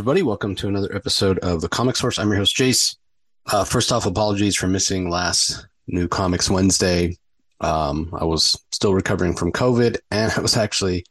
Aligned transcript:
Everybody. 0.00 0.22
Welcome 0.22 0.54
to 0.54 0.66
another 0.66 0.96
episode 0.96 1.38
of 1.40 1.60
the 1.60 1.68
Comic 1.68 1.94
Source. 1.94 2.18
I'm 2.18 2.28
your 2.28 2.38
host, 2.38 2.56
Jace. 2.56 2.96
Uh, 3.44 3.64
first 3.64 3.92
off, 3.92 4.06
apologies 4.06 4.56
for 4.56 4.66
missing 4.66 5.10
last 5.10 5.66
New 5.88 6.08
Comics 6.08 6.48
Wednesday. 6.48 7.18
Um, 7.60 8.08
I 8.18 8.24
was 8.24 8.58
still 8.72 8.94
recovering 8.94 9.36
from 9.36 9.52
COVID, 9.52 9.98
and 10.10 10.32
I 10.36 10.40
was 10.40 10.56
actually 10.56 11.04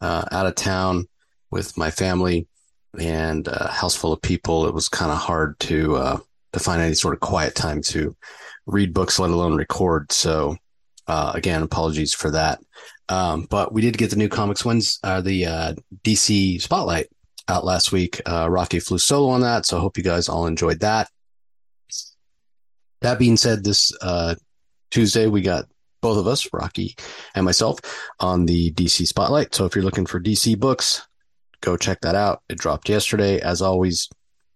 uh, 0.00 0.26
out 0.30 0.46
of 0.46 0.54
town 0.54 1.08
with 1.50 1.76
my 1.76 1.90
family 1.90 2.46
and 2.96 3.48
a 3.48 3.66
house 3.66 3.96
full 3.96 4.12
of 4.12 4.22
people. 4.22 4.68
It 4.68 4.74
was 4.74 4.88
kind 4.88 5.10
of 5.10 5.18
hard 5.18 5.58
to 5.58 5.96
uh, 5.96 6.18
to 6.52 6.60
find 6.60 6.80
any 6.80 6.94
sort 6.94 7.14
of 7.14 7.20
quiet 7.20 7.56
time 7.56 7.82
to 7.82 8.14
read 8.66 8.94
books, 8.94 9.18
let 9.18 9.30
alone 9.30 9.56
record. 9.56 10.12
So, 10.12 10.56
uh, 11.08 11.32
again, 11.34 11.64
apologies 11.64 12.14
for 12.14 12.30
that. 12.30 12.60
Um, 13.08 13.48
but 13.50 13.72
we 13.72 13.82
did 13.82 13.98
get 13.98 14.10
the 14.10 14.16
new 14.16 14.28
comics 14.28 14.64
wins, 14.64 15.00
uh, 15.02 15.20
the 15.20 15.46
uh, 15.46 15.74
DC 16.04 16.62
Spotlight 16.62 17.08
out 17.48 17.64
last 17.64 17.92
week. 17.92 18.20
Uh, 18.26 18.48
Rocky 18.50 18.80
flew 18.80 18.98
solo 18.98 19.28
on 19.28 19.40
that, 19.42 19.66
so 19.66 19.76
I 19.76 19.80
hope 19.80 19.96
you 19.96 20.04
guys 20.04 20.28
all 20.28 20.46
enjoyed 20.46 20.80
that. 20.80 21.08
That 23.02 23.18
being 23.18 23.36
said, 23.36 23.62
this 23.62 23.92
uh, 24.00 24.34
Tuesday 24.90 25.26
we 25.26 25.42
got 25.42 25.66
both 26.00 26.18
of 26.18 26.26
us, 26.26 26.48
Rocky 26.52 26.94
and 27.34 27.44
myself, 27.44 27.78
on 28.20 28.46
the 28.46 28.72
DC 28.72 29.06
Spotlight. 29.06 29.54
So 29.54 29.64
if 29.64 29.74
you're 29.74 29.84
looking 29.84 30.06
for 30.06 30.20
DC 30.20 30.58
books, 30.58 31.06
go 31.60 31.76
check 31.76 32.00
that 32.02 32.14
out. 32.14 32.42
It 32.48 32.58
dropped 32.58 32.88
yesterday, 32.88 33.40
as 33.40 33.62
always, 33.62 34.08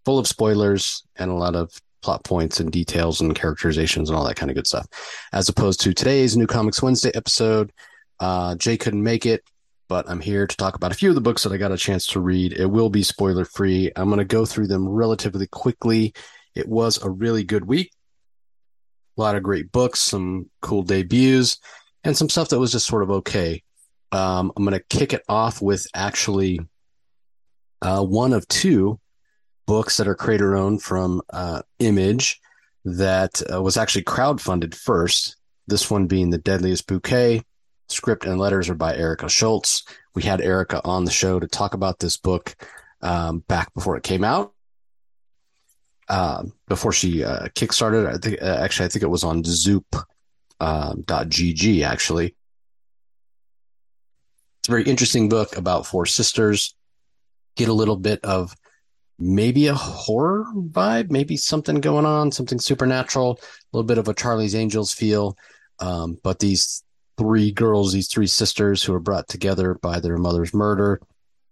full 0.05 0.19
of 0.19 0.27
spoilers 0.27 1.05
and 1.17 1.31
a 1.31 1.35
lot 1.35 1.55
of 1.55 1.73
plot 2.03 2.25
points 2.25 2.61
and 2.61 2.73
details 2.73 3.21
and 3.21 3.35
characterizations 3.35 4.09
and 4.09 4.17
all 4.17 4.25
that 4.25 4.37
kind 4.37 4.51
of 4.51 4.55
good 4.55 4.67
stuff. 4.67 4.87
As 5.33 5.49
opposed 5.49 5.81
to 5.81 5.93
today's 5.93 6.37
New 6.37 6.47
Comics 6.47 6.83
Wednesday 6.83 7.11
episode, 7.15 7.73
uh, 8.21 8.55
Jay 8.57 8.77
couldn't 8.77 9.03
make 9.03 9.27
it 9.27 9.43
but 9.91 10.09
I'm 10.09 10.21
here 10.21 10.47
to 10.47 10.57
talk 10.57 10.77
about 10.77 10.93
a 10.93 10.95
few 10.95 11.09
of 11.09 11.17
the 11.17 11.21
books 11.21 11.43
that 11.43 11.53
I 11.53 11.57
got 11.57 11.73
a 11.73 11.77
chance 11.77 12.07
to 12.07 12.21
read. 12.21 12.53
It 12.53 12.67
will 12.67 12.91
be 12.91 13.03
spoiler 13.03 13.45
free. 13.45 13.91
I'm 13.97 14.09
going 14.09 14.21
to 14.21 14.25
go 14.25 14.47
through 14.47 14.69
them 14.69 14.89
relatively 14.89 15.49
quickly. 15.49 16.15
It 16.55 16.69
was 16.69 17.03
a 17.03 17.11
really 17.11 17.43
good 17.43 17.65
week. 17.65 17.91
A 19.19 19.21
lot 19.21 19.35
of 19.35 19.43
great 19.43 19.73
books, 19.73 19.99
some 19.99 20.49
cool 20.63 20.85
debuts, 20.85 21.59
and 22.05 22.17
some 22.17 22.29
stuff 22.29 22.51
that 22.51 22.61
was 22.61 22.71
just 22.71 22.87
sort 22.87 23.03
of 23.03 23.11
okay. 23.11 23.65
Um, 24.13 24.53
I'm 24.57 24.65
going 24.65 24.79
to 24.79 24.97
kick 24.97 25.13
it 25.13 25.25
off 25.29 25.61
with 25.61 25.89
actually 25.93 26.61
uh, 27.83 28.05
one 28.05 28.33
of 28.33 28.47
two 28.47 29.01
books 29.67 29.97
that 29.97 30.07
are 30.07 30.15
creator 30.15 30.55
owned 30.55 30.85
from 30.85 31.21
uh, 31.31 31.63
Image 31.81 32.41
that 32.85 33.43
uh, 33.53 33.61
was 33.61 33.77
actually 33.77 34.05
crowdfunded 34.05 34.73
first. 34.73 35.37
This 35.67 35.91
one 35.91 36.07
being 36.07 36.31
The 36.31 36.39
Deadliest 36.39 36.87
Bouquet 36.87 37.43
Script 37.91 38.25
and 38.25 38.39
letters 38.39 38.69
are 38.69 38.75
by 38.75 38.97
Erica 38.97 39.29
Schultz. 39.29 39.85
We 40.15 40.23
had 40.23 40.41
Erica 40.41 40.81
on 40.85 41.05
the 41.05 41.11
show 41.11 41.41
to 41.41 41.47
talk 41.47 41.75
about 41.75 41.99
this 41.99 42.17
book 42.17 42.55
um, 43.03 43.41
back 43.49 43.73
before 43.75 43.97
it 43.97 44.03
came 44.03 44.25
out. 44.25 44.53
Uh, 46.09 46.45
before 46.67 46.93
she 46.93 47.23
uh, 47.23 47.47
kickstarted, 47.49 48.07
I 48.13 48.19
think 48.19 48.43
uh, 48.43 48.59
actually 48.61 48.87
I 48.87 48.89
think 48.89 49.05
it 49.05 49.11
was 49.11 49.23
on 49.23 49.45
Zoop 49.45 49.97
um, 50.59 51.05
.gg 51.05 51.85
actually. 51.85 52.35
It's 54.59 54.69
a 54.69 54.73
very 54.73 54.85
interesting 54.85 55.29
book 55.29 55.57
about 55.57 55.87
four 55.87 56.07
sisters. 56.07 56.75
Get 57.57 57.69
a 57.69 57.73
little 57.73 57.97
bit 57.97 58.25
of 58.25 58.55
maybe 59.19 59.69
a 59.69 59.75
horror 59.75 60.47
vibe, 60.55 61.11
maybe 61.11 61.37
something 61.37 61.81
going 61.81 62.07
on, 62.07 62.33
something 62.33 62.59
supernatural, 62.59 63.39
a 63.41 63.77
little 63.77 63.87
bit 63.87 63.99
of 63.99 64.09
a 64.09 64.15
Charlie's 64.15 64.55
Angels 64.55 64.93
feel. 64.93 65.37
Um, 65.79 66.19
but 66.23 66.41
these 66.41 66.83
three 67.21 67.53
girls, 67.53 67.93
these 67.93 68.09
three 68.09 68.27
sisters 68.27 68.83
who 68.83 68.95
are 68.95 69.01
brought 69.01 69.29
together 69.29 69.75
by 69.75 70.01
their 70.01 70.17
mother's 70.17 70.55
murder 70.55 70.99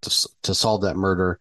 to, 0.00 0.28
to 0.42 0.54
solve 0.54 0.80
that 0.82 0.96
murder. 0.96 1.38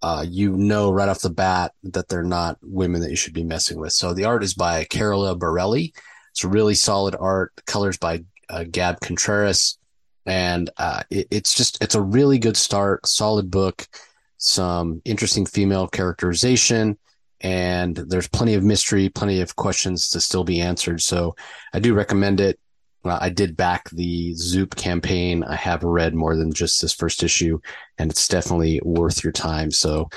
Uh, 0.00 0.24
you 0.28 0.52
know 0.52 0.92
right 0.92 1.08
off 1.08 1.22
the 1.22 1.30
bat 1.30 1.72
that 1.82 2.08
they're 2.08 2.22
not 2.22 2.58
women 2.62 3.00
that 3.00 3.10
you 3.10 3.16
should 3.16 3.32
be 3.32 3.42
messing 3.42 3.80
with. 3.80 3.92
So 3.92 4.12
the 4.12 4.26
art 4.26 4.44
is 4.44 4.54
by 4.54 4.84
Carola 4.84 5.34
Borelli. 5.34 5.92
It's 6.30 6.44
really 6.44 6.74
solid 6.74 7.16
art. 7.18 7.52
Colors 7.66 7.96
by 7.96 8.22
uh, 8.48 8.64
Gab 8.70 9.00
Contreras, 9.00 9.78
and 10.26 10.70
uh, 10.76 11.02
it, 11.10 11.26
it's 11.30 11.54
just 11.54 11.82
it's 11.82 11.94
a 11.94 12.02
really 12.02 12.38
good 12.38 12.56
start. 12.56 13.06
Solid 13.06 13.50
book, 13.50 13.88
some 14.36 15.00
interesting 15.06 15.46
female 15.46 15.88
characterization, 15.88 16.98
and 17.40 17.96
there's 17.96 18.28
plenty 18.28 18.54
of 18.54 18.62
mystery, 18.62 19.08
plenty 19.08 19.40
of 19.40 19.56
questions 19.56 20.10
to 20.10 20.20
still 20.20 20.44
be 20.44 20.60
answered. 20.60 21.00
So 21.00 21.34
I 21.72 21.80
do 21.80 21.94
recommend 21.94 22.40
it. 22.40 22.60
Uh, 23.04 23.18
I 23.20 23.28
did 23.28 23.56
back 23.56 23.90
the 23.90 24.34
Zoop 24.34 24.76
campaign. 24.76 25.44
I 25.44 25.56
have 25.56 25.82
read 25.84 26.14
more 26.14 26.36
than 26.36 26.52
just 26.52 26.80
this 26.80 26.94
first 26.94 27.22
issue, 27.22 27.60
and 27.98 28.10
it's 28.10 28.28
definitely 28.28 28.80
worth 28.82 29.22
your 29.22 29.32
time. 29.32 29.70
So 29.70 30.08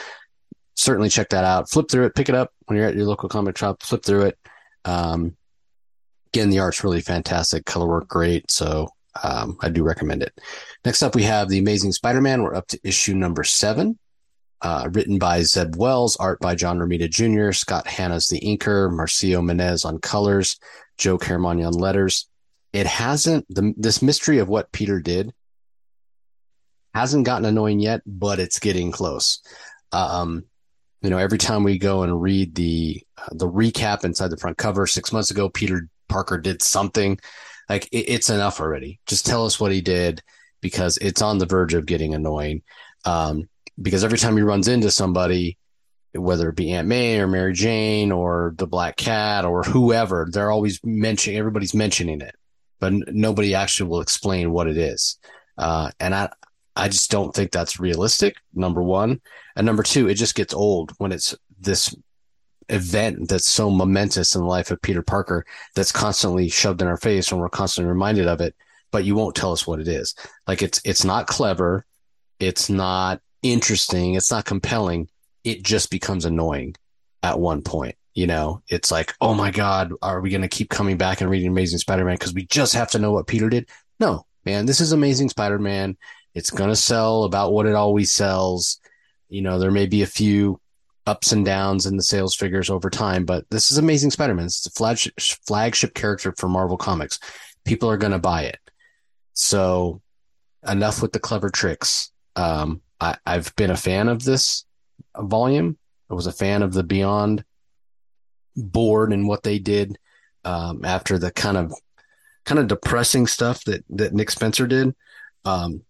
certainly 0.75 1.09
check 1.09 1.30
that 1.30 1.44
out. 1.44 1.70
Flip 1.70 1.90
through 1.90 2.06
it, 2.06 2.16
pick 2.16 2.30
it 2.30 2.36
up 2.36 2.53
when 2.66 2.78
you're 2.78 2.88
at 2.88 2.96
your 2.96 3.06
local 3.06 3.30
comic 3.30 3.58
shop. 3.58 3.84
Flip 3.84 4.03
through 4.03 4.28
it. 4.28 4.40
Um, 4.86 5.36
again, 6.34 6.50
the 6.50 6.59
art's 6.59 6.84
really 6.84 7.02
fantastic, 7.02 7.66
color 7.66 7.88
work 7.88 8.08
great. 8.08 8.50
So 8.50 8.88
um, 9.24 9.58
I 9.62 9.69
do 9.69 9.84
recommend 9.84 10.24
it. 10.24 10.40
Next 10.86 11.04
up, 11.04 11.16
we 11.16 11.24
have 11.24 11.50
the 11.50 11.59
Amazing 11.59 11.92
Spider-Man. 11.92 12.44
We're 12.44 12.56
up 12.56 12.68
to 12.68 12.80
issue 12.84 13.16
number 13.16 13.44
seven. 13.44 13.98
Uh, 14.59 14.90
written 14.92 15.19
by 15.19 15.44
Zeb 15.44 15.75
Wells, 15.75 16.16
art 16.16 16.40
by 16.40 16.56
John 16.56 16.80
Romita 16.80 17.08
Jr., 17.08 17.52
Scott 17.52 17.86
Hanna's 17.86 18.28
the 18.28 18.40
inker, 18.40 18.90
Marcio 18.90 19.40
Menyz 19.40 19.86
on 19.86 20.00
colors, 20.00 20.59
Joe 20.98 21.19
Caramagna 21.19 21.68
on 21.68 21.74
letters 21.74 22.28
it 22.77 22.85
hasn't 22.85 23.43
the 23.49 23.73
this 23.75 24.03
mystery 24.03 24.38
of 24.38 24.49
what 24.49 24.71
Peter 24.71 24.99
did 24.99 25.33
hasn't 26.93 27.25
gotten 27.25 27.45
annoying 27.45 27.79
yet, 27.79 28.01
but 28.05 28.39
it's 28.39 28.59
getting 28.59 28.91
close. 28.91 29.41
Um, 29.91 30.45
you 31.01 31.09
know, 31.09 31.17
every 31.17 31.39
time 31.39 31.63
we 31.63 31.79
go 31.79 32.03
and 32.03 32.21
read 32.21 32.53
the 32.53 33.01
uh, 33.17 33.33
the 33.33 33.49
recap 33.49 34.05
inside 34.05 34.27
the 34.27 34.38
front 34.38 34.59
cover, 34.59 34.85
six 34.85 35.11
months 35.11 35.31
ago, 35.31 35.49
Peter 35.49 35.89
Parker 36.07 36.38
did 36.38 36.61
something. 36.61 37.17
Like 37.67 37.88
it, 37.91 38.09
it's 38.09 38.29
enough 38.29 38.59
already. 38.59 38.99
Just 39.07 39.25
tell 39.25 39.47
us 39.47 39.59
what 39.59 39.71
he 39.71 39.81
did 39.81 40.21
because 40.61 40.97
it's 40.97 41.23
on 41.23 41.39
the 41.39 41.47
verge 41.47 41.73
of 41.73 41.88
getting 41.88 42.13
annoying. 42.13 42.61
Um, 43.05 43.49
because 43.81 44.03
every 44.03 44.19
time 44.19 44.38
he 44.38 44.44
runs 44.44 44.67
into 44.67 44.91
somebody, 44.91 45.57
whether 46.13 46.49
it 46.49 46.55
be 46.55 46.73
Aunt 46.73 46.88
May 46.88 47.19
or 47.19 47.25
Mary 47.25 47.53
Jane 47.53 48.11
or 48.11 48.53
the 48.55 48.67
Black 48.67 48.97
Cat 48.97 49.45
or 49.45 49.63
whoever, 49.63 50.27
they're 50.31 50.51
always 50.51 50.79
mentioning. 50.83 51.39
Everybody's 51.39 51.73
mentioning 51.73 52.21
it 52.21 52.35
but 52.79 52.93
nobody 53.13 53.55
actually 53.55 53.89
will 53.89 54.01
explain 54.01 54.51
what 54.51 54.67
it 54.67 54.77
is. 54.77 55.17
Uh, 55.57 55.91
and 55.99 56.13
I, 56.13 56.29
I 56.75 56.89
just 56.89 57.09
don't 57.09 57.33
think 57.33 57.51
that's 57.51 57.79
realistic. 57.79 58.35
Number 58.53 58.83
one, 58.83 59.21
and 59.55 59.65
number 59.65 59.83
two, 59.83 60.07
it 60.07 60.15
just 60.15 60.35
gets 60.35 60.53
old 60.53 60.91
when 60.97 61.11
it's 61.11 61.35
this 61.59 61.95
event 62.69 63.29
that's 63.29 63.47
so 63.47 63.69
momentous 63.69 64.35
in 64.35 64.41
the 64.41 64.47
life 64.47 64.71
of 64.71 64.81
Peter 64.81 65.01
Parker 65.01 65.45
that's 65.75 65.91
constantly 65.91 66.49
shoved 66.49 66.81
in 66.81 66.88
our 66.88 66.97
face 66.97 67.31
and 67.31 67.39
we're 67.39 67.49
constantly 67.49 67.89
reminded 67.89 68.27
of 68.27 68.41
it, 68.41 68.55
but 68.91 69.05
you 69.05 69.15
won't 69.15 69.35
tell 69.35 69.51
us 69.51 69.65
what 69.65 69.79
it 69.79 69.88
is. 69.88 70.13
Like 70.47 70.61
it's 70.61 70.81
it's 70.83 71.03
not 71.03 71.27
clever, 71.27 71.85
it's 72.39 72.69
not 72.69 73.21
interesting, 73.41 74.15
it's 74.15 74.31
not 74.31 74.45
compelling. 74.45 75.09
It 75.44 75.63
just 75.63 75.89
becomes 75.89 76.25
annoying 76.25 76.75
at 77.23 77.39
one 77.39 77.61
point 77.61 77.95
you 78.17 78.25
know, 78.25 78.63
it's 78.67 78.89
like, 78.89 79.13
oh 79.22 79.35
my 79.35 79.51
God, 79.51 79.94
are 80.01 80.22
we 80.22 80.31
going 80.31 80.41
to 80.41 80.47
keep 80.47 80.72
coming 80.72 80.97
back 80.97 81.22
and 81.22 81.29
reading 81.29 81.50
Amazing 81.50 81.78
Spider 81.78 82.03
Man 82.03 82.16
because 82.16 82.33
we 82.33 82.47
just 82.47 82.74
have 82.74 82.89
to 82.92 83.00
know 83.00 83.12
what 83.12 83.27
Peter 83.27 83.47
did? 83.47 83.69
No, 84.00 84.25
man, 84.44 84.65
this 84.65 84.81
is 84.81 84.92
Amazing 84.92 85.30
Spider 85.30 85.59
Man. 85.59 85.95
It's 86.33 86.50
going 86.50 86.71
to 86.71 86.75
sell 86.75 87.25
about 87.25 87.53
what 87.53 87.68
it 87.68 87.75
always 87.75 88.12
sells. 88.12 88.80
You 89.30 89.44
know, 89.44 89.59
there 89.59 89.69
may 89.69 89.86
be 89.86 90.01
a 90.01 90.07
few 90.07 90.59
ups 91.06 91.31
and 91.31 91.45
downs 91.45 91.86
in 91.86 91.95
the 91.95 92.01
sales 92.01 92.36
figures 92.36 92.71
over 92.71 92.89
time, 92.89 93.24
but 93.24 93.45
this 93.51 93.69
is 93.69 93.77
Amazing 93.77 94.09
Spider 94.09 94.33
Man. 94.33 94.47
It's 94.47 94.65
a 94.65 94.71
flagship, 94.71 95.13
flagship 95.19 95.94
character 95.94 96.33
for 96.39 96.50
Marvel 96.50 96.75
Comics. 96.75 97.19
People 97.65 97.88
are 97.92 97.97
going 97.97 98.13
to 98.13 98.19
buy 98.19 98.45
it. 98.45 98.57
So, 99.33 100.01
enough 100.68 101.03
with 101.03 101.12
the 101.12 101.19
clever 101.19 101.51
tricks. 101.51 102.12
Um, 102.36 102.81
I, 103.00 103.18
I've 103.27 103.56
been 103.56 103.69
a 103.69 103.77
fan 103.77 104.07
of 104.07 104.24
this 104.24 104.65
volume. 105.15 105.77
I 106.09 106.15
was 106.15 106.25
a 106.25 106.31
fan 106.31 106.63
of 106.63 106.74
the 106.74 106.83
Beyond 106.83 107.44
board 108.57 109.13
and 109.13 109.27
what 109.27 109.44
they 109.44 109.59
did 109.59 109.98
um, 110.44 110.83
after 110.83 111.18
the 111.18 111.31
kind 111.31 111.57
of 111.57 111.74
kind 112.45 112.59
of 112.59 112.68
depressing 112.68 113.27
stuff 113.27 113.63
that 113.65 113.83
that 113.89 114.13
Nick 114.13 114.31
Spencer 114.31 114.68
did. 114.68 114.95
Um, 115.45 115.83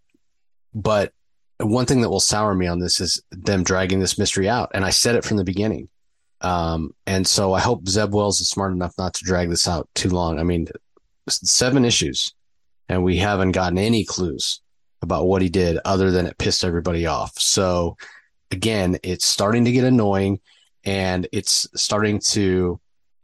but 0.73 1.13
one 1.59 1.85
thing 1.85 2.01
that 2.01 2.09
will 2.09 2.19
sour 2.19 2.53
me 2.53 2.67
on 2.67 2.79
this 2.79 3.01
is 3.01 3.21
them 3.31 3.63
dragging 3.63 3.99
this 3.99 4.19
mystery 4.19 4.47
out, 4.47 4.71
and 4.73 4.85
I 4.85 4.91
said 4.91 5.15
it 5.15 5.23
from 5.23 5.37
the 5.37 5.43
beginning. 5.43 5.89
Um, 6.41 6.93
and 7.07 7.25
so 7.25 7.53
I 7.53 7.59
hope 7.59 7.87
Zeb 7.87 8.13
Wells 8.13 8.39
is 8.41 8.49
smart 8.49 8.73
enough 8.73 8.93
not 8.97 9.15
to 9.15 9.25
drag 9.25 9.49
this 9.49 9.67
out 9.67 9.89
too 9.95 10.09
long. 10.09 10.39
I 10.39 10.43
mean, 10.43 10.67
seven 11.27 11.83
issues, 11.83 12.33
and 12.89 13.03
we 13.03 13.17
haven't 13.17 13.53
gotten 13.53 13.79
any 13.79 14.05
clues 14.05 14.61
about 15.01 15.27
what 15.27 15.41
he 15.41 15.49
did 15.49 15.79
other 15.85 16.11
than 16.11 16.25
it 16.25 16.37
pissed 16.37 16.63
everybody 16.63 17.05
off. 17.05 17.37
So 17.39 17.97
again, 18.51 18.97
it's 19.03 19.25
starting 19.25 19.65
to 19.65 19.71
get 19.71 19.83
annoying 19.83 20.39
and 20.87 21.27
it's 21.33 21.67
starting 21.75 22.17
to 22.17 22.79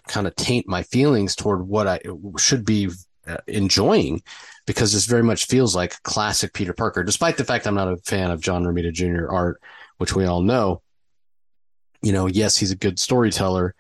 kind 0.10 0.28
of 0.28 0.36
taint 0.36 0.68
my 0.68 0.84
feelings 0.84 1.34
toward 1.34 1.66
what 1.66 1.88
I 1.88 2.02
should 2.38 2.66
be 2.66 2.90
uh, 3.26 3.38
enjoying 3.48 4.22
because 4.66 4.92
this 4.92 5.06
very 5.06 5.24
much 5.24 5.48
feels 5.48 5.74
like 5.74 6.04
classic 6.04 6.54
Peter 6.54 6.74
Parker, 6.74 7.04
despite 7.04 7.38
the 7.38 7.46
fact 7.46 7.66
I'm 7.66 7.76
not 7.76 7.88
a 7.88 7.96
fan 7.98 8.32
of 8.32 8.42
John 8.42 8.66
Romita 8.66 8.92
Jr. 8.92 9.32
art, 9.32 9.62
which 9.98 10.14
we 10.14 10.26
all 10.26 10.42
know. 10.42 10.82
you 12.02 12.12
know, 12.12 12.28
yes, 12.28 12.58
he's 12.58 12.72
a 12.72 12.76
good 12.76 13.00
storyteller. 13.00 13.76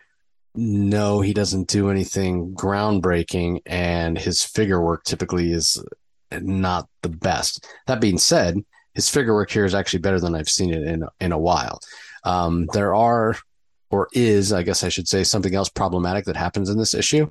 No, 0.56 1.20
he 1.20 1.34
doesn't 1.34 1.68
do 1.68 1.90
anything 1.90 2.56
groundbreaking, 2.56 3.64
and 3.66 4.18
his 4.18 4.46
figure 4.46 4.82
work 4.82 5.04
typically 5.04 5.52
is 5.52 5.84
not 6.32 6.88
the 7.02 7.10
best. 7.10 7.68
That 7.88 8.00
being 8.00 8.18
said, 8.18 8.60
his 8.94 9.10
figure 9.10 9.34
work 9.34 9.52
here 9.52 9.66
is 9.66 9.76
actually 9.76 10.00
better 10.00 10.22
than 10.22 10.36
I've 10.36 10.48
seen 10.48 10.74
it 10.74 10.84
in 10.84 11.04
in 11.20 11.34
a 11.34 11.38
while. 11.38 11.82
Um, 12.24 12.68
there 12.72 12.96
are, 12.96 13.36
or 13.94 14.10
is, 14.12 14.52
I 14.52 14.64
guess 14.64 14.84
I 14.84 14.90
should 14.90 15.08
say, 15.08 15.24
something 15.24 15.54
else 15.54 15.70
problematic 15.70 16.26
that 16.26 16.36
happens 16.36 16.68
in 16.68 16.80
this 16.80 16.96
issue. 16.96 17.30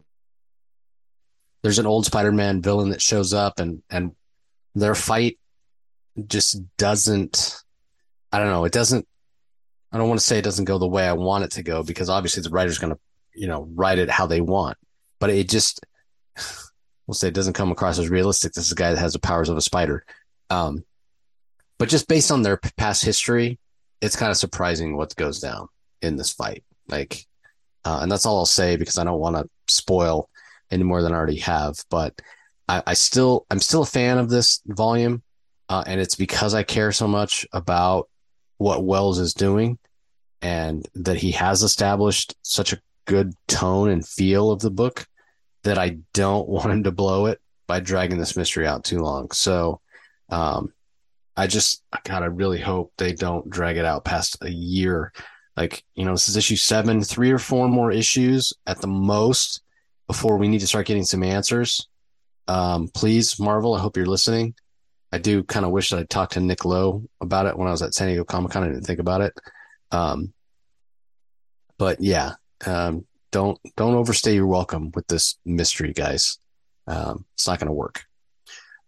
There's 1.63 1.81
an 1.81 1.87
old 1.87 2.07
Spider-Man 2.07 2.63
villain 2.63 2.91
that 2.91 3.03
shows 3.03 3.35
up, 3.35 3.59
and 3.59 3.83
and 3.91 4.13
their 4.77 4.95
fight 4.95 5.41
just 6.25 6.63
doesn't. 6.77 7.57
I 8.31 8.39
don't 8.39 8.47
know. 8.47 8.65
It 8.65 8.73
doesn't. 8.73 9.09
I 9.91 9.99
don't 9.99 10.07
want 10.07 10.21
to 10.21 10.27
say 10.27 10.39
it 10.39 10.45
doesn't 10.45 10.67
go 10.67 10.79
the 10.79 10.87
way 10.87 11.05
I 11.05 11.15
want 11.15 11.43
it 11.43 11.51
to 11.53 11.65
go 11.65 11.83
because 11.83 12.09
obviously 12.09 12.45
the 12.45 12.51
writer's 12.51 12.79
going 12.79 12.95
to, 12.95 13.01
you 13.35 13.49
know, 13.49 13.69
write 13.75 13.99
it 13.99 14.09
how 14.09 14.27
they 14.27 14.41
want. 14.41 14.79
But 15.19 15.31
it 15.31 15.49
just, 15.49 15.85
we'll 17.09 17.15
say, 17.15 17.27
it 17.27 17.35
doesn't 17.35 17.55
come 17.55 17.73
across 17.73 17.99
as 17.99 18.09
realistic. 18.09 18.53
This 18.53 18.67
is 18.67 18.73
a 18.73 18.77
guy 18.77 18.91
that 18.91 19.01
has 19.01 19.15
the 19.15 19.19
powers 19.19 19.49
of 19.49 19.57
a 19.57 19.61
spider. 19.61 20.05
Um, 20.49 20.85
but 21.79 21.89
just 21.89 22.07
based 22.07 22.31
on 22.31 22.43
their 22.43 22.59
past 22.77 23.05
history, 23.05 23.59
it's 24.01 24.17
kind 24.17 24.31
of 24.31 24.37
surprising 24.37 24.97
what 24.97 25.17
goes 25.17 25.41
down 25.41 25.69
in 26.03 26.17
this 26.17 26.33
fight. 26.33 26.65
Like, 26.89 27.27
uh, 27.85 28.01
and 28.03 28.11
that's 28.11 28.27
all 28.27 28.39
I'll 28.39 28.47
say 28.47 28.77
because 28.77 28.99
I 28.99 29.05
don't 29.05 29.21
want 29.21 29.37
to 29.37 29.49
spoil 29.69 30.29
any 30.71 30.83
more 30.83 31.03
than 31.03 31.13
I 31.13 31.17
already 31.17 31.41
have. 31.41 31.77
But 31.91 32.21
I, 32.69 32.83
I 32.87 32.95
still, 32.95 33.47
I'm 33.51 33.61
still 33.61 33.83
a 33.83 33.87
fan 33.87 34.19
of 34.19 34.29
this 34.29 34.61
volume, 34.67 35.23
uh, 35.69 35.85
and 35.87 36.01
it's 36.01 36.15
because 36.15 36.55
I 36.55 36.63
care 36.63 36.93
so 36.93 37.09
much 37.09 37.47
about 37.53 38.09
what 38.59 38.85
Wells 38.85 39.19
is 39.19 39.35
doing, 39.35 39.79
and 40.41 40.87
that 40.95 41.17
he 41.17 41.33
has 41.33 41.63
established 41.63 42.35
such 42.43 42.73
a 42.73 42.81
good 43.05 43.35
tone 43.49 43.91
and 43.91 44.07
feel 44.07 44.51
of 44.51 44.61
the 44.61 44.71
book 44.71 45.07
that 45.65 45.79
I 45.79 45.99
don't 46.13 46.49
want 46.49 46.73
him 46.73 46.83
to 46.85 46.93
blow 46.93 47.27
it 47.27 47.41
by 47.67 47.81
dragging 47.81 48.19
this 48.19 48.37
mystery 48.37 48.67
out 48.67 48.85
too 48.85 49.01
long. 49.01 49.31
So, 49.31 49.81
um, 50.29 50.73
I 51.37 51.47
just, 51.47 51.83
God, 52.05 52.23
I 52.23 52.27
really 52.27 52.61
hope 52.61 52.93
they 52.99 53.13
don't 53.13 53.49
drag 53.49 53.79
it 53.79 53.85
out 53.85 54.05
past 54.05 54.37
a 54.43 54.51
year. 54.51 55.13
Like, 55.57 55.85
you 55.95 56.05
know, 56.05 56.13
this 56.13 56.29
is 56.29 56.37
issue 56.37 56.57
seven, 56.57 57.03
three 57.03 57.31
or 57.31 57.39
four 57.39 57.69
more 57.69 57.93
issues 57.93 58.53
at 58.67 58.81
the 58.81 58.87
most 58.87 59.63
before 60.07 60.37
we 60.37 60.49
need 60.49 60.61
to 60.61 60.67
start 60.67 60.87
getting 60.87 61.05
some 61.05 61.23
answers. 61.23 61.89
Um, 62.49 62.89
please, 62.89 63.39
Marvel, 63.39 63.75
I 63.75 63.81
hope 63.81 63.97
you're 63.97 64.07
listening. 64.07 64.55
I 65.13 65.19
do 65.19 65.43
kind 65.43 65.67
of 65.67 65.73
wish 65.73 65.91
that 65.91 65.99
I 65.99 66.05
talked 66.05 66.33
to 66.33 66.41
Nick 66.41 66.65
Lowe 66.65 67.05
about 67.21 67.47
it 67.47 67.57
when 67.57 67.69
I 67.69 67.71
was 67.71 67.83
at 67.83 67.95
San 67.95 68.09
Diego 68.09 68.25
Comic 68.25 68.53
Con. 68.53 68.65
I 68.65 68.69
didn't 68.69 68.85
think 68.85 68.99
about 68.99 69.21
it. 69.21 69.35
Um, 69.91 70.33
but 71.79 72.01
yeah, 72.01 72.35
um, 72.67 73.05
don't 73.31 73.59
don't 73.77 73.95
overstay 73.95 74.35
your 74.35 74.47
welcome 74.47 74.91
with 74.95 75.07
this 75.09 75.37
mystery, 75.45 75.93
guys. 75.93 76.39
Um, 76.87 77.25
it's 77.35 77.47
not 77.47 77.59
going 77.59 77.67
to 77.69 77.75
work. 77.75 78.05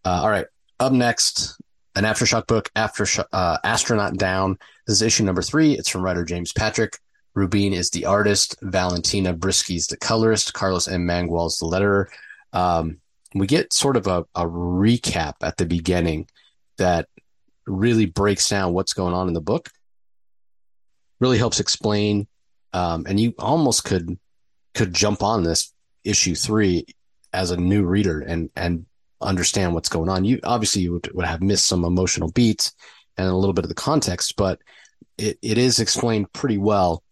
Uh, 0.04 0.20
all 0.22 0.30
right, 0.30 0.46
up 0.80 0.92
next, 0.92 1.60
an 1.94 2.04
aftershock 2.04 2.46
book, 2.46 2.70
after 2.74 3.06
uh, 3.32 3.58
astronaut 3.64 4.16
down. 4.16 4.58
This 4.86 4.96
is 4.96 5.02
issue 5.02 5.24
number 5.24 5.42
three. 5.42 5.72
It's 5.72 5.88
from 5.88 6.02
writer 6.02 6.24
James 6.24 6.52
Patrick. 6.52 6.98
Rubin 7.34 7.72
is 7.72 7.90
the 7.90 8.04
artist. 8.04 8.56
Valentina 8.62 9.34
Brisky's 9.34 9.86
the 9.86 9.96
colorist. 9.96 10.52
Carlos 10.52 10.86
M. 10.88 11.06
Mangual's 11.06 11.58
the 11.58 11.66
letterer. 11.66 12.06
Um, 12.52 12.98
we 13.34 13.46
get 13.46 13.72
sort 13.72 13.96
of 13.96 14.06
a, 14.06 14.20
a 14.34 14.44
recap 14.44 15.34
at 15.42 15.56
the 15.56 15.66
beginning 15.66 16.28
that 16.76 17.08
really 17.66 18.06
breaks 18.06 18.48
down 18.48 18.72
what's 18.72 18.92
going 18.92 19.14
on 19.14 19.26
in 19.26 19.34
the 19.34 19.40
book. 19.40 19.70
Really 21.18 21.38
helps 21.38 21.60
explain, 21.60 22.28
um, 22.72 23.06
and 23.08 23.18
you 23.18 23.34
almost 23.38 23.84
could 23.84 24.18
could 24.74 24.92
jump 24.92 25.22
on 25.22 25.42
this 25.42 25.72
issue 26.04 26.34
three 26.34 26.86
as 27.32 27.50
a 27.50 27.56
new 27.56 27.84
reader 27.84 28.20
and 28.20 28.50
and 28.54 28.86
understand 29.20 29.74
what's 29.74 29.88
going 29.88 30.08
on. 30.08 30.24
You 30.24 30.40
obviously 30.44 30.82
you 30.82 30.92
would, 30.92 31.10
would 31.14 31.26
have 31.26 31.42
missed 31.42 31.66
some 31.66 31.84
emotional 31.84 32.30
beats 32.32 32.72
and 33.16 33.28
a 33.28 33.36
little 33.36 33.52
bit 33.52 33.64
of 33.64 33.68
the 33.68 33.74
context, 33.74 34.36
but 34.36 34.60
it, 35.18 35.38
it 35.42 35.58
is 35.58 35.78
explained 35.78 36.32
pretty 36.32 36.58
well 36.58 37.02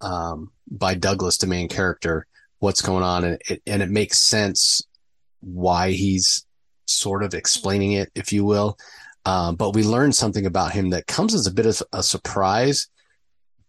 um, 0.00 0.50
by 0.70 0.94
Douglas, 0.94 1.38
the 1.38 1.46
main 1.46 1.68
character, 1.68 2.26
what's 2.58 2.82
going 2.82 3.02
on, 3.02 3.24
and 3.24 3.42
it, 3.48 3.62
and 3.66 3.82
it 3.82 3.90
makes 3.90 4.20
sense 4.20 4.82
why 5.40 5.90
he's 5.90 6.46
sort 6.86 7.22
of 7.22 7.34
explaining 7.34 7.92
it, 7.92 8.10
if 8.14 8.32
you 8.32 8.44
will. 8.44 8.78
Um, 9.24 9.56
but 9.56 9.74
we 9.74 9.84
learn 9.84 10.12
something 10.12 10.46
about 10.46 10.72
him 10.72 10.90
that 10.90 11.06
comes 11.06 11.34
as 11.34 11.46
a 11.46 11.52
bit 11.52 11.66
of 11.66 11.82
a 11.92 12.02
surprise, 12.02 12.88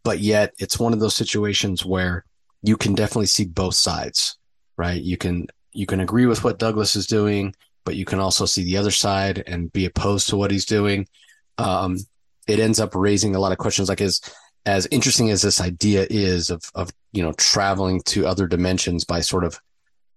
but 0.04 0.20
yet 0.20 0.54
it's 0.60 0.80
one 0.80 0.94
of 0.94 1.00
those 1.00 1.16
situations 1.16 1.86
where 1.86 2.26
you 2.64 2.78
can 2.78 2.96
definitely 2.96 3.28
see 3.28 3.46
both 3.46 3.76
sides, 3.76 4.38
right? 4.78 5.02
You 5.02 5.18
can 5.18 5.48
you 5.72 5.86
can 5.86 6.00
agree 6.00 6.26
with 6.26 6.44
what 6.44 6.60
Douglas 6.60 6.96
is 6.96 7.08
doing, 7.08 7.56
but 7.86 7.96
you 7.96 8.06
can 8.06 8.20
also 8.20 8.46
see 8.46 8.64
the 8.64 8.78
other 8.78 8.92
side 8.92 9.44
and 9.48 9.72
be 9.72 9.86
opposed 9.86 10.30
to 10.30 10.38
what 10.38 10.52
he's 10.52 10.66
doing. 10.66 11.08
Um, 11.58 11.98
it 12.48 12.60
ends 12.60 12.80
up 12.80 12.96
raising 12.96 13.36
a 13.36 13.40
lot 13.40 13.52
of 13.52 13.58
questions, 13.58 13.90
like 13.90 14.02
as 14.02 14.22
as 14.66 14.88
interesting 14.92 15.30
as 15.30 15.42
this 15.42 15.60
idea 15.60 16.08
is 16.10 16.50
of 16.50 16.64
of 16.76 16.92
you 17.12 17.22
know 17.22 17.34
traveling 17.34 18.02
to 18.02 18.26
other 18.26 18.48
dimensions 18.48 19.04
by 19.04 19.22
sort 19.22 19.44
of 19.44 19.60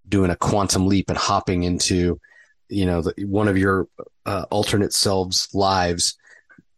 doing 0.09 0.31
a 0.31 0.37
quantum 0.37 0.87
leap 0.87 1.09
and 1.09 1.19
hopping 1.19 1.65
into 1.65 2.21
you 2.69 2.87
know 2.87 3.03
the, 3.03 3.25
one 3.27 3.49
of 3.49 3.59
your 3.59 3.89
uh, 4.25 4.45
alternate 4.51 4.93
selves 4.93 5.49
lives 5.53 6.17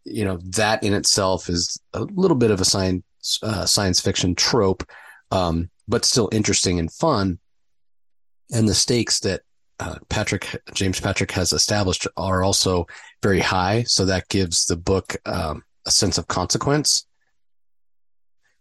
you 0.03 0.25
know 0.25 0.37
that 0.37 0.83
in 0.83 0.93
itself 0.93 1.49
is 1.49 1.79
a 1.93 2.01
little 2.01 2.37
bit 2.37 2.51
of 2.51 2.61
a 2.61 2.65
science 2.65 3.03
uh, 3.43 3.65
science 3.65 3.99
fiction 3.99 4.35
trope 4.35 4.83
um, 5.31 5.69
but 5.87 6.05
still 6.05 6.29
interesting 6.31 6.79
and 6.79 6.91
fun 6.91 7.39
and 8.51 8.67
the 8.67 8.73
stakes 8.73 9.19
that 9.19 9.41
uh, 9.79 9.95
Patrick 10.09 10.61
James 10.73 10.99
Patrick 10.99 11.31
has 11.31 11.53
established 11.53 12.07
are 12.17 12.43
also 12.43 12.85
very 13.23 13.39
high. 13.39 13.83
So 13.83 14.05
that 14.05 14.27
gives 14.29 14.65
the 14.65 14.75
book 14.77 15.15
um, 15.25 15.63
a 15.85 15.91
sense 15.91 16.17
of 16.17 16.27
consequence, 16.27 17.05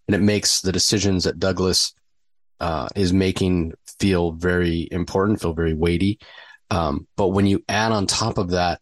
and 0.06 0.14
it 0.14 0.22
makes 0.22 0.60
the 0.60 0.72
decisions 0.72 1.25
that 1.25 1.38
Douglas 1.38 1.92
uh, 2.60 2.88
is 2.96 3.12
making 3.12 3.75
feel 4.00 4.32
very 4.32 4.88
important, 4.90 5.40
feel 5.40 5.54
very 5.54 5.75
weighty. 5.75 6.18
Um, 6.70 7.06
but 7.16 7.28
when 7.28 7.46
you 7.46 7.64
add 7.68 7.92
on 7.92 8.06
top 8.06 8.38
of 8.38 8.50
that 8.50 8.80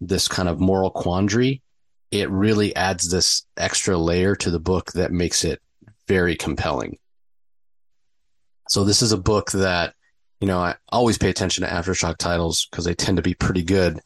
this 0.00 0.28
kind 0.28 0.48
of 0.48 0.60
moral 0.60 0.90
quandary, 0.90 1.62
it 2.10 2.30
really 2.30 2.74
adds 2.76 3.10
this 3.10 3.42
extra 3.56 3.96
layer 3.96 4.34
to 4.36 4.50
the 4.50 4.60
book 4.60 4.92
that 4.92 5.12
makes 5.12 5.44
it 5.44 5.60
very 6.06 6.36
compelling. 6.36 6.98
So 8.68 8.84
this 8.84 9.02
is 9.02 9.12
a 9.12 9.18
book 9.18 9.50
that 9.52 9.94
you 10.40 10.46
know, 10.46 10.58
I 10.58 10.76
always 10.90 11.18
pay 11.18 11.30
attention 11.30 11.64
to 11.64 11.70
aftershock 11.70 12.16
titles 12.16 12.66
because 12.70 12.84
they 12.84 12.94
tend 12.94 13.16
to 13.16 13.22
be 13.22 13.34
pretty 13.34 13.62
good. 13.62 14.00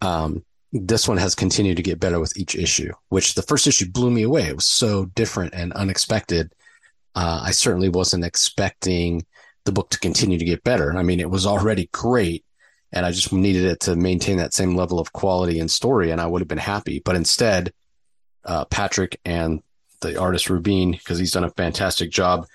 Um, 0.00 0.44
this 0.72 1.06
one 1.06 1.16
has 1.16 1.34
continued 1.34 1.76
to 1.76 1.82
get 1.82 2.00
better 2.00 2.20
with 2.20 2.36
each 2.36 2.54
issue, 2.54 2.92
which 3.08 3.34
the 3.34 3.42
first 3.42 3.66
issue 3.66 3.90
blew 3.90 4.10
me 4.10 4.22
away. 4.22 4.42
It 4.48 4.56
was 4.56 4.66
so 4.66 5.06
different 5.14 5.54
and 5.54 5.72
unexpected. 5.72 6.52
Uh, 7.14 7.40
I 7.44 7.52
certainly 7.52 7.88
wasn't 7.88 8.24
expecting 8.24 9.24
the 9.64 9.72
book 9.72 9.90
to 9.90 9.98
continue 9.98 10.38
to 10.38 10.44
get 10.44 10.64
better. 10.64 10.94
I 10.96 11.02
mean, 11.02 11.20
it 11.20 11.30
was 11.30 11.46
already 11.46 11.88
great, 11.92 12.44
and 12.92 13.06
I 13.06 13.12
just 13.12 13.32
needed 13.32 13.64
it 13.64 13.80
to 13.80 13.96
maintain 13.96 14.38
that 14.38 14.54
same 14.54 14.74
level 14.74 14.98
of 14.98 15.12
quality 15.12 15.60
and 15.60 15.70
story, 15.70 16.10
and 16.10 16.20
I 16.20 16.26
would 16.26 16.40
have 16.40 16.48
been 16.48 16.58
happy. 16.58 17.00
But 17.04 17.16
instead, 17.16 17.72
uh, 18.44 18.64
Patrick 18.66 19.20
and 19.24 19.62
the 20.00 20.18
artist 20.20 20.50
Rubin, 20.50 20.92
because 20.92 21.18
he's 21.18 21.32
done 21.32 21.44
a 21.44 21.50
fantastic 21.50 22.10
job, 22.10 22.46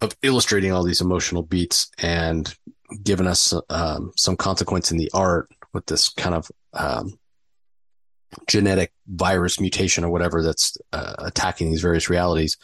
of 0.00 0.16
illustrating 0.22 0.72
all 0.72 0.82
these 0.82 1.00
emotional 1.00 1.42
beats 1.42 1.90
and 1.98 2.54
giving 3.02 3.26
us 3.26 3.54
um, 3.70 4.12
some 4.16 4.36
consequence 4.36 4.90
in 4.90 4.98
the 4.98 5.10
art 5.14 5.48
with 5.72 5.86
this 5.86 6.10
kind 6.10 6.34
of 6.34 6.50
um, 6.74 7.18
genetic 8.46 8.92
virus 9.06 9.60
mutation 9.60 10.04
or 10.04 10.10
whatever 10.10 10.42
that's 10.42 10.76
uh, 10.92 11.14
attacking 11.18 11.70
these 11.70 11.80
various 11.80 12.10
realities 12.10 12.56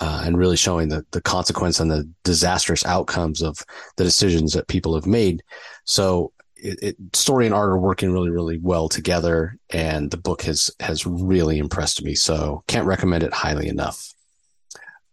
uh, 0.00 0.22
and 0.24 0.36
really 0.36 0.56
showing 0.56 0.88
the, 0.88 1.04
the 1.12 1.20
consequence 1.20 1.78
and 1.78 1.90
the 1.90 2.08
disastrous 2.24 2.84
outcomes 2.84 3.42
of 3.42 3.58
the 3.96 4.04
decisions 4.04 4.52
that 4.52 4.68
people 4.68 4.94
have 4.94 5.06
made. 5.06 5.42
So 5.84 6.32
it, 6.56 6.78
it, 6.82 6.96
story 7.12 7.46
and 7.46 7.54
art 7.54 7.70
are 7.70 7.78
working 7.78 8.12
really, 8.12 8.30
really 8.30 8.58
well 8.58 8.88
together. 8.88 9.56
And 9.70 10.10
the 10.10 10.16
book 10.16 10.42
has, 10.42 10.70
has 10.80 11.06
really 11.06 11.58
impressed 11.58 12.02
me. 12.02 12.14
So 12.14 12.64
can't 12.66 12.86
recommend 12.86 13.22
it 13.22 13.32
highly 13.32 13.68
enough. 13.68 14.12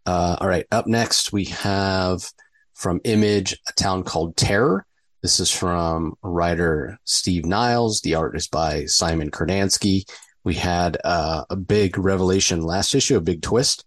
Uh, 0.06 0.38
all 0.40 0.48
right. 0.48 0.66
Up 0.72 0.88
next, 0.88 1.32
we 1.32 1.46
have 1.46 2.30
from 2.74 3.02
Image, 3.04 3.58
A 3.68 3.74
Town 3.74 4.04
Called 4.04 4.36
Terror. 4.38 4.86
This 5.22 5.40
is 5.40 5.52
from 5.52 6.16
writer 6.22 6.98
Steve 7.04 7.46
Niles. 7.46 8.02
The 8.02 8.16
art 8.16 8.36
is 8.38 8.48
by 8.48 8.84
Szymon 8.84 9.32
Kudranski. 9.32 10.10
We 10.46 10.54
had 10.54 10.98
uh, 11.04 11.44
a 11.50 11.56
big 11.58 11.98
revelation 11.98 12.62
last 12.62 12.96
issue, 12.96 13.18
a 13.18 13.22
big 13.22 13.42
twist, 13.42 13.84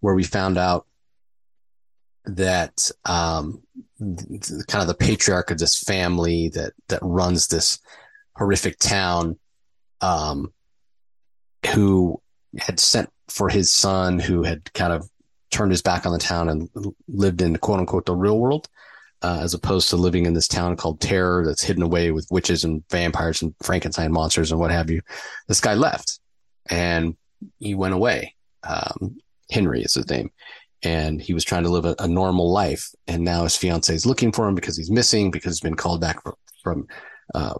where 0.00 0.14
we 0.14 0.24
found 0.24 0.56
out 0.56 0.86
that 2.24 2.90
um, 3.04 3.62
kind 3.98 4.82
of 4.82 4.86
the 4.86 4.96
patriarch 4.98 5.50
of 5.50 5.58
this 5.58 5.78
family 5.78 6.48
that 6.50 6.72
that 6.88 7.00
runs 7.02 7.48
this 7.48 7.78
horrific 8.36 8.78
town, 8.78 9.38
um, 10.00 10.52
who 11.74 12.20
had 12.58 12.80
sent 12.80 13.10
for 13.28 13.48
his 13.48 13.72
son 13.72 14.18
who 14.18 14.42
had 14.42 14.72
kind 14.74 14.92
of 14.92 15.08
turned 15.50 15.70
his 15.70 15.82
back 15.82 16.06
on 16.06 16.12
the 16.12 16.18
town 16.18 16.48
and 16.48 16.68
lived 17.08 17.42
in 17.42 17.56
quote 17.56 17.80
unquote 17.80 18.06
the 18.06 18.14
real 18.14 18.38
world, 18.38 18.68
uh, 19.22 19.40
as 19.42 19.54
opposed 19.54 19.88
to 19.90 19.96
living 19.96 20.26
in 20.26 20.34
this 20.34 20.48
town 20.48 20.76
called 20.76 21.00
Terror 21.00 21.44
that's 21.44 21.62
hidden 21.62 21.82
away 21.82 22.10
with 22.10 22.26
witches 22.30 22.64
and 22.64 22.84
vampires 22.90 23.42
and 23.42 23.54
Frankenstein 23.62 24.12
monsters 24.12 24.50
and 24.50 24.60
what 24.60 24.70
have 24.70 24.90
you. 24.90 25.00
This 25.46 25.60
guy 25.60 25.74
left 25.74 26.20
and 26.68 27.16
he 27.58 27.74
went 27.74 27.94
away. 27.94 28.34
Um, 28.62 29.18
Henry 29.50 29.82
is 29.82 29.94
his 29.94 30.08
name. 30.08 30.30
And 30.82 31.20
he 31.20 31.34
was 31.34 31.44
trying 31.44 31.64
to 31.64 31.70
live 31.70 31.84
a, 31.84 31.96
a, 31.98 32.06
normal 32.06 32.52
life. 32.52 32.88
And 33.08 33.24
now 33.24 33.42
his 33.42 33.56
fiance 33.56 33.92
is 33.92 34.06
looking 34.06 34.30
for 34.30 34.46
him 34.46 34.54
because 34.54 34.76
he's 34.76 34.92
missing, 34.92 35.32
because 35.32 35.54
he's 35.54 35.60
been 35.60 35.74
called 35.74 36.00
back 36.00 36.20
from, 36.62 36.86
uh, 37.34 37.54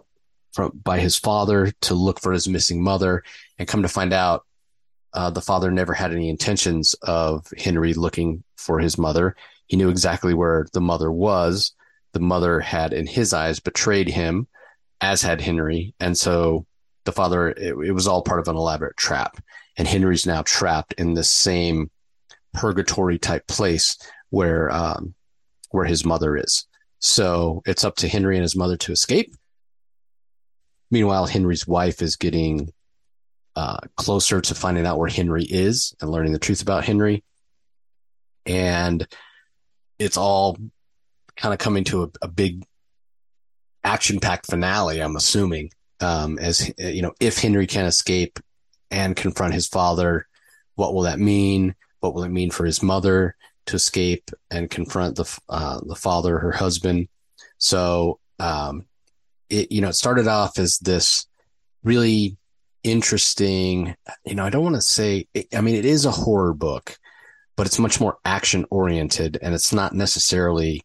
from 0.53 0.71
by 0.83 0.99
his 0.99 1.17
father 1.17 1.71
to 1.81 1.93
look 1.95 2.21
for 2.21 2.31
his 2.31 2.47
missing 2.47 2.81
mother. 2.81 3.23
And 3.57 3.67
come 3.67 3.81
to 3.81 3.89
find 3.89 4.13
out, 4.13 4.45
uh, 5.13 5.29
the 5.29 5.41
father 5.41 5.71
never 5.71 5.93
had 5.93 6.11
any 6.11 6.29
intentions 6.29 6.93
of 7.01 7.47
Henry 7.57 7.93
looking 7.93 8.43
for 8.57 8.79
his 8.79 8.97
mother. 8.97 9.35
He 9.67 9.77
knew 9.77 9.89
exactly 9.89 10.33
where 10.33 10.67
the 10.73 10.81
mother 10.81 11.11
was. 11.11 11.73
The 12.13 12.19
mother 12.19 12.59
had, 12.59 12.93
in 12.93 13.07
his 13.07 13.33
eyes, 13.33 13.59
betrayed 13.59 14.09
him, 14.09 14.47
as 15.01 15.21
had 15.21 15.41
Henry. 15.41 15.93
And 15.99 16.17
so 16.17 16.65
the 17.05 17.11
father, 17.11 17.49
it, 17.49 17.75
it 17.85 17.91
was 17.91 18.07
all 18.07 18.21
part 18.21 18.39
of 18.39 18.47
an 18.47 18.55
elaborate 18.55 18.97
trap. 18.97 19.41
And 19.77 19.87
Henry's 19.87 20.25
now 20.25 20.41
trapped 20.41 20.93
in 20.93 21.13
this 21.13 21.29
same 21.29 21.89
purgatory 22.53 23.17
type 23.19 23.47
place 23.47 23.97
where, 24.29 24.71
um, 24.71 25.13
where 25.71 25.85
his 25.85 26.03
mother 26.03 26.35
is. 26.35 26.67
So 26.99 27.61
it's 27.65 27.83
up 27.83 27.95
to 27.97 28.07
Henry 28.07 28.35
and 28.35 28.43
his 28.43 28.55
mother 28.55 28.77
to 28.77 28.91
escape. 28.91 29.33
Meanwhile, 30.91 31.27
Henry's 31.27 31.67
wife 31.67 32.01
is 32.01 32.15
getting 32.15 32.73
uh, 33.55 33.79
closer 33.95 34.41
to 34.41 34.55
finding 34.55 34.85
out 34.85 34.97
where 34.97 35.09
Henry 35.09 35.43
is 35.43 35.95
and 36.01 36.09
learning 36.09 36.33
the 36.33 36.39
truth 36.39 36.61
about 36.61 36.85
Henry. 36.85 37.23
And 38.45 39.07
it's 39.97 40.17
all 40.17 40.57
kind 41.35 41.53
of 41.53 41.59
coming 41.59 41.83
to 41.85 42.03
a, 42.03 42.09
a 42.23 42.27
big 42.27 42.65
action 43.83 44.19
packed 44.19 44.47
finale, 44.47 45.01
I'm 45.01 45.15
assuming. 45.15 45.71
Um, 45.99 46.39
as 46.39 46.71
you 46.77 47.01
know, 47.01 47.13
if 47.19 47.39
Henry 47.39 47.67
can 47.67 47.85
escape 47.85 48.39
and 48.89 49.15
confront 49.15 49.53
his 49.53 49.67
father, 49.67 50.27
what 50.75 50.93
will 50.93 51.03
that 51.03 51.19
mean? 51.19 51.75
What 51.99 52.13
will 52.13 52.23
it 52.23 52.29
mean 52.29 52.51
for 52.51 52.65
his 52.65 52.81
mother 52.81 53.35
to 53.65 53.75
escape 53.75 54.31
and 54.49 54.69
confront 54.69 55.17
the 55.17 55.39
uh, 55.49 55.81
the 55.85 55.95
father, 55.95 56.39
her 56.39 56.51
husband? 56.51 57.09
So, 57.57 58.19
um, 58.39 58.85
it 59.49 59.71
you 59.71 59.81
know, 59.81 59.89
it 59.89 59.95
started 59.95 60.27
off 60.27 60.57
as 60.57 60.79
this 60.79 61.27
really 61.83 62.37
interesting. 62.83 63.95
You 64.25 64.35
know, 64.35 64.45
I 64.45 64.49
don't 64.49 64.63
want 64.63 64.75
to 64.75 64.81
say. 64.81 65.27
I 65.53 65.61
mean, 65.61 65.75
it 65.75 65.85
is 65.85 66.05
a 66.05 66.11
horror 66.11 66.53
book, 66.53 66.97
but 67.55 67.67
it's 67.67 67.79
much 67.79 67.99
more 67.99 68.17
action 68.25 68.65
oriented, 68.69 69.37
and 69.41 69.53
it's 69.53 69.73
not 69.73 69.93
necessarily, 69.93 70.81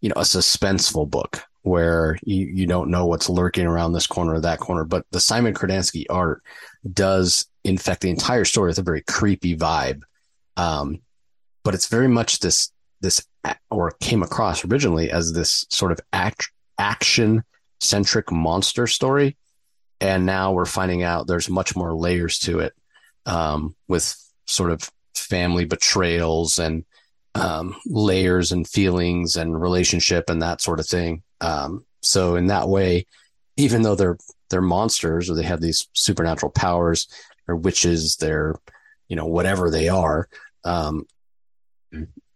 you 0.00 0.08
know, 0.08 0.16
a 0.16 0.22
suspenseful 0.22 1.08
book 1.08 1.42
where 1.62 2.18
you, 2.24 2.46
you 2.46 2.66
don't 2.66 2.90
know 2.90 3.06
what's 3.06 3.28
lurking 3.28 3.66
around 3.66 3.92
this 3.92 4.06
corner 4.06 4.34
or 4.34 4.40
that 4.40 4.58
corner. 4.58 4.84
But 4.84 5.06
the 5.12 5.20
Szymon 5.20 5.54
Kudranski 5.54 6.06
art 6.10 6.42
does 6.92 7.46
infect 7.64 8.00
the 8.00 8.10
entire 8.10 8.44
story 8.44 8.68
with 8.68 8.78
a 8.78 8.82
very 8.82 9.02
creepy 9.02 9.56
vibe. 9.56 10.02
Um, 10.56 11.00
but 11.62 11.74
it's 11.74 11.86
very 11.86 12.08
much 12.08 12.40
this 12.40 12.72
this 13.00 13.24
or 13.70 13.92
came 14.00 14.22
across 14.22 14.64
originally 14.64 15.10
as 15.10 15.32
this 15.32 15.66
sort 15.68 15.92
of 15.92 16.00
act, 16.12 16.50
action 16.78 17.42
centric 17.80 18.30
monster 18.30 18.86
story 18.86 19.36
and 20.02 20.26
now 20.26 20.50
we're 20.52 20.64
finding 20.64 21.04
out 21.04 21.28
there's 21.28 21.48
much 21.48 21.76
more 21.76 21.94
layers 21.94 22.40
to 22.40 22.58
it 22.58 22.74
um, 23.24 23.76
with 23.86 24.16
sort 24.46 24.72
of 24.72 24.90
family 25.14 25.64
betrayals 25.64 26.58
and 26.58 26.84
um, 27.36 27.76
layers 27.86 28.50
and 28.50 28.66
feelings 28.66 29.36
and 29.36 29.58
relationship 29.58 30.28
and 30.28 30.42
that 30.42 30.60
sort 30.60 30.80
of 30.80 30.86
thing. 30.86 31.22
Um, 31.40 31.84
so 32.02 32.34
in 32.34 32.48
that 32.48 32.68
way, 32.68 33.06
even 33.56 33.82
though 33.82 33.94
they're 33.94 34.18
they're 34.50 34.60
monsters 34.60 35.30
or 35.30 35.34
they 35.34 35.44
have 35.44 35.60
these 35.60 35.86
supernatural 35.92 36.50
powers 36.50 37.06
or 37.46 37.54
witches, 37.54 38.16
they're 38.16 38.56
you 39.08 39.14
know 39.14 39.26
whatever 39.26 39.70
they 39.70 39.88
are. 39.88 40.28
Um, 40.64 41.06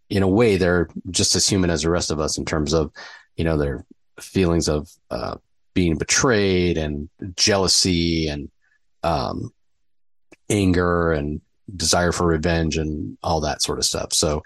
in 0.09 0.23
a 0.23 0.27
way, 0.27 0.55
they're 0.55 0.87
just 1.11 1.35
as 1.35 1.49
human 1.49 1.69
as 1.69 1.81
the 1.81 1.89
rest 1.89 2.11
of 2.11 2.21
us 2.21 2.37
in 2.37 2.45
terms 2.45 2.73
of 2.73 2.93
you 3.35 3.43
know 3.43 3.57
their 3.57 3.85
feelings 4.21 4.69
of 4.69 4.89
uh, 5.11 5.35
being 5.77 5.95
betrayed 5.95 6.75
and 6.75 7.07
jealousy 7.35 8.27
and 8.29 8.49
um, 9.03 9.53
anger 10.49 11.11
and 11.11 11.39
desire 11.75 12.11
for 12.11 12.25
revenge 12.25 12.77
and 12.77 13.15
all 13.21 13.41
that 13.41 13.61
sort 13.61 13.77
of 13.77 13.85
stuff. 13.85 14.11
So 14.11 14.41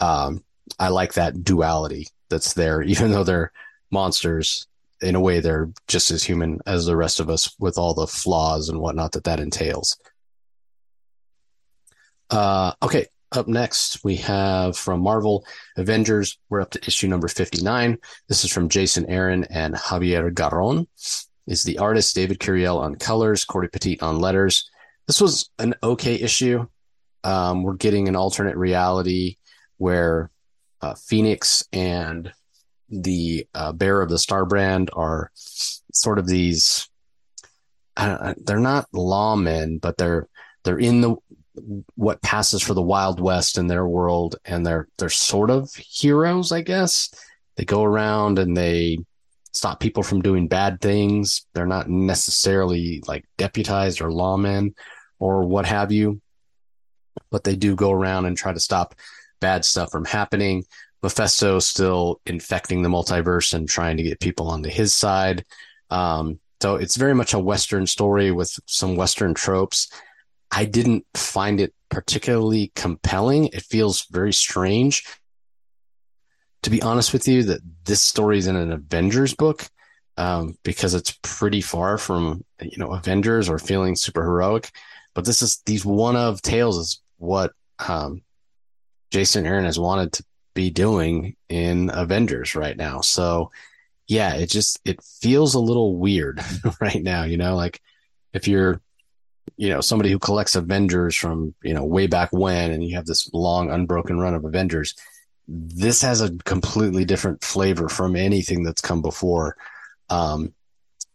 um, 0.00 0.42
I 0.80 0.88
like 0.88 1.12
that 1.12 1.44
duality 1.44 2.08
that's 2.30 2.54
there, 2.54 2.82
even 2.92 3.12
though 3.12 3.22
they're 3.22 3.52
monsters. 3.92 4.66
In 5.00 5.14
a 5.14 5.20
way, 5.20 5.38
they're 5.38 5.70
just 5.86 6.10
as 6.10 6.24
human 6.24 6.58
as 6.66 6.84
the 6.84 6.96
rest 6.96 7.20
of 7.20 7.30
us, 7.30 7.54
with 7.60 7.78
all 7.78 7.94
the 7.94 8.08
flaws 8.08 8.68
and 8.68 8.80
whatnot 8.80 9.12
that 9.12 9.22
that 9.24 9.38
entails. 9.38 9.96
Uh, 12.28 12.72
okay, 12.82 13.06
up 13.36 13.48
next, 13.48 14.04
we 14.04 14.16
have 14.16 14.76
from 14.76 15.00
Marvel 15.00 15.44
Avengers. 15.76 16.38
We're 16.48 16.60
up 16.60 16.70
to 16.70 16.86
issue 16.86 17.08
number 17.08 17.28
59. 17.28 17.98
This 18.28 18.44
is 18.44 18.52
from 18.52 18.68
Jason 18.68 19.06
Aaron 19.06 19.44
and 19.44 19.74
Javier 19.74 20.32
Garron. 20.32 20.86
Is 21.46 21.64
the 21.64 21.78
artist 21.78 22.14
David 22.14 22.38
Curiel 22.38 22.78
on 22.78 22.94
colors, 22.94 23.44
Cory 23.44 23.68
Petit 23.68 24.00
on 24.00 24.20
letters. 24.20 24.70
This 25.06 25.20
was 25.20 25.50
an 25.58 25.74
okay 25.82 26.14
issue. 26.14 26.66
Um, 27.24 27.62
we're 27.64 27.74
getting 27.74 28.08
an 28.08 28.16
alternate 28.16 28.56
reality 28.56 29.38
where 29.78 30.30
uh, 30.80 30.94
Phoenix 30.94 31.64
and 31.72 32.32
the 32.88 33.46
uh, 33.54 33.72
of 33.80 34.08
the 34.08 34.18
star 34.18 34.44
brand 34.44 34.90
are 34.92 35.30
sort 35.34 36.18
of 36.18 36.28
these. 36.28 36.88
They're 37.96 38.58
not 38.58 38.90
lawmen, 38.92 39.80
but 39.80 39.96
they're 39.96 40.28
they're 40.64 40.78
in 40.78 41.00
the 41.00 41.16
what 41.94 42.22
passes 42.22 42.62
for 42.62 42.74
the 42.74 42.82
Wild 42.82 43.20
West 43.20 43.58
in 43.58 43.66
their 43.66 43.86
world, 43.86 44.36
and 44.44 44.64
they're 44.64 44.88
they're 44.98 45.08
sort 45.08 45.50
of 45.50 45.72
heroes, 45.74 46.52
I 46.52 46.62
guess. 46.62 47.14
They 47.56 47.64
go 47.64 47.84
around 47.84 48.38
and 48.38 48.56
they 48.56 48.98
stop 49.52 49.80
people 49.80 50.02
from 50.02 50.22
doing 50.22 50.48
bad 50.48 50.80
things. 50.80 51.46
They're 51.52 51.66
not 51.66 51.88
necessarily 51.88 53.02
like 53.06 53.24
deputized 53.36 54.00
or 54.00 54.08
lawmen 54.08 54.74
or 55.18 55.44
what 55.44 55.66
have 55.66 55.92
you, 55.92 56.20
but 57.30 57.44
they 57.44 57.56
do 57.56 57.76
go 57.76 57.92
around 57.92 58.24
and 58.24 58.36
try 58.36 58.52
to 58.52 58.60
stop 58.60 58.94
bad 59.40 59.64
stuff 59.64 59.90
from 59.90 60.04
happening. 60.04 60.64
Mephisto 61.02 61.58
still 61.58 62.20
infecting 62.26 62.82
the 62.82 62.88
multiverse 62.88 63.54
and 63.54 63.68
trying 63.68 63.96
to 63.96 64.02
get 64.02 64.20
people 64.20 64.48
onto 64.48 64.70
his 64.70 64.94
side. 64.94 65.44
Um, 65.90 66.38
so 66.62 66.76
it's 66.76 66.96
very 66.96 67.14
much 67.14 67.34
a 67.34 67.40
Western 67.40 67.86
story 67.86 68.30
with 68.30 68.56
some 68.66 68.94
Western 68.94 69.34
tropes. 69.34 69.90
I 70.52 70.66
didn't 70.66 71.06
find 71.14 71.60
it 71.60 71.74
particularly 71.88 72.70
compelling. 72.74 73.46
It 73.46 73.62
feels 73.62 74.06
very 74.10 74.32
strange. 74.32 75.04
To 76.62 76.70
be 76.70 76.82
honest 76.82 77.12
with 77.12 77.26
you, 77.26 77.42
that 77.44 77.60
this 77.84 78.02
story 78.02 78.38
is 78.38 78.46
in 78.46 78.54
an 78.54 78.70
Avengers 78.70 79.34
book 79.34 79.68
um, 80.16 80.56
because 80.62 80.94
it's 80.94 81.18
pretty 81.22 81.60
far 81.60 81.98
from 81.98 82.44
you 82.60 82.76
know 82.76 82.92
Avengers 82.92 83.48
or 83.48 83.58
feeling 83.58 83.96
super 83.96 84.22
heroic. 84.22 84.70
But 85.14 85.24
this 85.24 85.42
is 85.42 85.62
these 85.66 85.84
one 85.84 86.16
of 86.16 86.42
tales 86.42 86.78
is 86.78 87.02
what 87.18 87.52
um, 87.88 88.22
Jason 89.10 89.46
Aaron 89.46 89.64
has 89.64 89.78
wanted 89.78 90.12
to 90.12 90.24
be 90.54 90.70
doing 90.70 91.34
in 91.48 91.90
Avengers 91.92 92.54
right 92.54 92.76
now. 92.76 93.00
So 93.00 93.50
yeah, 94.06 94.34
it 94.34 94.50
just 94.50 94.80
it 94.84 95.02
feels 95.02 95.54
a 95.54 95.60
little 95.60 95.96
weird 95.96 96.40
right 96.80 97.02
now. 97.02 97.24
You 97.24 97.38
know, 97.38 97.56
like 97.56 97.80
if 98.32 98.46
you're 98.46 98.80
you 99.56 99.68
know 99.68 99.80
somebody 99.80 100.10
who 100.10 100.18
collects 100.18 100.54
Avengers 100.54 101.14
from 101.14 101.54
you 101.62 101.74
know 101.74 101.84
way 101.84 102.06
back 102.06 102.30
when, 102.32 102.70
and 102.70 102.84
you 102.84 102.96
have 102.96 103.06
this 103.06 103.30
long 103.32 103.70
unbroken 103.70 104.18
run 104.18 104.34
of 104.34 104.44
Avengers. 104.44 104.94
This 105.48 106.02
has 106.02 106.20
a 106.20 106.30
completely 106.44 107.04
different 107.04 107.42
flavor 107.44 107.88
from 107.88 108.16
anything 108.16 108.62
that's 108.62 108.80
come 108.80 109.02
before. 109.02 109.56
Um, 110.08 110.54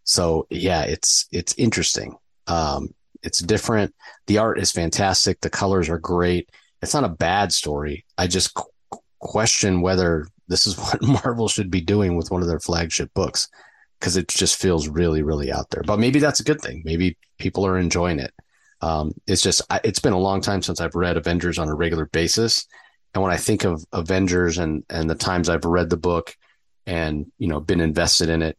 so 0.04 0.48
yeah, 0.50 0.84
it's 0.84 1.28
it's 1.32 1.54
interesting. 1.58 2.18
Um, 2.48 2.94
it's 3.24 3.40
different. 3.40 3.94
The 4.28 4.38
art 4.38 4.60
is 4.60 4.72
fantastic. 4.72 5.42
The 5.42 5.50
colors 5.50 5.90
are 5.90 6.00
great. 6.00 6.50
It's 6.82 6.94
not 6.94 7.04
a 7.04 7.10
bad 7.10 7.52
story. 7.52 8.06
I 8.18 8.28
just 8.28 8.54
qu- 8.54 9.00
question 9.20 9.82
whether 9.82 10.28
this 10.48 10.68
is 10.68 10.78
what 10.78 11.02
Marvel 11.02 11.48
should 11.48 11.72
be 11.72 11.82
doing 11.82 12.16
with 12.16 12.32
one 12.32 12.42
of 12.42 12.48
their 12.48 12.60
flagship 12.60 13.14
books 13.14 13.50
because 14.00 14.18
it 14.18 14.28
just 14.28 14.60
feels 14.60 14.88
really, 14.88 15.24
really 15.24 15.52
out 15.52 15.70
there. 15.70 15.84
But 15.84 16.00
maybe 16.00 16.20
that's 16.20 16.40
a 16.40 16.44
good 16.44 16.62
thing. 16.62 16.82
Maybe 16.86 17.18
people 17.38 17.66
are 17.66 17.78
enjoying 17.78 18.20
it. 18.20 18.34
Um, 18.82 19.14
it's 19.26 19.42
just, 19.42 19.62
it's 19.84 20.00
been 20.00 20.14
a 20.14 20.20
long 20.20 20.42
time 20.42 20.62
since 20.62 20.80
I've 20.80 20.96
read 20.96 21.18
Avengers 21.18 21.58
on 21.58 21.68
a 21.68 21.76
regular 21.76 22.06
basis. 22.06 22.68
And 23.14 23.24
when 23.24 23.32
I 23.32 23.38
think 23.38 23.64
of 23.64 23.84
Avengers 23.92 24.60
and, 24.60 24.84
and 24.90 25.10
the 25.10 25.16
times 25.16 25.50
I've 25.50 25.66
read 25.66 25.90
the 25.90 25.98
book 25.98 26.36
and, 26.86 27.32
you 27.40 27.48
know, 27.48 27.60
been 27.60 27.82
invested 27.82 28.30
in 28.30 28.44
it, 28.44 28.58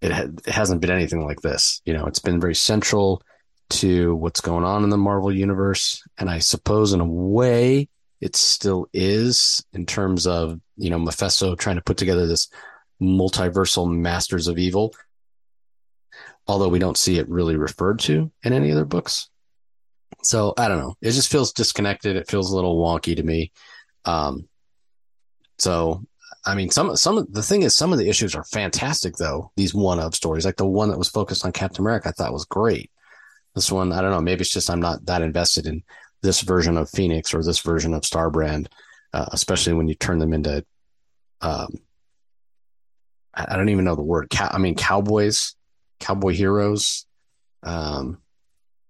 it, 0.00 0.12
ha- 0.12 0.28
it 0.46 0.52
hasn't 0.52 0.80
been 0.80 0.90
anything 0.90 1.24
like 1.24 1.40
this. 1.40 1.82
You 1.84 1.94
know, 1.94 2.06
it's 2.06 2.20
been 2.20 2.40
very 2.40 2.54
central 2.54 3.22
to 3.70 4.14
what's 4.14 4.40
going 4.40 4.64
on 4.64 4.84
in 4.84 4.90
the 4.90 4.96
Marvel 4.96 5.32
universe. 5.32 6.00
And 6.16 6.30
I 6.30 6.38
suppose 6.38 6.92
in 6.92 7.00
a 7.00 7.04
way 7.04 7.88
it 8.20 8.36
still 8.36 8.86
is 8.92 9.64
in 9.72 9.84
terms 9.86 10.26
of, 10.26 10.60
you 10.76 10.90
know, 10.90 10.98
Mephisto 10.98 11.56
trying 11.56 11.76
to 11.76 11.82
put 11.82 11.96
together 11.96 12.26
this 12.26 12.48
multiversal 13.00 13.90
masters 13.90 14.48
of 14.48 14.58
evil. 14.58 14.94
Although 16.46 16.68
we 16.68 16.78
don't 16.78 16.96
see 16.96 17.18
it 17.18 17.28
really 17.28 17.56
referred 17.56 17.98
to 18.00 18.30
in 18.44 18.52
any 18.52 18.70
other 18.70 18.84
books. 18.84 19.28
So 20.22 20.54
I 20.56 20.68
don't 20.68 20.78
know. 20.78 20.96
It 21.02 21.12
just 21.12 21.30
feels 21.30 21.52
disconnected. 21.52 22.16
It 22.16 22.30
feels 22.30 22.50
a 22.50 22.54
little 22.54 22.80
wonky 22.80 23.16
to 23.16 23.22
me. 23.22 23.52
Um, 24.04 24.48
so 25.58 26.04
I 26.46 26.54
mean, 26.54 26.70
some 26.70 26.96
some 26.96 27.18
of 27.18 27.32
the 27.32 27.42
thing 27.42 27.62
is, 27.62 27.74
some 27.74 27.92
of 27.92 27.98
the 27.98 28.08
issues 28.08 28.36
are 28.36 28.44
fantastic 28.44 29.16
though. 29.16 29.50
These 29.56 29.74
one 29.74 29.98
of 29.98 30.14
stories, 30.14 30.44
like 30.44 30.56
the 30.56 30.66
one 30.66 30.90
that 30.90 30.98
was 30.98 31.08
focused 31.08 31.44
on 31.44 31.50
Captain 31.50 31.84
America, 31.84 32.08
I 32.08 32.12
thought 32.12 32.32
was 32.32 32.44
great. 32.44 32.90
This 33.56 33.72
one, 33.72 33.92
I 33.92 34.00
don't 34.00 34.12
know. 34.12 34.20
Maybe 34.20 34.42
it's 34.42 34.52
just 34.52 34.70
I'm 34.70 34.80
not 34.80 35.04
that 35.06 35.22
invested 35.22 35.66
in 35.66 35.82
this 36.22 36.42
version 36.42 36.76
of 36.76 36.88
Phoenix 36.88 37.34
or 37.34 37.42
this 37.42 37.58
version 37.58 37.94
of 37.94 38.02
Starbrand, 38.02 38.68
uh, 39.12 39.26
especially 39.32 39.72
when 39.72 39.88
you 39.88 39.94
turn 39.96 40.20
them 40.20 40.32
into. 40.32 40.64
Um, 41.40 41.78
I 43.36 43.56
don't 43.56 43.68
even 43.68 43.84
know 43.84 43.94
the 43.96 44.02
word. 44.02 44.30
Cow- 44.30 44.50
I 44.50 44.58
mean, 44.58 44.74
cowboys, 44.74 45.54
cowboy 46.00 46.32
heroes, 46.32 47.06
um, 47.62 48.18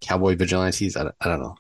cowboy 0.01 0.37
vigilantes. 0.37 0.97
I 0.97 1.05
don't, 1.05 1.15
I 1.21 1.29
don't 1.29 1.41
know. 1.41 1.57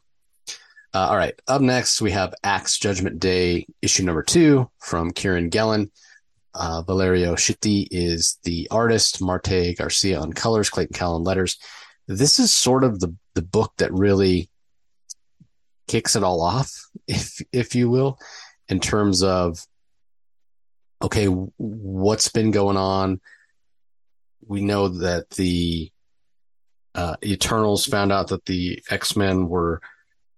Uh, 0.94 1.08
all 1.08 1.16
right. 1.16 1.34
Up 1.48 1.60
next, 1.60 2.00
we 2.00 2.12
have 2.12 2.34
Axe 2.44 2.78
Judgment 2.78 3.18
Day, 3.18 3.66
issue 3.82 4.04
number 4.04 4.22
two 4.22 4.70
from 4.78 5.10
Kieron 5.10 5.50
Gillen. 5.50 5.90
Uh, 6.54 6.82
Valerio 6.82 7.34
Schiti 7.34 7.86
is 7.90 8.38
the 8.44 8.66
artist, 8.70 9.20
Marte 9.20 9.76
Garcia 9.76 10.18
on 10.18 10.32
colors, 10.32 10.70
Clayton 10.70 10.94
Cowles 10.94 11.26
letters. 11.26 11.58
This 12.08 12.38
is 12.38 12.50
sort 12.50 12.82
of 12.82 13.00
the, 13.00 13.14
the 13.34 13.42
book 13.42 13.72
that 13.76 13.92
really 13.92 14.48
kicks 15.86 16.16
it 16.16 16.22
all 16.22 16.40
off, 16.40 16.72
if 17.06 17.42
if 17.52 17.74
you 17.74 17.90
will, 17.90 18.18
in 18.68 18.80
terms 18.80 19.22
of 19.22 19.58
okay, 21.02 21.26
what's 21.26 22.28
been 22.28 22.50
going 22.50 22.76
on. 22.76 23.20
We 24.46 24.60
know 24.60 24.88
that 24.88 25.30
the 25.30 25.90
uh, 26.94 27.16
Eternals 27.24 27.84
found 27.84 28.12
out 28.12 28.28
that 28.28 28.46
the 28.46 28.82
X 28.90 29.16
Men 29.16 29.48
were 29.48 29.80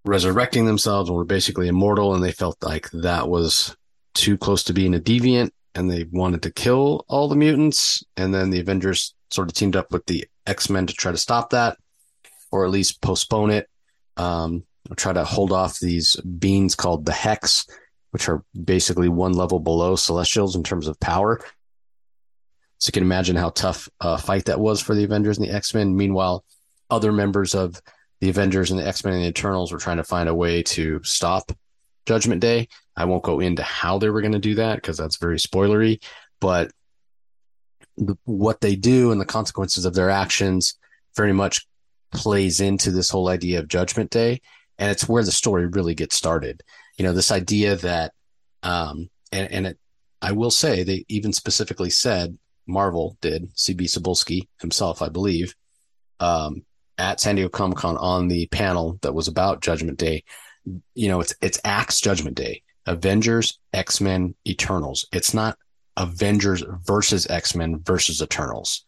resurrecting 0.04 0.64
themselves 0.64 1.08
and 1.08 1.16
were 1.16 1.24
basically 1.24 1.68
immortal, 1.68 2.14
and 2.14 2.22
they 2.22 2.32
felt 2.32 2.56
like 2.62 2.90
that 2.92 3.28
was 3.28 3.76
too 4.14 4.36
close 4.36 4.64
to 4.64 4.72
being 4.72 4.94
a 4.94 4.98
deviant, 4.98 5.50
and 5.74 5.90
they 5.90 6.04
wanted 6.10 6.42
to 6.42 6.50
kill 6.50 7.04
all 7.08 7.28
the 7.28 7.36
mutants. 7.36 8.02
And 8.16 8.34
then 8.34 8.50
the 8.50 8.60
Avengers 8.60 9.14
sort 9.30 9.48
of 9.48 9.54
teamed 9.54 9.76
up 9.76 9.92
with 9.92 10.06
the 10.06 10.26
X 10.46 10.70
Men 10.70 10.86
to 10.86 10.94
try 10.94 11.12
to 11.12 11.18
stop 11.18 11.50
that, 11.50 11.76
or 12.50 12.64
at 12.64 12.70
least 12.70 13.02
postpone 13.02 13.50
it. 13.50 13.68
Um, 14.16 14.64
try 14.96 15.12
to 15.12 15.24
hold 15.24 15.52
off 15.52 15.78
these 15.78 16.16
beings 16.16 16.74
called 16.74 17.04
the 17.04 17.12
Hex, 17.12 17.66
which 18.10 18.28
are 18.28 18.44
basically 18.64 19.08
one 19.08 19.32
level 19.32 19.60
below 19.60 19.96
Celestials 19.96 20.56
in 20.56 20.62
terms 20.62 20.88
of 20.88 20.98
power. 21.00 21.40
So 22.78 22.88
you 22.88 22.92
can 22.92 23.02
imagine 23.02 23.36
how 23.36 23.50
tough 23.50 23.88
a 24.00 24.16
fight 24.18 24.44
that 24.46 24.60
was 24.60 24.80
for 24.80 24.94
the 24.94 25.04
Avengers 25.04 25.38
and 25.38 25.46
the 25.46 25.52
X 25.52 25.74
Men. 25.74 25.96
Meanwhile, 25.96 26.44
other 26.90 27.12
members 27.12 27.54
of 27.54 27.80
the 28.20 28.30
Avengers 28.30 28.70
and 28.70 28.78
the 28.78 28.86
X 28.86 29.04
Men 29.04 29.14
and 29.14 29.24
the 29.24 29.28
Eternals 29.28 29.72
were 29.72 29.78
trying 29.78 29.96
to 29.98 30.04
find 30.04 30.28
a 30.28 30.34
way 30.34 30.62
to 30.62 31.00
stop 31.02 31.52
Judgment 32.06 32.40
Day. 32.40 32.68
I 32.96 33.04
won't 33.04 33.24
go 33.24 33.40
into 33.40 33.62
how 33.62 33.98
they 33.98 34.10
were 34.10 34.22
going 34.22 34.32
to 34.32 34.38
do 34.38 34.54
that 34.56 34.76
because 34.76 34.96
that's 34.96 35.16
very 35.16 35.38
spoilery, 35.38 36.02
but 36.40 36.70
what 38.24 38.60
they 38.60 38.76
do 38.76 39.12
and 39.12 39.20
the 39.20 39.26
consequences 39.26 39.84
of 39.84 39.94
their 39.94 40.10
actions 40.10 40.78
very 41.16 41.32
much 41.32 41.66
plays 42.12 42.60
into 42.60 42.90
this 42.90 43.10
whole 43.10 43.28
idea 43.28 43.58
of 43.58 43.68
Judgment 43.68 44.10
Day. 44.10 44.40
And 44.78 44.90
it's 44.90 45.08
where 45.08 45.24
the 45.24 45.32
story 45.32 45.66
really 45.66 45.94
gets 45.94 46.16
started. 46.16 46.62
You 46.98 47.04
know, 47.04 47.12
this 47.12 47.32
idea 47.32 47.76
that, 47.76 48.12
um, 48.62 49.08
and, 49.32 49.50
and 49.50 49.66
it, 49.68 49.78
I 50.20 50.32
will 50.32 50.50
say 50.50 50.82
they 50.82 51.04
even 51.08 51.32
specifically 51.32 51.90
said 51.90 52.36
Marvel 52.66 53.16
did, 53.20 53.54
CB 53.54 53.84
Cebulski 53.84 54.48
himself, 54.60 55.00
I 55.00 55.08
believe, 55.08 55.54
um, 56.20 56.64
at 56.98 57.20
San 57.20 57.36
Diego 57.36 57.48
Comic 57.48 57.78
Con 57.78 57.96
on 57.96 58.28
the 58.28 58.46
panel 58.48 58.98
that 59.02 59.14
was 59.14 59.28
about 59.28 59.62
Judgment 59.62 59.98
Day. 59.98 60.24
You 60.94 61.08
know, 61.08 61.20
it's 61.20 61.34
it's 61.40 61.60
Axe 61.64 62.00
Judgment 62.00 62.36
Day, 62.36 62.62
Avengers, 62.86 63.58
X 63.72 64.00
Men, 64.00 64.34
Eternals. 64.46 65.06
It's 65.12 65.32
not 65.32 65.56
Avengers 65.96 66.62
versus 66.84 67.26
X 67.28 67.54
Men 67.54 67.80
versus 67.80 68.20
Eternals. 68.20 68.84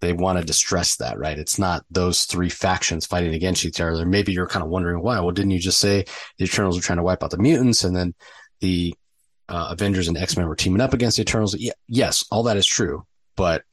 They 0.00 0.12
wanted 0.12 0.46
to 0.46 0.52
stress 0.52 0.96
that, 0.96 1.18
right? 1.18 1.38
It's 1.38 1.58
not 1.58 1.84
those 1.90 2.24
three 2.24 2.48
factions 2.48 3.06
fighting 3.06 3.34
against 3.34 3.64
each 3.64 3.80
other. 3.80 4.06
Maybe 4.06 4.32
you're 4.32 4.46
kind 4.46 4.62
of 4.62 4.70
wondering 4.70 5.02
why. 5.02 5.20
Well, 5.20 5.30
didn't 5.30 5.50
you 5.50 5.58
just 5.58 5.80
say 5.80 6.04
the 6.38 6.44
Eternals 6.44 6.76
were 6.76 6.82
trying 6.82 6.96
to 6.98 7.02
wipe 7.02 7.22
out 7.22 7.30
the 7.30 7.38
mutants, 7.38 7.84
and 7.84 7.94
then 7.94 8.14
the 8.60 8.94
uh, 9.48 9.68
Avengers 9.70 10.08
and 10.08 10.16
X 10.16 10.36
Men 10.36 10.48
were 10.48 10.56
teaming 10.56 10.80
up 10.80 10.94
against 10.94 11.16
the 11.16 11.22
Eternals? 11.22 11.54
Yeah, 11.54 11.72
yes, 11.86 12.24
all 12.30 12.44
that 12.44 12.56
is 12.56 12.66
true, 12.66 13.04
but 13.36 13.64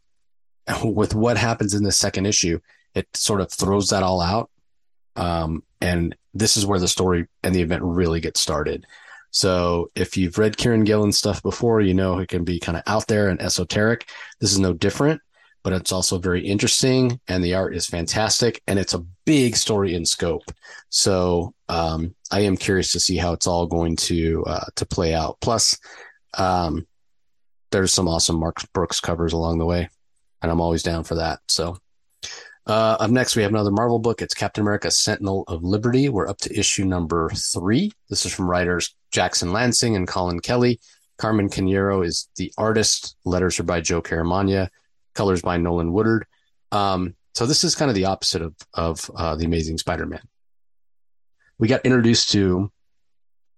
with 0.83 1.15
what 1.15 1.37
happens 1.37 1.73
in 1.73 1.83
the 1.83 1.91
second 1.91 2.25
issue, 2.25 2.59
it 2.93 3.07
sort 3.15 3.41
of 3.41 3.51
throws 3.51 3.89
that 3.89 4.03
all 4.03 4.21
out. 4.21 4.49
Um, 5.15 5.63
and 5.81 6.15
this 6.33 6.57
is 6.57 6.65
where 6.65 6.79
the 6.79 6.87
story 6.87 7.27
and 7.43 7.55
the 7.55 7.61
event 7.61 7.83
really 7.83 8.19
gets 8.19 8.39
started. 8.39 8.85
So 9.31 9.91
if 9.95 10.17
you've 10.17 10.37
read 10.37 10.57
Kieron 10.57 10.85
Gillen's 10.85 11.17
stuff 11.17 11.43
before, 11.43 11.81
you 11.81 11.93
know 11.93 12.19
it 12.19 12.29
can 12.29 12.43
be 12.43 12.59
kind 12.59 12.77
of 12.77 12.83
out 12.87 13.07
there 13.07 13.29
and 13.29 13.41
esoteric. 13.41 14.09
This 14.39 14.51
is 14.51 14.59
no 14.59 14.73
different, 14.73 15.21
but 15.67 15.73
it's 15.73 15.91
also 15.91 16.17
very 16.17 16.47
interesting 16.47 17.19
and 17.27 17.43
the 17.43 17.53
art 17.53 17.75
is 17.75 17.85
fantastic 17.85 18.61
and 18.67 18.79
it's 18.79 18.93
a 18.93 19.03
big 19.25 19.53
story 19.53 19.95
in 19.95 20.05
scope. 20.05 20.49
So 20.87 21.53
um, 21.67 22.15
I 22.31 22.39
am 22.39 22.55
curious 22.55 22.93
to 22.93 23.01
see 23.01 23.17
how 23.17 23.33
it's 23.33 23.47
all 23.47 23.65
going 23.65 23.97
to 23.97 24.45
uh, 24.45 24.63
to 24.77 24.85
play 24.85 25.13
out. 25.13 25.35
Plus, 25.41 25.77
um, 26.37 26.87
there's 27.69 27.91
some 27.91 28.07
awesome 28.07 28.39
Mark 28.39 28.59
Brooks 28.71 29.01
covers 29.01 29.33
along 29.33 29.57
the 29.57 29.65
way, 29.65 29.89
and 30.41 30.49
I'm 30.49 30.61
always 30.61 30.83
down 30.83 31.03
for 31.03 31.15
that. 31.15 31.41
So 31.49 31.77
uh, 32.65 32.95
up 33.01 33.11
next, 33.11 33.35
we 33.35 33.41
have 33.41 33.51
another 33.51 33.69
Marvel 33.69 33.99
book. 33.99 34.21
It's 34.21 34.33
Captain 34.33 34.61
America 34.61 34.89
Sentinel 34.89 35.43
of 35.49 35.65
Liberty. 35.65 36.07
We're 36.07 36.29
up 36.29 36.37
to 36.43 36.57
issue 36.57 36.85
number 36.85 37.29
three. 37.31 37.91
This 38.09 38.25
is 38.25 38.33
from 38.33 38.49
writers 38.49 38.95
Jackson 39.11 39.51
Lansing 39.51 39.97
and 39.97 40.07
Colin 40.07 40.39
Kelly. 40.39 40.79
Carmen 41.17 41.49
Carneiro 41.49 42.05
is 42.05 42.29
the 42.37 42.53
artist. 42.57 43.17
Letters 43.25 43.59
are 43.59 43.63
by 43.63 43.81
Joe 43.81 44.01
Caramagna. 44.01 44.69
Colors 45.17 45.41
by 45.41 45.57
Nolan 45.57 45.91
Woodard. 45.91 46.25
Um, 46.71 47.15
so 47.33 47.45
this 47.45 47.63
is 47.63 47.75
kind 47.75 47.89
of 47.89 47.95
the 47.95 48.05
opposite 48.05 48.41
of, 48.41 48.55
of 48.73 49.11
uh, 49.15 49.35
The 49.35 49.45
Amazing 49.45 49.79
Spider-Man. 49.79 50.21
We 51.59 51.67
got 51.67 51.85
introduced 51.85 52.31
to 52.31 52.71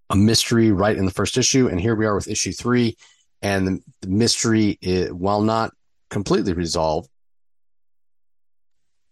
a 0.08 0.16
mystery 0.16 0.72
right 0.72 0.96
in 0.96 1.04
the 1.04 1.12
first 1.12 1.36
issue, 1.36 1.68
and 1.68 1.78
here 1.78 1.94
we 1.94 2.06
are 2.06 2.14
with 2.14 2.28
issue 2.28 2.52
three. 2.52 2.96
And 3.42 3.66
the, 3.66 3.80
the 4.00 4.08
mystery, 4.08 4.78
is, 4.80 5.12
while 5.12 5.42
not 5.42 5.72
completely 6.08 6.52
resolved, 6.52 7.08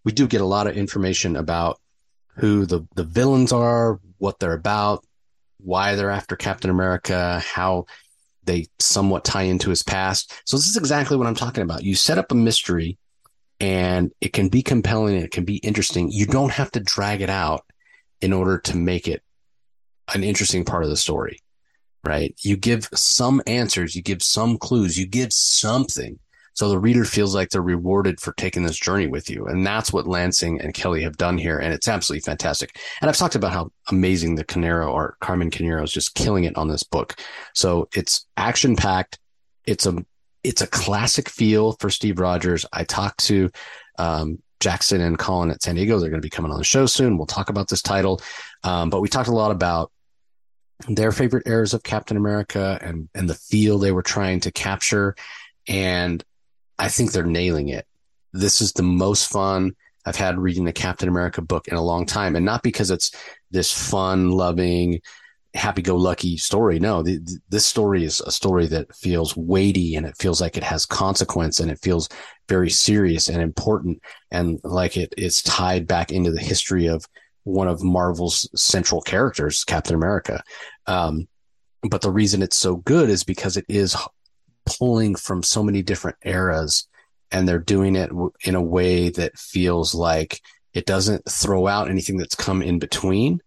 we 0.04 0.12
do 0.12 0.26
get 0.26 0.40
a 0.40 0.46
lot 0.46 0.66
of 0.66 0.76
information 0.76 1.36
about 1.36 1.80
who 2.36 2.66
the, 2.66 2.86
the 2.94 3.04
villains 3.04 3.52
are, 3.52 4.00
what 4.18 4.38
they're 4.38 4.54
about, 4.54 5.04
why 5.58 5.94
they're 5.94 6.10
after 6.10 6.36
Captain 6.36 6.70
America, 6.70 7.40
how 7.40 7.86
they 8.48 8.66
somewhat 8.80 9.24
tie 9.24 9.42
into 9.42 9.70
his 9.70 9.82
past. 9.82 10.32
So 10.44 10.56
this 10.56 10.66
is 10.66 10.76
exactly 10.76 11.16
what 11.16 11.26
I'm 11.26 11.34
talking 11.34 11.62
about. 11.62 11.84
You 11.84 11.94
set 11.94 12.18
up 12.18 12.32
a 12.32 12.34
mystery 12.34 12.98
and 13.60 14.10
it 14.20 14.32
can 14.32 14.48
be 14.48 14.62
compelling, 14.62 15.16
it 15.16 15.30
can 15.30 15.44
be 15.44 15.56
interesting. 15.58 16.10
You 16.10 16.26
don't 16.26 16.52
have 16.52 16.72
to 16.72 16.80
drag 16.80 17.20
it 17.20 17.30
out 17.30 17.64
in 18.20 18.32
order 18.32 18.58
to 18.58 18.76
make 18.76 19.06
it 19.06 19.22
an 20.14 20.24
interesting 20.24 20.64
part 20.64 20.84
of 20.84 20.90
the 20.90 20.96
story, 20.96 21.38
right? 22.04 22.34
You 22.40 22.56
give 22.56 22.88
some 22.94 23.42
answers, 23.46 23.94
you 23.94 24.02
give 24.02 24.22
some 24.22 24.58
clues, 24.58 24.98
you 24.98 25.06
give 25.06 25.32
something 25.32 26.18
so 26.58 26.68
the 26.68 26.78
reader 26.80 27.04
feels 27.04 27.36
like 27.36 27.50
they're 27.50 27.62
rewarded 27.62 28.18
for 28.18 28.32
taking 28.32 28.64
this 28.64 28.76
journey 28.76 29.06
with 29.06 29.30
you. 29.30 29.46
And 29.46 29.64
that's 29.64 29.92
what 29.92 30.08
Lansing 30.08 30.60
and 30.60 30.74
Kelly 30.74 31.04
have 31.04 31.16
done 31.16 31.38
here. 31.38 31.56
And 31.56 31.72
it's 31.72 31.86
absolutely 31.86 32.22
fantastic. 32.22 32.76
And 33.00 33.08
I've 33.08 33.16
talked 33.16 33.36
about 33.36 33.52
how 33.52 33.70
amazing 33.90 34.34
the 34.34 34.44
Carneiro 34.44 34.90
or 34.92 35.16
Carmen 35.20 35.52
Carneiro 35.52 35.84
is 35.84 35.92
just 35.92 36.16
killing 36.16 36.42
it 36.42 36.56
on 36.56 36.66
this 36.66 36.82
book. 36.82 37.14
So 37.54 37.88
it's 37.94 38.26
action 38.36 38.74
packed. 38.74 39.20
It's 39.66 39.86
a, 39.86 40.04
it's 40.42 40.60
a 40.60 40.66
classic 40.66 41.28
feel 41.28 41.76
for 41.78 41.90
Steve 41.90 42.18
Rogers. 42.18 42.66
I 42.72 42.82
talked 42.82 43.20
to, 43.26 43.52
um, 43.96 44.42
Jackson 44.58 45.00
and 45.00 45.16
Colin 45.16 45.52
at 45.52 45.62
San 45.62 45.76
Diego. 45.76 46.00
They're 46.00 46.10
going 46.10 46.20
to 46.20 46.26
be 46.26 46.28
coming 46.28 46.50
on 46.50 46.58
the 46.58 46.64
show 46.64 46.86
soon. 46.86 47.18
We'll 47.18 47.26
talk 47.28 47.50
about 47.50 47.68
this 47.68 47.82
title. 47.82 48.20
Um, 48.64 48.90
but 48.90 49.00
we 49.00 49.08
talked 49.08 49.28
a 49.28 49.32
lot 49.32 49.52
about 49.52 49.92
their 50.88 51.12
favorite 51.12 51.46
eras 51.46 51.72
of 51.72 51.84
Captain 51.84 52.16
America 52.16 52.80
and, 52.82 53.08
and 53.14 53.30
the 53.30 53.36
feel 53.36 53.78
they 53.78 53.92
were 53.92 54.02
trying 54.02 54.40
to 54.40 54.50
capture. 54.50 55.14
And 55.68 56.24
I 56.78 56.88
think 56.88 57.12
they're 57.12 57.24
nailing 57.24 57.68
it. 57.68 57.86
This 58.32 58.60
is 58.60 58.72
the 58.72 58.82
most 58.82 59.30
fun 59.30 59.74
I've 60.06 60.16
had 60.16 60.38
reading 60.38 60.64
the 60.64 60.72
Captain 60.72 61.08
America 61.08 61.42
book 61.42 61.68
in 61.68 61.76
a 61.76 61.82
long 61.82 62.06
time. 62.06 62.36
And 62.36 62.44
not 62.44 62.62
because 62.62 62.90
it's 62.90 63.12
this 63.50 63.72
fun 63.72 64.30
loving, 64.30 65.00
happy-go-lucky 65.54 66.36
story. 66.36 66.78
No, 66.78 67.02
this 67.02 67.66
story 67.66 68.04
is 68.04 68.20
a 68.20 68.30
story 68.30 68.66
that 68.66 68.94
feels 68.94 69.36
weighty 69.36 69.96
and 69.96 70.06
it 70.06 70.16
feels 70.18 70.40
like 70.40 70.56
it 70.56 70.62
has 70.62 70.86
consequence 70.86 71.60
and 71.60 71.70
it 71.70 71.80
feels 71.80 72.08
very 72.48 72.70
serious 72.70 73.28
and 73.28 73.42
important 73.42 74.00
and 74.30 74.60
like 74.62 74.96
it's 74.96 75.42
tied 75.42 75.86
back 75.86 76.12
into 76.12 76.30
the 76.30 76.40
history 76.40 76.86
of 76.86 77.04
one 77.44 77.68
of 77.68 77.82
Marvel's 77.82 78.48
central 78.54 79.00
characters, 79.00 79.64
Captain 79.64 79.94
America. 79.94 80.42
Um, 80.86 81.28
but 81.82 82.02
the 82.02 82.10
reason 82.10 82.42
it's 82.42 82.56
so 82.56 82.76
good 82.76 83.08
is 83.08 83.24
because 83.24 83.56
it 83.56 83.64
is 83.68 83.96
pulling 84.78 85.14
from 85.14 85.42
so 85.42 85.62
many 85.62 85.82
different 85.82 86.16
eras 86.24 86.88
and 87.30 87.46
they're 87.46 87.58
doing 87.58 87.96
it 87.96 88.10
in 88.44 88.54
a 88.54 88.62
way 88.62 89.10
that 89.10 89.38
feels 89.38 89.94
like 89.94 90.40
it 90.72 90.86
doesn't 90.86 91.28
throw 91.28 91.66
out 91.66 91.90
anything 91.90 92.16
that's 92.16 92.34
come 92.34 92.62
in 92.62 92.78
between, 92.78 93.40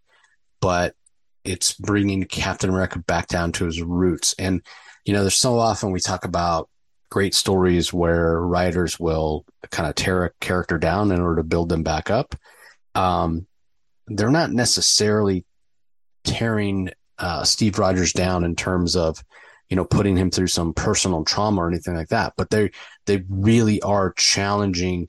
but 0.60 0.96
it's 1.44 1.74
bringing 1.74 2.24
Captain 2.24 2.70
America 2.70 3.00
back 3.00 3.28
down 3.28 3.52
to 3.54 3.66
his 3.66 3.82
roots. 3.82 4.36
And, 4.38 4.62
you 5.06 5.14
know, 5.14 5.22
there's 5.22 5.36
so 5.36 5.58
often 5.58 5.92
we 5.92 6.00
talk 6.00 6.26
about 6.26 6.70
great 7.10 7.34
stories 7.34 7.92
where 7.92 8.40
writers 8.40 9.00
will 9.00 9.46
kind 9.70 9.90
of 9.90 9.96
tear 9.96 10.26
a 10.26 10.32
character 10.40 10.78
down 10.78 11.12
in 11.12 11.20
order 11.20 11.38
to 11.38 11.48
build 11.48 11.70
them 11.70 11.84
back 11.84 12.10
up. 12.10 12.36
Um, 12.96 13.48
they're 14.08 14.30
not 14.30 14.52
necessarily 14.52 15.46
tearing 16.24 16.92
uh, 17.18 17.44
Steve 17.44 17.80
Rogers 17.80 18.14
down 18.14 18.44
in 18.44 18.56
terms 18.56 18.96
of, 18.96 19.24
you 19.72 19.78
know, 19.78 19.86
putting 19.86 20.18
him 20.18 20.30
through 20.30 20.48
some 20.48 20.74
personal 20.74 21.24
trauma 21.24 21.62
or 21.62 21.70
anything 21.70 21.96
like 21.96 22.10
that, 22.10 22.34
but 22.36 22.50
they 22.50 22.70
they 23.06 23.24
really 23.30 23.82
are 23.82 24.12
challenging 24.18 25.08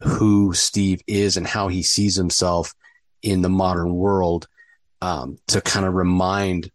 who 0.00 0.54
Steve 0.54 1.02
is 1.08 1.36
and 1.36 1.46
how 1.46 1.66
he 1.66 1.82
sees 1.82 2.14
himself 2.14 2.72
in 3.22 3.42
the 3.42 3.48
modern 3.48 3.92
world 3.92 4.46
um, 5.02 5.36
to 5.48 5.60
kind 5.60 5.84
of 5.84 5.94
remind 5.94 6.70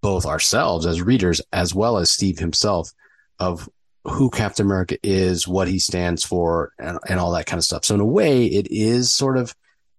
both 0.00 0.26
ourselves 0.26 0.86
as 0.86 1.00
readers 1.00 1.40
as 1.52 1.72
well 1.72 1.98
as 1.98 2.10
Steve 2.10 2.40
himself 2.40 2.92
of 3.38 3.68
who 4.04 4.28
Captain 4.28 4.66
America 4.66 4.96
is, 5.04 5.46
what 5.46 5.68
he 5.68 5.78
stands 5.78 6.24
for, 6.24 6.72
and, 6.80 6.98
and 7.08 7.20
all 7.20 7.30
that 7.32 7.46
kind 7.46 7.58
of 7.58 7.64
stuff. 7.64 7.84
So 7.84 7.94
in 7.94 8.00
a 8.00 8.04
way, 8.04 8.46
it 8.46 8.66
is 8.70 9.12
sort 9.12 9.36
of 9.36 9.54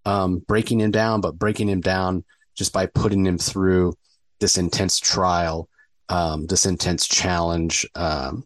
um, 0.06 0.40
breaking 0.40 0.82
him 0.82 0.92
down, 0.92 1.22
but 1.22 1.40
breaking 1.40 1.70
him 1.70 1.80
down 1.80 2.26
just 2.56 2.74
by 2.74 2.88
putting 2.88 3.26
him 3.26 3.38
through 3.38 3.94
this 4.40 4.58
intense 4.58 5.00
trial, 5.00 5.70
um, 6.12 6.46
this 6.48 6.66
intense 6.66 7.08
challenge, 7.08 7.88
um, 7.96 8.46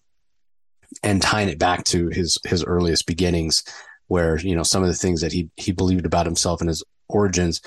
and 1.04 1.22
tying 1.22 1.50
it 1.50 1.60
back 1.60 1.84
to 1.86 2.08
his 2.10 2.38
his 2.46 2.64
earliest 2.64 3.08
beginnings, 3.08 3.64
where 4.08 4.38
you 4.38 4.56
know 4.56 4.64
some 4.64 4.84
of 4.84 4.88
the 4.88 4.96
things 4.96 5.22
that 5.22 5.34
he 5.34 5.50
he 5.58 5.72
believed 5.72 6.06
about 6.06 6.26
himself 6.26 6.62
and 6.62 6.70
his 6.70 6.84
origins 7.10 7.62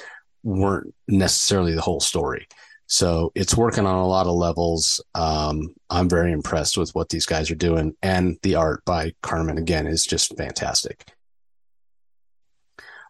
weren't 0.44 0.94
necessarily 1.08 1.74
the 1.74 1.80
whole 1.80 2.00
story. 2.00 2.46
So 2.87 3.32
it's 3.34 3.56
working 3.56 3.87
on 3.87 3.96
a 3.96 4.06
lot 4.06 4.26
of 4.26 4.34
levels. 4.34 5.02
Um, 5.14 5.74
I'm 5.90 6.08
very 6.08 6.32
impressed 6.32 6.78
with 6.78 6.94
what 6.94 7.11
these 7.11 7.26
guys 7.26 7.50
are 7.50 7.56
doing, 7.56 7.94
and 8.00 8.38
the 8.42 8.54
art 8.54 8.84
by 8.84 9.12
Carmen 9.22 9.58
again 9.58 9.87
is 9.87 10.06
just 10.06 10.37
fantastic. 10.38 11.04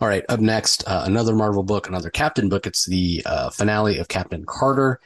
All 0.00 0.08
right, 0.08 0.24
up 0.28 0.40
next, 0.40 0.88
uh, 0.88 1.02
another 1.06 1.34
Marvel 1.34 1.64
book, 1.64 1.88
another 1.88 2.10
Captain 2.10 2.48
book. 2.48 2.66
It's 2.66 2.86
the 2.86 3.22
uh, 3.26 3.50
finale 3.50 3.98
of 3.98 4.08
Captain 4.08 4.44
Carter. 4.46 5.00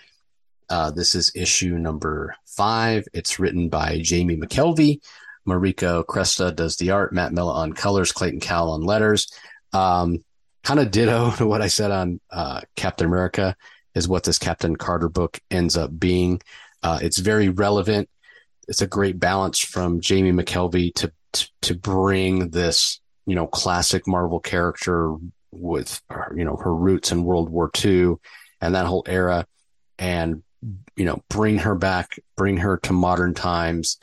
Uh, 0.72 0.90
this 0.90 1.14
is 1.14 1.30
issue 1.34 1.76
number 1.76 2.34
five. 2.46 3.06
It's 3.12 3.38
written 3.38 3.68
by 3.68 3.98
Jamie 4.00 4.38
McKelvie. 4.38 5.02
Marika 5.46 6.02
Cresta 6.06 6.56
does 6.56 6.76
the 6.78 6.92
art. 6.92 7.12
Matt 7.12 7.34
Milla 7.34 7.52
on 7.52 7.74
colors. 7.74 8.10
Clayton 8.10 8.40
Cowles 8.40 8.76
on 8.76 8.80
letters. 8.80 9.30
Um, 9.74 10.24
kind 10.64 10.80
of 10.80 10.90
ditto 10.90 11.30
to 11.36 11.46
what 11.46 11.60
I 11.60 11.68
said 11.68 11.90
on 11.90 12.20
uh, 12.30 12.62
Captain 12.74 13.06
America 13.06 13.54
is 13.94 14.08
what 14.08 14.24
this 14.24 14.38
Captain 14.38 14.74
Carter 14.74 15.10
book 15.10 15.38
ends 15.50 15.76
up 15.76 15.90
being. 15.98 16.40
Uh, 16.82 17.00
it's 17.02 17.18
very 17.18 17.50
relevant. 17.50 18.08
It's 18.66 18.80
a 18.80 18.86
great 18.86 19.20
balance 19.20 19.58
from 19.58 20.00
Jamie 20.00 20.32
McKelvie 20.32 20.94
to, 20.94 21.12
to, 21.34 21.50
to 21.60 21.74
bring 21.74 22.48
this 22.48 22.98
you 23.26 23.34
know 23.34 23.46
classic 23.46 24.06
Marvel 24.06 24.40
character 24.40 25.16
with 25.50 26.00
you 26.34 26.46
know 26.46 26.56
her 26.56 26.74
roots 26.74 27.12
in 27.12 27.24
World 27.24 27.50
War 27.50 27.70
II 27.84 28.14
and 28.62 28.74
that 28.74 28.86
whole 28.86 29.04
era, 29.06 29.46
and 29.98 30.42
you 30.96 31.04
know 31.04 31.22
bring 31.28 31.58
her 31.58 31.74
back, 31.74 32.18
bring 32.36 32.58
her 32.58 32.78
to 32.78 32.92
modern 32.92 33.34
times, 33.34 33.98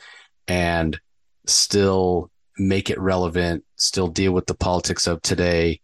and 0.48 0.98
still 1.46 2.30
make 2.58 2.90
it 2.90 3.00
relevant, 3.00 3.64
still 3.76 4.08
deal 4.08 4.32
with 4.32 4.46
the 4.46 4.54
politics 4.54 5.06
of 5.06 5.22
today, 5.22 5.80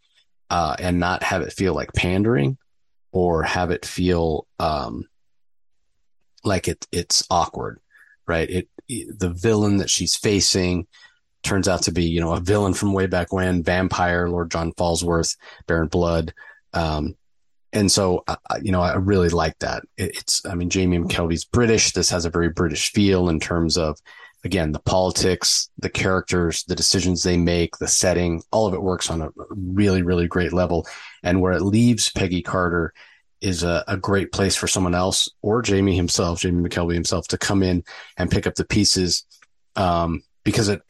uh, 0.51 0.77
and 0.79 1.01
not 1.01 1.23
have 1.23 1.43
it 1.43 1.53
feel 1.53 1.75
like 1.75 1.93
pandering 1.95 2.59
or 3.13 3.43
have 3.43 3.71
it 3.71 3.87
feel 3.87 4.47
um, 4.59 5.05
like 6.45 6.69
it 6.69 6.87
it's 6.93 7.27
awkward, 7.31 7.81
right? 8.27 8.49
It 8.49 8.69
the 8.89 9.31
villain 9.31 9.79
that 9.79 9.91
she's 9.91 10.15
facing 10.15 10.87
turns 11.43 11.69
out 11.69 11.83
to 11.83 11.93
be 11.93 12.05
you 12.05 12.21
know 12.21 12.33
a 12.33 12.41
villain 12.41 12.75
from 12.75 12.93
way 12.93 13.07
back 13.07 13.33
when, 13.33 13.63
vampire, 13.63 14.29
Lord 14.29 14.51
John 14.51 14.73
Falsworth, 14.73 15.37
Baron 15.67 15.89
Blood. 15.89 16.35
Um, 16.73 17.17
and 17.77 17.93
so, 17.93 18.25
uh, 18.27 18.37
you 18.63 18.73
know, 18.73 18.81
I 18.81 18.95
really 18.95 19.29
like 19.29 19.59
that. 19.61 19.85
It, 19.97 20.17
it's, 20.17 20.45
I 20.47 20.55
mean, 20.55 20.71
Jamie 20.71 20.99
McKelvie's 20.99 21.45
British. 21.45 21.93
This 21.93 22.11
has 22.11 22.25
a 22.25 22.31
very 22.31 22.49
British 22.49 22.91
feel 22.93 23.29
in 23.29 23.39
terms 23.39 23.77
of 23.77 23.99
again, 24.45 24.73
the 24.73 24.81
politics, 24.81 25.69
the 25.79 25.91
characters, 25.91 26.65
the 26.65 26.75
decisions 26.75 27.23
they 27.23 27.37
make, 27.37 27.77
the 27.77 27.89
setting, 27.89 28.43
all 28.53 28.67
of 28.67 28.75
it 28.75 28.83
works 28.83 29.11
on 29.11 29.21
a 29.21 29.31
really, 29.51 30.03
really 30.03 30.29
great 30.29 30.53
level. 30.53 30.87
And 31.23 31.41
where 31.41 31.53
it 31.53 31.63
leaves 31.63 32.11
Peggy 32.13 32.43
Carter 32.43 32.95
is 33.41 33.63
a, 33.63 33.85
a 33.89 33.97
great 33.97 34.33
place 34.33 34.57
for 34.57 34.69
someone 34.69 34.95
else 34.95 35.29
or 35.43 35.63
Jamie 35.63 35.97
himself, 35.97 36.41
Jamie 36.41 36.67
McKelvie 36.67 36.95
himself, 36.95 37.29
to 37.29 37.39
come 37.39 37.63
in 37.63 37.85
and 38.17 38.31
pick 38.31 38.47
up 38.47 38.55
the 38.55 38.65
pieces 38.65 39.27
um, 39.75 40.23
because 40.45 40.69
it, 40.69 40.81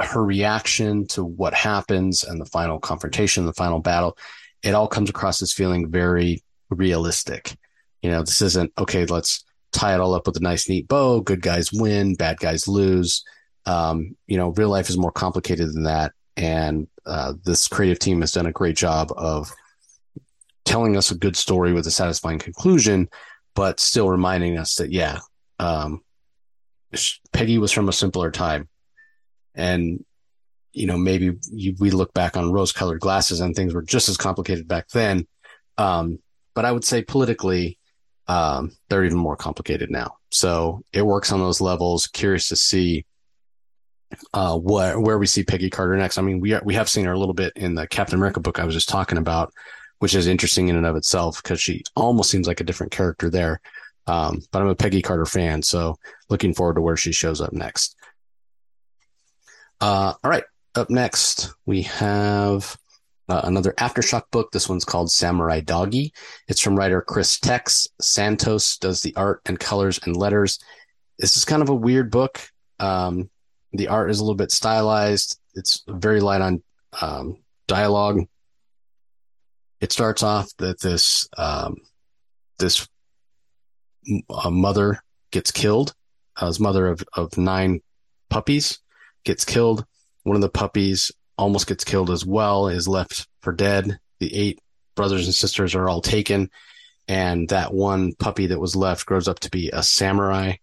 her 0.00 0.24
reaction 0.24 1.06
to 1.08 1.22
what 1.22 1.54
happens 1.54 2.24
and 2.24 2.40
the 2.40 2.46
final 2.46 2.80
confrontation, 2.80 3.46
the 3.46 3.52
final 3.52 3.80
battle, 3.80 4.16
it 4.64 4.74
all 4.74 4.88
comes 4.88 5.10
across 5.10 5.42
as 5.42 5.52
feeling 5.52 5.90
very 5.90 6.42
realistic. 6.70 7.54
You 8.02 8.10
know, 8.10 8.22
this 8.22 8.42
isn't 8.42 8.72
okay. 8.78 9.04
Let's 9.04 9.44
tie 9.72 9.94
it 9.94 10.00
all 10.00 10.14
up 10.14 10.26
with 10.26 10.36
a 10.36 10.40
nice, 10.40 10.68
neat 10.68 10.88
bow. 10.88 11.20
Good 11.20 11.42
guys 11.42 11.72
win, 11.72 12.14
bad 12.14 12.38
guys 12.38 12.66
lose. 12.66 13.22
Um, 13.66 14.16
you 14.26 14.36
know, 14.36 14.48
real 14.50 14.70
life 14.70 14.88
is 14.88 14.98
more 14.98 15.12
complicated 15.12 15.72
than 15.72 15.84
that. 15.84 16.12
And 16.36 16.88
uh, 17.06 17.34
this 17.44 17.68
creative 17.68 17.98
team 17.98 18.20
has 18.20 18.32
done 18.32 18.46
a 18.46 18.52
great 18.52 18.76
job 18.76 19.12
of 19.16 19.52
telling 20.64 20.96
us 20.96 21.10
a 21.10 21.16
good 21.16 21.36
story 21.36 21.72
with 21.72 21.86
a 21.86 21.90
satisfying 21.90 22.38
conclusion, 22.38 23.08
but 23.54 23.80
still 23.80 24.08
reminding 24.08 24.58
us 24.58 24.76
that, 24.76 24.90
yeah, 24.90 25.18
um, 25.58 26.02
Peggy 27.32 27.58
was 27.58 27.72
from 27.72 27.88
a 27.88 27.92
simpler 27.92 28.30
time. 28.30 28.68
And, 29.54 30.04
you 30.74 30.86
know, 30.86 30.98
maybe 30.98 31.36
you, 31.52 31.74
we 31.78 31.90
look 31.90 32.12
back 32.12 32.36
on 32.36 32.52
rose 32.52 32.72
colored 32.72 33.00
glasses 33.00 33.40
and 33.40 33.54
things 33.54 33.72
were 33.72 33.82
just 33.82 34.08
as 34.08 34.16
complicated 34.16 34.68
back 34.68 34.88
then. 34.88 35.26
Um, 35.78 36.18
but 36.54 36.64
I 36.64 36.72
would 36.72 36.84
say 36.84 37.02
politically, 37.02 37.78
um, 38.26 38.72
they're 38.88 39.04
even 39.04 39.18
more 39.18 39.36
complicated 39.36 39.90
now. 39.90 40.16
So 40.30 40.82
it 40.92 41.02
works 41.02 41.32
on 41.32 41.40
those 41.40 41.60
levels. 41.60 42.06
Curious 42.08 42.48
to 42.48 42.56
see 42.56 43.06
uh, 44.32 44.56
where 44.56 44.98
where 45.00 45.18
we 45.18 45.26
see 45.26 45.44
Peggy 45.44 45.70
Carter 45.70 45.96
next. 45.96 46.18
I 46.18 46.22
mean, 46.22 46.40
we 46.40 46.52
are, 46.52 46.62
we 46.64 46.74
have 46.74 46.88
seen 46.88 47.04
her 47.04 47.12
a 47.12 47.18
little 47.18 47.34
bit 47.34 47.52
in 47.56 47.74
the 47.74 47.86
Captain 47.86 48.16
America 48.16 48.40
book 48.40 48.58
I 48.58 48.64
was 48.64 48.74
just 48.74 48.88
talking 48.88 49.18
about, 49.18 49.52
which 49.98 50.14
is 50.14 50.26
interesting 50.26 50.68
in 50.68 50.76
and 50.76 50.86
of 50.86 50.96
itself 50.96 51.42
because 51.42 51.60
she 51.60 51.82
almost 51.96 52.30
seems 52.30 52.46
like 52.46 52.60
a 52.60 52.64
different 52.64 52.92
character 52.92 53.30
there. 53.30 53.60
Um, 54.06 54.42
but 54.52 54.60
I'm 54.60 54.68
a 54.68 54.74
Peggy 54.74 55.02
Carter 55.02 55.26
fan, 55.26 55.62
so 55.62 55.96
looking 56.28 56.54
forward 56.54 56.74
to 56.74 56.82
where 56.82 56.96
she 56.96 57.12
shows 57.12 57.40
up 57.40 57.52
next. 57.52 57.96
Uh, 59.80 60.14
all 60.22 60.30
right, 60.30 60.44
up 60.76 60.90
next 60.90 61.52
we 61.66 61.82
have 61.82 62.76
uh, 63.28 63.40
another 63.44 63.72
Aftershock 63.72 64.24
book. 64.30 64.52
This 64.52 64.68
one's 64.68 64.84
called 64.84 65.10
Samurai 65.10 65.60
Doggy. 65.60 66.12
It's 66.48 66.60
from 66.60 66.76
writer 66.76 67.00
Chris 67.00 67.38
Tex. 67.38 67.88
Santos 68.00 68.76
does 68.78 69.00
the 69.00 69.14
art 69.16 69.40
and 69.46 69.58
colors 69.58 69.98
and 70.04 70.16
letters. 70.16 70.58
This 71.18 71.36
is 71.36 71.44
kind 71.44 71.62
of 71.62 71.68
a 71.68 71.74
weird 71.74 72.10
book. 72.10 72.46
Um, 72.80 73.30
the 73.72 73.88
art 73.88 74.10
is 74.10 74.18
a 74.18 74.22
little 74.22 74.36
bit 74.36 74.50
stylized. 74.50 75.38
It's 75.54 75.82
very 75.88 76.20
light 76.20 76.42
on 76.42 76.62
um, 77.00 77.38
dialogue. 77.66 78.26
It 79.80 79.92
starts 79.92 80.22
off 80.22 80.50
that 80.58 80.80
this 80.80 81.28
um, 81.36 81.76
this 82.58 82.86
uh, 84.30 84.50
mother 84.50 85.02
gets 85.30 85.50
killed. 85.50 85.94
Uh, 86.36 86.46
his 86.46 86.60
mother 86.60 86.88
of, 86.88 87.04
of 87.14 87.38
nine 87.38 87.80
puppies 88.28 88.80
gets 89.24 89.44
killed. 89.44 89.84
One 90.24 90.36
of 90.36 90.42
the 90.42 90.48
puppies 90.48 91.12
almost 91.38 91.66
gets 91.66 91.84
killed 91.84 92.10
as 92.10 92.24
well, 92.24 92.68
is 92.68 92.88
left 92.88 93.28
for 93.40 93.52
dead. 93.52 93.98
The 94.20 94.34
eight 94.34 94.60
brothers 94.94 95.26
and 95.26 95.34
sisters 95.34 95.74
are 95.74 95.88
all 95.88 96.00
taken. 96.00 96.50
And 97.06 97.48
that 97.50 97.74
one 97.74 98.14
puppy 98.14 98.46
that 98.46 98.60
was 98.60 98.74
left 98.74 99.06
grows 99.06 99.28
up 99.28 99.40
to 99.40 99.50
be 99.50 99.70
a 99.72 99.82
samurai 99.82 100.54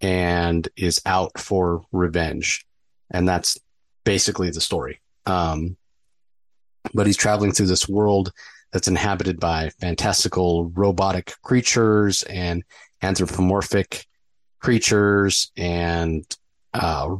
and 0.00 0.68
is 0.76 1.00
out 1.06 1.38
for 1.38 1.82
revenge. 1.92 2.66
And 3.10 3.26
that's 3.26 3.58
basically 4.04 4.50
the 4.50 4.60
story. 4.60 5.00
Um, 5.26 5.76
but 6.94 7.06
he's 7.06 7.16
traveling 7.16 7.52
through 7.52 7.66
this 7.66 7.88
world 7.88 8.32
that's 8.72 8.88
inhabited 8.88 9.40
by 9.40 9.70
fantastical 9.80 10.70
robotic 10.70 11.34
creatures 11.42 12.22
and 12.24 12.64
anthropomorphic 13.02 14.06
creatures 14.60 15.50
and 15.56 16.24
uh, 16.74 17.16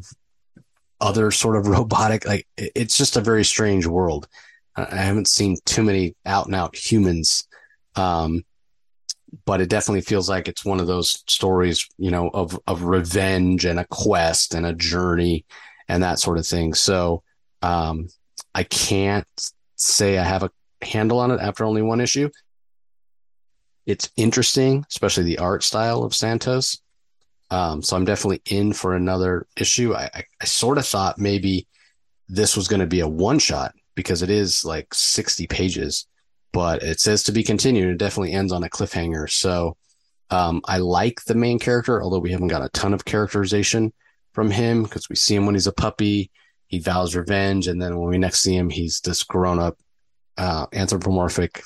other 1.01 1.31
sort 1.31 1.57
of 1.57 1.67
robotic. 1.69 2.27
Like 2.27 2.47
it's 2.57 2.97
just 2.97 3.17
a 3.17 3.21
very 3.21 3.45
strange 3.45 3.87
world. 3.87 4.29
I 4.77 4.97
haven't 4.97 5.27
seen 5.27 5.57
too 5.65 5.83
many 5.83 6.15
out 6.25 6.47
and 6.47 6.55
out 6.55 6.77
humans, 6.77 7.49
um, 7.97 8.45
but 9.45 9.61
it 9.61 9.69
definitely 9.69 10.03
feels 10.03 10.29
like 10.29 10.47
it's 10.47 10.65
one 10.65 10.79
of 10.79 10.87
those 10.87 11.25
stories, 11.27 11.89
you 11.99 12.13
know, 12.13 12.29
of 12.29 12.59
of 12.67 12.85
revenge 12.85 13.65
and 13.65 13.81
a 13.81 13.87
quest 13.87 14.55
and 14.55 14.65
a 14.65 14.73
journey 14.73 15.45
and 15.89 16.03
that 16.03 16.21
sort 16.21 16.39
of 16.39 16.47
thing. 16.47 16.75
So 16.75 17.23
um, 17.63 18.09
I 18.55 18.63
can't 18.63 19.27
say 19.77 20.19
I 20.19 20.25
have 20.25 20.43
a 20.43 20.51
handle 20.83 21.19
on 21.19 21.31
it 21.31 21.41
after 21.41 21.65
only 21.65 21.83
one 21.83 22.01
issue. 22.01 22.31
It's 23.87 24.11
interesting, 24.17 24.85
especially 24.91 25.25
the 25.25 25.39
art 25.39 25.65
style 25.65 26.03
of 26.03 26.15
Santos. 26.15 26.81
Um, 27.51 27.83
so 27.83 27.97
I'm 27.97 28.05
definitely 28.05 28.43
in 28.47 28.73
for 28.73 28.95
another 28.95 29.47
issue. 29.57 29.95
I, 29.95 30.11
I, 30.15 30.25
I 30.41 30.45
sort 30.45 30.79
of 30.79 30.87
thought 30.87 31.19
maybe 31.19 31.67
this 32.29 32.57
was 32.57 32.69
going 32.69 32.81
to 32.81 32.87
be 32.87 33.01
a 33.01 33.09
one 33.09 33.39
shot 33.39 33.75
because 33.95 34.23
it 34.23 34.31
is 34.31 34.65
like 34.65 34.93
60 34.93 35.47
pages, 35.47 36.07
but 36.53 36.83
it 36.83 37.01
says 37.01 37.23
to 37.25 37.33
be 37.33 37.43
continued. 37.43 37.91
It 37.91 37.99
definitely 37.99 38.33
ends 38.33 38.53
on 38.53 38.65
a 38.65 38.69
cliffhanger. 38.69 39.31
So 39.31 39.77
um, 40.31 40.61
I 40.67 40.79
like 40.79 41.25
the 41.25 41.35
main 41.35 41.59
character, 41.59 42.03
although 42.03 42.19
we 42.19 42.33
haven't 42.33 42.49
got 42.49 42.65
a 42.65 42.69
ton 42.71 42.93
of 42.93 43.05
characterization 43.05 43.93
from 44.33 44.51
him 44.51 44.83
because 44.83 45.09
we 45.09 45.17
see 45.17 45.35
him 45.35 45.47
when 45.47 45.55
he's 45.55 45.67
a 45.67 45.73
puppy. 45.73 46.31
He 46.67 46.81
vows 46.81 47.17
revenge. 47.17 47.67
And 47.67 47.81
then 47.81 47.99
when 47.99 48.11
we 48.11 48.19
next 48.19 48.41
see 48.41 48.55
him, 48.55 48.69
he's 48.69 49.01
this 49.01 49.23
grown 49.23 49.59
up 49.59 49.79
uh, 50.37 50.67
anthropomorphic 50.73 51.63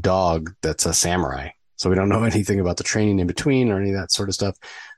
dog 0.00 0.50
that's 0.62 0.86
a 0.86 0.94
samurai. 0.94 1.50
So 1.76 1.90
we 1.90 1.96
don't 1.96 2.08
know 2.08 2.24
anything 2.24 2.58
about 2.58 2.78
the 2.78 2.84
training 2.84 3.18
in 3.18 3.26
between 3.26 3.70
or 3.70 3.80
any 3.80 3.90
of 3.90 3.96
that 4.00 4.12
sort 4.12 4.28
of 4.30 4.34
stuff. 4.34 4.56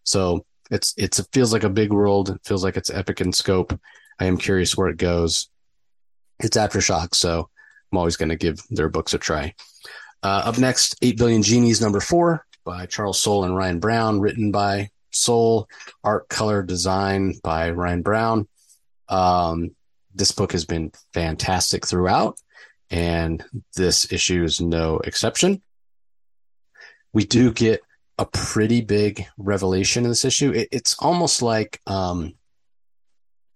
So 0.09 0.47
it's 0.71 0.95
it's 0.97 1.19
it 1.19 1.29
feels 1.33 1.53
like 1.53 1.65
a 1.65 1.71
big 1.71 1.93
world. 1.93 2.31
It 2.31 2.41
feels 2.43 2.65
like 2.65 2.79
it's 2.79 2.89
epic 2.89 3.21
in 3.21 3.31
scope. 3.33 3.79
I 4.19 4.25
am 4.25 4.39
curious 4.39 4.75
where 4.75 4.89
it 4.89 4.97
goes. 4.97 5.51
It's 6.41 6.57
aftershock, 6.57 7.15
so 7.15 7.51
I'm 7.93 7.99
always 7.99 8.17
going 8.17 8.31
to 8.31 8.37
give 8.37 8.59
their 8.71 8.89
books 8.89 9.13
a 9.13 9.19
try. 9.19 9.55
Uh, 10.23 10.43
up 10.47 10.59
next, 10.59 10.97
Eight 11.03 11.19
Billion 11.19 11.43
Genies, 11.43 11.81
number 11.81 12.01
four, 12.01 12.47
by 12.65 12.87
Charles 12.87 13.19
Soule 13.19 13.45
and 13.45 13.55
Ryan 13.55 13.81
Browne, 13.81 14.19
written 14.19 14.51
by 14.51 14.89
Soule, 15.11 15.69
art, 16.03 16.29
color, 16.29 16.63
design 16.63 17.35
by 17.43 17.71
Ryan 17.71 18.03
Browne. 18.03 18.49
Um, 19.09 19.77
this 20.15 20.33
book 20.33 20.53
has 20.53 20.65
been 20.65 20.91
fantastic 21.13 21.87
throughout, 21.87 22.39
and 22.91 23.45
this 23.77 24.11
issue 24.11 24.43
is 24.43 24.61
no 24.61 25.01
exception. 25.01 25.61
We 27.13 27.25
do 27.25 27.53
get 27.53 27.83
a 28.19 28.27
pretty 28.27 28.81
big 28.81 29.27
revelation 29.37 30.05
in 30.05 30.11
this 30.11 30.25
issue. 30.25 30.51
It, 30.51 30.69
it's 30.73 30.97
almost 30.99 31.43
like 31.43 31.81
um, 31.87 32.35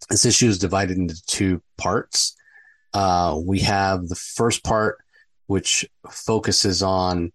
this 0.09 0.25
issue 0.25 0.49
is 0.49 0.59
divided 0.59 0.97
into 0.97 1.21
two 1.27 1.63
parts. 1.77 2.37
Uh, 2.95 3.39
we 3.43 3.61
have 3.61 4.09
the 4.09 4.15
first 4.15 4.63
part, 4.63 4.99
which 5.47 5.89
focuses 6.11 6.83
on 6.83 7.33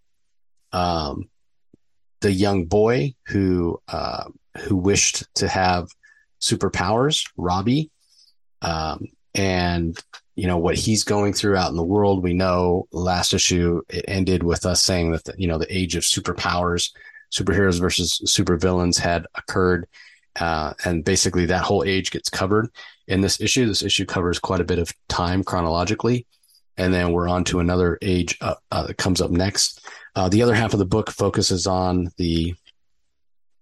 um, 0.71 1.29
the 2.21 2.31
young 2.31 2.65
boy 2.65 3.13
who 3.27 3.81
uh, 3.87 4.25
who 4.59 4.75
wished 4.75 5.23
to 5.35 5.47
have 5.47 5.89
superpowers, 6.41 7.29
Robbie, 7.37 7.91
um, 8.61 9.07
and 9.33 9.97
you 10.35 10.47
know 10.47 10.57
what 10.57 10.75
he's 10.75 11.03
going 11.03 11.33
through 11.33 11.57
out 11.57 11.71
in 11.71 11.75
the 11.75 11.83
world. 11.83 12.23
We 12.23 12.33
know 12.33 12.87
last 12.91 13.33
issue 13.33 13.81
it 13.89 14.05
ended 14.07 14.43
with 14.43 14.65
us 14.65 14.83
saying 14.83 15.11
that 15.11 15.25
the, 15.25 15.33
you 15.37 15.47
know 15.47 15.57
the 15.57 15.75
age 15.75 15.95
of 15.95 16.03
superpowers 16.03 16.91
superheroes 17.31 17.79
versus 17.79 18.21
supervillains 18.25 18.99
had 18.99 19.25
occurred. 19.35 19.87
Uh, 20.39 20.73
and 20.85 21.03
basically, 21.03 21.45
that 21.47 21.63
whole 21.63 21.83
age 21.83 22.11
gets 22.11 22.29
covered 22.29 22.69
in 23.07 23.21
this 23.21 23.41
issue. 23.41 23.65
This 23.65 23.83
issue 23.83 24.05
covers 24.05 24.39
quite 24.39 24.61
a 24.61 24.65
bit 24.65 24.79
of 24.79 24.93
time 25.07 25.43
chronologically. 25.43 26.25
And 26.77 26.93
then 26.93 27.11
we're 27.11 27.27
on 27.27 27.43
to 27.45 27.59
another 27.59 27.97
age 28.01 28.37
uh, 28.41 28.55
uh, 28.71 28.85
that 28.85 28.97
comes 28.97 29.19
up 29.19 29.31
next. 29.31 29.85
Uh, 30.15 30.29
the 30.29 30.43
other 30.43 30.53
half 30.53 30.73
of 30.73 30.79
the 30.79 30.85
book 30.85 31.09
focuses 31.09 31.65
on 31.65 32.11
the 32.17 32.53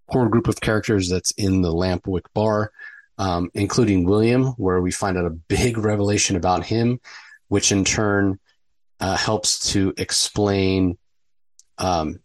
core 0.07 0.29
group 0.29 0.47
of 0.47 0.59
characters 0.61 1.09
that's 1.09 1.31
in 1.31 1.61
the 1.61 1.71
Lampwick 1.71 2.25
bar, 2.33 2.71
um, 3.17 3.49
including 3.53 4.05
William, 4.05 4.47
where 4.57 4.81
we 4.81 4.91
find 4.91 5.17
out 5.17 5.25
a 5.25 5.29
big 5.29 5.77
revelation 5.77 6.35
about 6.35 6.65
him, 6.65 6.99
which 7.47 7.71
in 7.71 7.85
turn 7.85 8.39
uh, 8.99 9.15
helps 9.15 9.71
to 9.71 9.93
explain 9.97 10.97
um, 11.77 12.19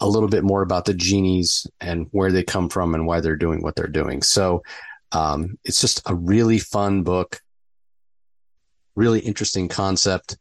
a 0.00 0.08
little 0.08 0.28
bit 0.28 0.44
more 0.44 0.62
about 0.62 0.84
the 0.84 0.94
genies 0.94 1.66
and 1.80 2.06
where 2.12 2.30
they 2.30 2.42
come 2.42 2.68
from 2.68 2.94
and 2.94 3.06
why 3.06 3.20
they're 3.20 3.36
doing 3.36 3.62
what 3.62 3.74
they're 3.74 3.86
doing. 3.86 4.22
So 4.22 4.62
um, 5.12 5.58
it's 5.64 5.80
just 5.80 6.02
a 6.06 6.14
really 6.14 6.58
fun 6.58 7.02
book, 7.02 7.40
really 8.94 9.20
interesting 9.20 9.68
concept. 9.68 10.36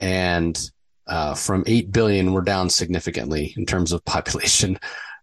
And 0.00 0.58
uh, 1.06 1.34
from 1.34 1.64
8 1.66 1.92
billion, 1.92 2.32
we're 2.32 2.40
down 2.42 2.68
significantly 2.68 3.54
in 3.56 3.66
terms 3.66 3.92
of 3.92 4.04
population 4.06 4.78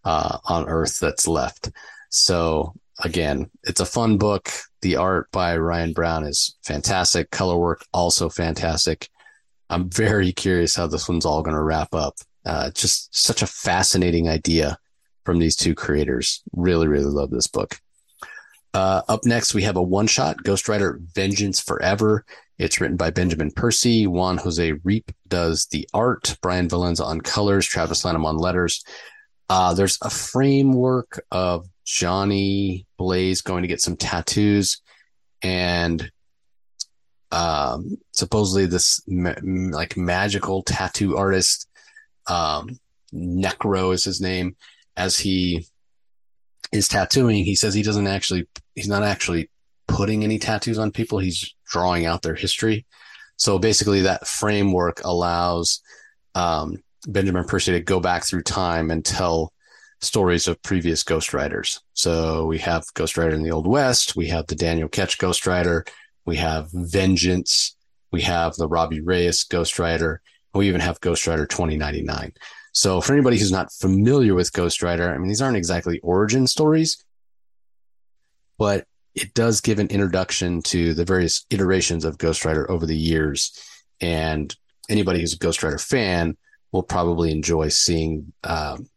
uh, 0.06 0.38
on 0.46 0.68
Earth 0.70 1.00
that's 1.00 1.28
left. 1.28 1.72
So 2.10 2.74
again, 3.04 3.50
it's 3.64 3.80
a 3.82 3.86
fun 3.86 4.18
book. 4.18 4.50
The 4.82 4.98
art 4.98 5.30
by 5.32 5.58
Ryan 5.58 5.94
Browne 5.94 6.26
is 6.26 6.56
fantastic. 6.64 7.32
Color 7.32 7.58
work 7.58 7.86
also 7.94 8.30
fantastic. 8.30 9.10
I'm 9.70 9.90
very 9.90 10.32
curious 10.32 10.76
how 10.76 10.88
this 10.88 11.10
one's 11.10 11.26
all 11.26 11.42
going 11.42 11.56
to 11.56 11.62
wrap 11.62 11.96
up. 11.96 12.16
Uh, 12.46 12.72
just 12.72 13.16
such 13.16 13.42
a 13.42 13.48
fascinating 13.48 14.28
idea 14.28 14.78
from 15.26 15.40
these 15.40 15.56
two 15.56 15.74
creators. 15.76 16.44
Really, 16.54 16.88
really 16.88 17.06
love 17.06 17.32
this 17.32 17.48
book. 17.48 17.80
Uh, 18.74 19.02
up 19.08 19.26
next, 19.26 19.54
we 19.54 19.64
have 19.64 19.76
a 19.76 19.82
one 19.82 20.08
shot 20.08 20.44
Ghost 20.44 20.68
Rider 20.68 21.00
Vengeance 21.14 21.60
Forever. 21.60 22.26
It's 22.58 22.80
written 22.82 22.98
by 22.98 23.12
Benjamin 23.12 23.52
Percy. 23.52 24.08
Juan 24.08 24.38
Jose 24.38 24.74
Ryp 24.74 25.14
does 25.28 25.68
the 25.68 25.88
art. 25.94 26.36
Brian 26.42 26.68
Valenza 26.68 27.06
on 27.06 27.22
colors. 27.22 27.66
Travis 27.66 28.04
Lanham 28.04 28.26
on 28.26 28.38
letters. 28.38 28.84
Uh, 29.50 29.74
there's 29.74 29.98
a 30.02 30.10
framework 30.10 31.24
of 31.32 31.68
Johnny 31.86 32.86
Blaze 32.98 33.42
going 33.42 33.62
to 33.62 33.68
get 33.68 33.82
some 33.82 33.98
tattoos 33.98 34.82
and 35.42 36.10
um, 37.32 37.98
supposedly 38.12 38.66
this 38.66 39.02
ma- 39.08 39.34
like 39.44 39.98
magical 39.98 40.64
tattoo 40.64 41.18
artist 41.18 41.68
um, 42.28 42.80
Necro 43.14 43.94
is 43.94 44.04
his 44.04 44.22
name, 44.22 44.56
as 44.96 45.18
he 45.18 45.66
is 46.72 46.88
tattooing, 46.88 47.44
he 47.44 47.56
says 47.56 47.74
he 47.74 47.84
doesn't 47.84 48.08
actually, 48.08 48.48
he's 48.76 48.88
not 48.88 49.04
actually 49.04 49.50
putting 49.88 50.24
any 50.24 50.40
tattoos 50.40 50.78
on 50.78 50.92
people. 50.92 51.20
He's 51.20 51.54
drawing 51.66 52.06
out 52.06 52.22
their 52.22 52.36
history. 52.36 52.86
So 53.38 53.60
basically, 53.60 54.02
that 54.02 54.28
framework 54.28 55.02
allows 55.04 55.82
um, 56.36 56.78
Benjamin 57.08 57.46
Percy 57.46 57.74
to 57.74 57.82
go 57.82 58.00
back 58.00 58.24
through 58.24 58.44
time 58.44 58.92
and 58.92 59.04
tell 59.04 59.52
stories 60.02 60.48
of 60.48 60.62
previous 60.64 61.04
Ghost 61.04 61.34
Riders. 61.34 61.82
So 61.94 62.46
we 62.46 62.60
have 62.60 62.86
Ghost 62.94 63.18
Rider 63.18 63.36
in 63.36 63.44
the 63.44 63.52
Old 63.52 63.68
West, 63.68 64.16
we 64.16 64.28
have 64.28 64.48
the 64.48 64.56
Daniel 64.56 64.90
Ketch 64.90 65.18
Ghost 65.18 65.48
Rider, 65.48 65.86
we 66.26 66.36
have 66.38 66.70
Vengeance, 66.72 67.76
we 68.12 68.22
have 68.22 68.56
the 68.56 68.68
Robbie 68.68 69.02
Reyes 69.02 69.44
Ghost 69.44 69.80
Rider, 69.80 70.22
we 70.54 70.68
even 70.68 70.82
have 70.82 71.00
Ghost 71.02 71.26
Rider 71.28 71.46
2099. 71.46 72.34
So 72.74 73.02
for 73.02 73.14
anybody 73.14 73.38
who's 73.38 73.52
not 73.52 73.72
familiar 73.72 74.34
with 74.34 74.54
Ghost 74.54 74.82
Rider, 74.82 75.14
I 75.14 75.18
mean, 75.18 75.28
these 75.28 75.42
aren't 75.42 75.58
exactly 75.58 76.00
origin 76.00 76.48
stories, 76.48 77.04
but 78.58 78.88
it 79.16 79.34
does 79.34 79.62
give 79.62 79.80
an 79.80 79.88
introduction 79.88 80.62
to 80.64 80.94
the 80.94 81.06
various 81.06 81.46
iterations 81.50 82.04
of 82.04 82.18
Ghost 82.18 82.46
Rider 82.46 82.70
over 82.70 82.86
the 82.86 82.98
years. 82.98 83.58
And 84.02 84.56
anybody 84.90 85.20
who's 85.20 85.34
a 85.34 85.38
Ghost 85.38 85.62
Rider 85.62 85.78
fan 85.78 86.36
will 86.72 86.84
probably 86.84 87.32
enjoy 87.32 87.70
seeing 87.70 88.34
um, 88.44 88.90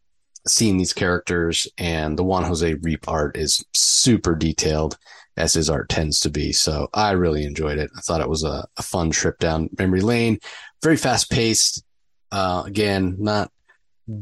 seeing 0.47 0.79
these 0.79 0.92
characters. 0.92 1.66
And 1.77 2.19
the 2.19 2.25
Juan 2.25 2.45
Jose 2.45 2.75
Ryp 2.77 3.05
art 3.09 3.37
is 3.37 3.64
super 3.75 4.35
detailed, 4.35 4.97
as 5.37 5.53
his 5.53 5.68
art 5.68 5.88
tends 5.88 6.20
to 6.20 6.31
be. 6.31 6.53
So 6.53 6.88
I 6.94 7.12
really 7.12 7.44
enjoyed 7.44 7.79
it. 7.79 7.90
I 7.96 8.01
thought 8.01 8.20
it 8.20 8.29
was 8.29 8.44
a, 8.44 8.66
a 8.77 8.83
fun 8.83 9.11
trip 9.11 9.38
down 9.38 9.68
memory 9.79 10.01
lane 10.01 10.38
very 10.83 10.96
fast 10.96 11.31
paced. 11.31 11.85
Uh, 12.33 12.62
again, 12.66 13.16
not 13.18 13.51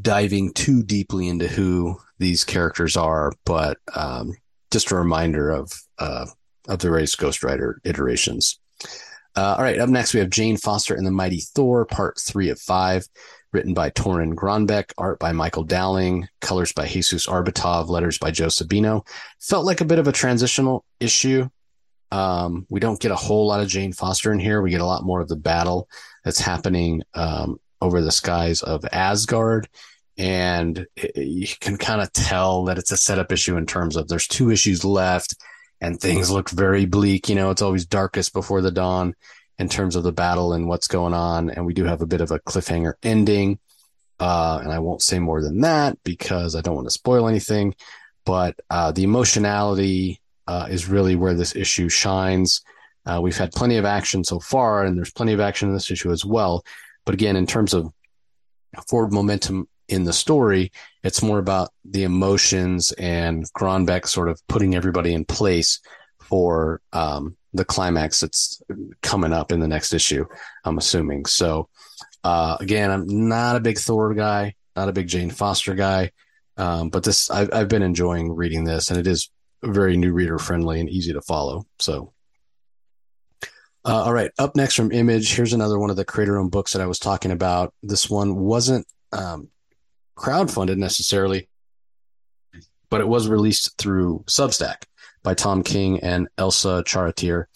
diving 0.00 0.52
too 0.52 0.82
deeply 0.82 1.28
into 1.28 1.48
who 1.48 1.98
these 2.18 2.44
characters 2.44 2.96
are, 2.96 3.32
but 3.44 3.78
um, 3.94 4.32
just 4.70 4.90
a 4.90 4.96
reminder 4.96 5.50
of 5.50 5.72
uh, 5.98 6.26
of 6.68 6.78
the 6.78 6.88
various 6.88 7.14
Ghost 7.14 7.42
Rider 7.42 7.80
iterations. 7.84 8.58
Uh, 9.36 9.56
all 9.58 9.64
right, 9.64 9.78
up 9.78 9.88
next 9.88 10.14
we 10.14 10.20
have 10.20 10.30
Jane 10.30 10.56
Foster 10.56 10.94
and 10.94 11.06
the 11.06 11.10
Mighty 11.10 11.40
Thor, 11.40 11.84
part 11.84 12.18
three 12.18 12.50
of 12.50 12.60
five, 12.60 13.06
written 13.54 13.72
by 13.72 13.90
Torunn 13.90 14.34
Grønbekk, 14.34 14.92
art 14.98 15.18
by 15.18 15.32
Michael 15.32 15.64
Dowling, 15.64 16.28
colors 16.40 16.72
by 16.72 16.86
Jesus 16.86 17.26
Aburtov, 17.26 17.88
letters 17.88 18.18
by 18.18 18.30
Joe 18.30 18.48
Sabino. 18.48 19.06
Felt 19.40 19.64
like 19.64 19.80
a 19.80 19.86
bit 19.86 19.98
of 19.98 20.08
a 20.08 20.12
transitional 20.12 20.84
issue. 21.00 21.48
Um, 22.10 22.66
we 22.68 22.80
don't 22.80 23.00
get 23.00 23.12
a 23.12 23.16
whole 23.16 23.46
lot 23.46 23.60
of 23.60 23.68
Jane 23.68 23.92
Foster 23.92 24.32
in 24.32 24.38
here. 24.38 24.60
We 24.60 24.70
get 24.70 24.80
a 24.80 24.86
lot 24.86 25.04
more 25.04 25.20
of 25.20 25.28
the 25.28 25.36
battle 25.36 25.88
that's 26.24 26.40
happening 26.40 27.02
um, 27.14 27.58
over 27.80 28.00
the 28.00 28.12
skies 28.12 28.62
of 28.62 28.84
Asgard. 28.92 29.68
And 30.16 30.86
it, 30.96 31.16
you 31.16 31.48
can 31.60 31.76
kind 31.76 32.00
of 32.00 32.12
tell 32.12 32.64
that 32.64 32.78
it's 32.78 32.92
a 32.92 32.96
setup 32.96 33.32
issue 33.32 33.56
in 33.56 33.66
terms 33.66 33.96
of 33.96 34.08
there's 34.08 34.28
two 34.28 34.50
issues 34.50 34.84
left 34.84 35.36
and 35.80 36.00
things 36.00 36.30
look 36.30 36.50
very 36.50 36.86
bleak. 36.86 37.28
You 37.28 37.34
know, 37.34 37.50
it's 37.50 37.62
always 37.62 37.86
darkest 37.86 38.32
before 38.32 38.60
the 38.60 38.70
dawn 38.70 39.14
in 39.58 39.68
terms 39.68 39.96
of 39.96 40.02
the 40.02 40.12
battle 40.12 40.52
and 40.52 40.68
what's 40.68 40.88
going 40.88 41.14
on. 41.14 41.50
And 41.50 41.64
we 41.64 41.74
do 41.74 41.84
have 41.84 42.02
a 42.02 42.06
bit 42.06 42.20
of 42.20 42.30
a 42.30 42.40
cliffhanger 42.40 42.94
ending. 43.02 43.58
Uh, 44.18 44.60
and 44.62 44.72
I 44.72 44.78
won't 44.78 45.02
say 45.02 45.18
more 45.18 45.42
than 45.42 45.60
that 45.60 45.98
because 46.04 46.54
I 46.54 46.60
don't 46.60 46.74
want 46.74 46.86
to 46.86 46.92
spoil 46.92 47.28
anything. 47.28 47.74
But 48.24 48.56
uh, 48.70 48.92
the 48.92 49.04
emotionality 49.04 50.20
uh, 50.46 50.68
is 50.70 50.88
really 50.88 51.16
where 51.16 51.34
this 51.34 51.54
issue 51.54 51.88
shines. 51.88 52.62
Uh, 53.06 53.20
we've 53.22 53.36
had 53.36 53.52
plenty 53.52 53.76
of 53.76 53.84
action 53.84 54.24
so 54.24 54.40
far, 54.40 54.84
and 54.84 54.96
there's 54.96 55.12
plenty 55.12 55.32
of 55.32 55.40
action 55.40 55.68
in 55.68 55.74
this 55.74 55.90
issue 55.90 56.10
as 56.10 56.24
well. 56.24 56.64
But 57.04 57.14
again, 57.14 57.36
in 57.36 57.46
terms 57.46 57.74
of 57.74 57.92
forward 58.88 59.12
momentum 59.12 59.68
in 59.88 60.04
the 60.04 60.12
story, 60.12 60.72
it's 61.02 61.22
more 61.22 61.38
about 61.38 61.70
the 61.84 62.04
emotions 62.04 62.92
and 62.92 63.44
Grønbekk 63.52 64.06
sort 64.06 64.28
of 64.28 64.40
putting 64.48 64.74
everybody 64.74 65.12
in 65.12 65.24
place 65.24 65.80
for 66.24 66.80
um, 66.92 67.36
the 67.52 67.64
climax 67.64 68.20
that's 68.20 68.62
coming 69.02 69.32
up 69.32 69.52
in 69.52 69.60
the 69.60 69.68
next 69.68 69.92
issue. 69.92 70.24
I'm 70.64 70.78
assuming. 70.78 71.26
So 71.26 71.68
uh, 72.22 72.56
again, 72.60 72.90
I'm 72.90 73.28
not 73.28 73.56
a 73.56 73.60
big 73.60 73.78
Thor 73.78 74.14
guy, 74.14 74.54
not 74.74 74.88
a 74.88 74.92
big 74.92 75.08
Jane 75.08 75.30
Foster 75.30 75.74
guy, 75.74 76.10
um, 76.56 76.88
but 76.88 77.04
this 77.04 77.30
I've, 77.30 77.52
I've 77.52 77.68
been 77.68 77.82
enjoying 77.82 78.34
reading 78.34 78.64
this, 78.64 78.90
and 78.90 78.98
it 78.98 79.06
is 79.06 79.30
very 79.62 79.96
new 79.96 80.12
reader 80.12 80.38
friendly 80.38 80.80
and 80.80 80.88
easy 80.88 81.12
to 81.12 81.22
follow. 81.22 81.66
So. 81.78 82.12
Uh, 83.86 84.04
all 84.04 84.14
right, 84.14 84.30
up 84.38 84.56
next 84.56 84.76
from 84.76 84.92
Image, 84.92 85.34
here's 85.34 85.52
another 85.52 85.78
one 85.78 85.90
of 85.90 85.96
the 85.96 86.06
creator 86.06 86.38
owned 86.38 86.50
books 86.50 86.72
that 86.72 86.80
I 86.80 86.86
was 86.86 86.98
talking 86.98 87.30
about. 87.30 87.74
This 87.82 88.08
one 88.08 88.36
wasn't 88.36 88.86
um, 89.12 89.50
crowdfunded 90.16 90.78
necessarily, 90.78 91.50
but 92.88 93.02
it 93.02 93.08
was 93.08 93.28
released 93.28 93.76
through 93.76 94.24
Substack 94.26 94.84
by 95.24 95.34
Tom 95.34 95.64
King 95.64 95.98
and 96.00 96.28
Elsa 96.38 96.84
Charretier. 96.86 97.46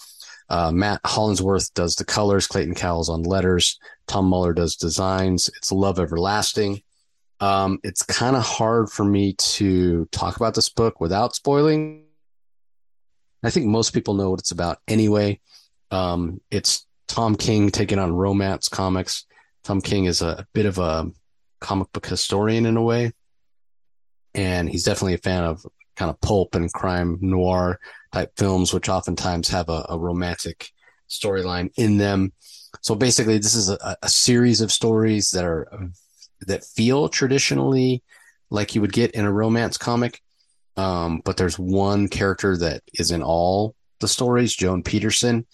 Uh, 0.48 0.72
Matt 0.72 1.00
Hollingsworth 1.04 1.72
does 1.74 1.94
the 1.94 2.04
colors, 2.04 2.46
Clayton 2.48 2.74
Cowles 2.74 3.11
on 3.11 3.22
letters, 3.22 3.78
Tom 4.09 4.24
Muller 4.24 4.54
does 4.54 4.74
designs. 4.74 5.48
It's 5.57 5.70
Love 5.70 6.00
Everlasting. 6.00 6.83
Um, 7.40 7.78
it's 7.85 8.02
kind 8.02 8.35
of 8.35 8.42
hard 8.42 8.90
for 8.90 9.04
me 9.04 9.35
to 9.35 10.07
talk 10.07 10.37
about 10.37 10.54
this 10.54 10.70
book 10.70 11.00
without 11.00 11.37
spoiling. 11.37 12.07
I 13.44 13.50
think 13.50 13.66
most 13.66 13.92
people 13.92 14.14
know 14.14 14.31
what 14.31 14.40
it's 14.40 14.50
about 14.50 14.78
anyway. 14.88 15.38
Um, 15.92 16.40
it's 16.50 16.87
Tom 17.07 17.37
King 17.37 17.70
taking 17.70 17.98
on 17.98 18.12
romance 18.12 18.68
comics. 18.68 19.26
Tom 19.62 19.81
King 19.81 20.07
is 20.07 20.22
a 20.22 20.46
bit 20.52 20.66
of 20.66 20.78
a 20.78 21.11
comic 21.61 21.92
book 21.92 22.07
historian 22.07 22.66
in 22.66 22.76
a 22.76 22.83
way, 22.83 23.12
and 24.35 24.68
he's 24.68 24.85
definitely 24.85 25.14
a 25.14 25.18
fan 25.18 25.44
of 25.44 25.64
kind 25.99 26.11
of 26.11 26.21
pulp 26.21 26.55
and 26.55 26.73
crime 26.73 27.19
noir 27.21 27.81
type 28.13 28.33
films, 28.37 28.73
which 28.73 28.89
oftentimes 28.89 29.49
have 29.49 29.69
a, 29.69 29.85
a 29.89 29.99
romantic 29.99 30.71
storyline 31.11 31.71
in 31.77 31.99
them. 31.99 32.33
So 32.81 32.95
basically, 32.95 33.39
this 33.39 33.55
is 33.55 33.69
a, 33.69 33.97
a, 34.03 34.09
series 34.09 34.61
of 34.61 34.71
stories 34.71 35.31
that 35.31 35.45
are 35.45 35.67
that 36.43 36.65
feel 36.65 37.09
traditionally 37.09 38.03
like 38.51 38.75
you 38.75 38.81
would 38.81 38.93
get 38.93 39.11
in 39.13 39.25
a 39.25 39.33
romance 39.33 39.77
comic, 39.77 40.21
um, 40.77 41.21
but 41.25 41.37
there's 41.37 41.59
one 41.59 42.09
character 42.09 42.57
that 42.57 42.83
is 42.95 43.11
in 43.11 43.23
all 43.23 43.75
the 44.01 44.09
stories, 44.09 44.55
Joan 44.55 44.83
Peterson, 44.83 45.47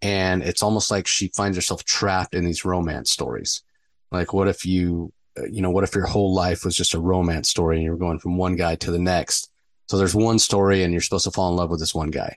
and 0.00 0.42
it's 0.42 0.62
almost 0.62 0.90
like 0.90 1.06
she 1.06 1.28
finds 1.36 1.56
herself 1.56 1.84
trapped 1.84 2.34
in 2.34 2.44
these 2.44 2.64
romance 2.64 3.10
stories. 3.10 3.62
Like, 4.10 4.32
what 4.32 4.48
if 4.48 4.64
you, 4.64 5.12
you 5.50 5.60
know, 5.60 5.70
what 5.70 5.84
if 5.84 5.94
your 5.94 6.06
whole 6.06 6.34
life 6.34 6.64
was 6.64 6.74
just 6.74 6.94
a 6.94 7.00
romance 7.00 7.50
story 7.50 7.76
and 7.76 7.84
you're 7.84 7.96
going 7.96 8.18
from 8.18 8.38
one 8.38 8.56
guy 8.56 8.76
to 8.76 8.90
the 8.90 8.98
next? 8.98 9.49
So 9.90 9.98
there's 9.98 10.14
one 10.14 10.38
story 10.38 10.84
and 10.84 10.92
you're 10.92 11.02
supposed 11.02 11.24
to 11.24 11.32
fall 11.32 11.50
in 11.50 11.56
love 11.56 11.68
with 11.68 11.80
this 11.80 11.92
one 11.92 12.12
guy 12.12 12.36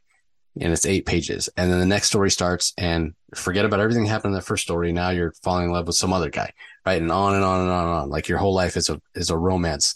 and 0.60 0.74
it's 0.74 0.88
eight 0.88 1.06
pages. 1.06 1.50
And 1.56 1.72
then 1.72 1.80
the 1.80 1.86
next 1.86 2.08
story 2.08 2.32
starts 2.32 2.74
and 2.80 3.14
forget 3.36 3.64
about 3.64 3.80
everything 3.80 4.06
happened 4.06 4.32
in 4.32 4.40
the 4.40 4.42
first 4.42 4.64
story. 4.64 4.92
Now 4.92 5.12
you're 5.12 5.36
falling 5.44 5.66
in 5.66 5.72
love 5.72 5.86
with 5.86 5.96
some 5.96 6.14
other 6.14 6.32
guy, 6.32 6.52
right? 6.84 7.00
And 7.00 7.12
on 7.12 7.36
and 7.36 7.44
on 7.44 7.62
and 7.62 7.70
on 7.70 7.86
and 7.86 7.94
on. 7.94 8.10
Like 8.10 8.28
your 8.28 8.40
whole 8.40 8.56
life 8.56 8.76
is 8.76 8.90
a, 8.90 9.00
is 9.14 9.30
a 9.30 9.38
romance, 9.38 9.94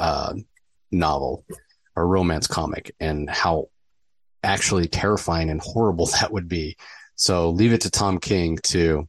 uh, 0.00 0.34
novel 0.90 1.44
or 1.94 2.08
romance 2.08 2.48
comic 2.48 2.92
and 2.98 3.30
how 3.30 3.68
actually 4.42 4.88
terrifying 4.88 5.48
and 5.48 5.60
horrible 5.60 6.06
that 6.20 6.32
would 6.32 6.48
be. 6.48 6.76
So 7.14 7.50
leave 7.50 7.72
it 7.72 7.82
to 7.82 7.90
Tom 7.92 8.18
King 8.18 8.58
to, 8.64 9.08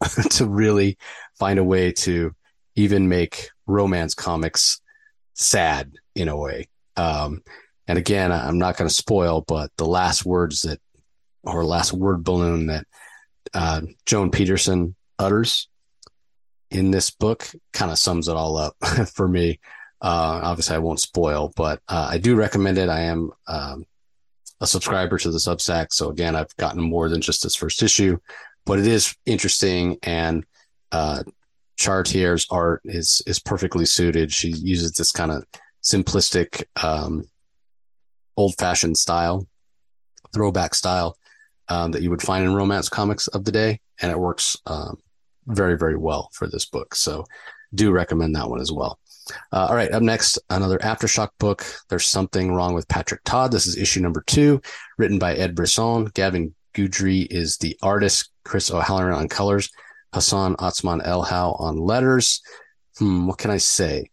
to 0.30 0.46
really 0.46 0.96
find 1.40 1.58
a 1.58 1.64
way 1.64 1.90
to 1.90 2.36
even 2.76 3.08
make 3.08 3.50
romance 3.66 4.14
comics 4.14 4.80
sad 5.34 5.94
in 6.14 6.28
a 6.28 6.36
way. 6.36 6.68
Um, 6.96 7.42
and 7.88 7.98
again, 7.98 8.32
I'm 8.32 8.58
not 8.58 8.76
going 8.76 8.88
to 8.88 8.94
spoil, 8.94 9.44
but 9.46 9.70
the 9.76 9.86
last 9.86 10.24
words 10.24 10.62
that, 10.62 10.80
or 11.42 11.64
last 11.64 11.92
word 11.92 12.22
balloon 12.22 12.66
that 12.66 12.86
uh, 13.54 13.82
Joan 14.06 14.30
Peterson 14.30 14.94
utters 15.18 15.68
in 16.70 16.90
this 16.90 17.10
book 17.10 17.48
kind 17.72 17.90
of 17.90 17.98
sums 17.98 18.28
it 18.28 18.36
all 18.36 18.56
up 18.56 18.76
for 19.14 19.26
me. 19.26 19.60
Uh, 20.00 20.40
obviously, 20.42 20.76
I 20.76 20.80
won't 20.80 21.00
spoil, 21.00 21.52
but 21.54 21.80
uh, 21.88 22.08
I 22.10 22.18
do 22.18 22.34
recommend 22.34 22.78
it. 22.78 22.88
I 22.88 23.02
am 23.02 23.30
um, 23.46 23.84
a 24.60 24.66
subscriber 24.66 25.18
to 25.18 25.30
the 25.30 25.38
Substack, 25.38 25.92
so 25.92 26.08
again, 26.08 26.34
I've 26.34 26.56
gotten 26.56 26.82
more 26.82 27.08
than 27.08 27.20
just 27.20 27.42
this 27.42 27.54
first 27.54 27.82
issue, 27.82 28.18
but 28.64 28.78
it 28.78 28.86
is 28.86 29.14
interesting 29.26 29.98
and 30.02 30.44
uh, 30.90 31.22
Charretier's 31.78 32.46
art 32.50 32.82
is 32.84 33.22
is 33.26 33.38
perfectly 33.38 33.86
suited. 33.86 34.32
She 34.32 34.50
uses 34.50 34.92
this 34.92 35.10
kind 35.10 35.32
of 35.32 35.44
simplistic, 35.82 36.64
um, 36.82 37.24
old 38.36 38.54
fashioned 38.58 38.96
style, 38.96 39.46
throwback 40.32 40.74
style 40.74 41.16
um, 41.68 41.92
that 41.92 42.02
you 42.02 42.10
would 42.10 42.22
find 42.22 42.44
in 42.44 42.54
romance 42.54 42.88
comics 42.88 43.28
of 43.28 43.44
the 43.44 43.52
day, 43.52 43.80
and 44.00 44.10
it 44.10 44.18
works 44.18 44.56
um, 44.66 44.98
very 45.46 45.76
very 45.76 45.96
well 45.96 46.30
for 46.32 46.46
this 46.46 46.64
book. 46.64 46.94
So, 46.94 47.24
do 47.74 47.90
recommend 47.90 48.34
that 48.36 48.48
one 48.48 48.60
as 48.60 48.72
well. 48.72 48.98
Uh, 49.52 49.66
all 49.68 49.74
right, 49.74 49.92
up 49.92 50.02
next, 50.02 50.38
another 50.50 50.78
Aftershock 50.78 51.30
book. 51.38 51.64
There's 51.88 52.06
something 52.06 52.52
wrong 52.52 52.74
with 52.74 52.88
Patrick 52.88 53.22
Todd. 53.24 53.52
This 53.52 53.66
is 53.66 53.76
issue 53.76 54.00
number 54.00 54.22
two, 54.26 54.60
written 54.98 55.18
by 55.18 55.34
Ed 55.34 55.54
Brisson. 55.54 56.06
Gavin 56.06 56.54
Guidry 56.74 57.26
is 57.30 57.58
the 57.58 57.78
artist. 57.82 58.30
Chris 58.44 58.70
O'Halloran 58.70 59.14
on 59.14 59.28
colors. 59.28 59.70
Hassan 60.12 60.56
Otsmane 60.56 61.06
Elhaou 61.06 61.58
on 61.60 61.78
letters. 61.78 62.42
Hmm, 62.98 63.26
what 63.26 63.38
can 63.38 63.50
I 63.50 63.56
say? 63.56 64.10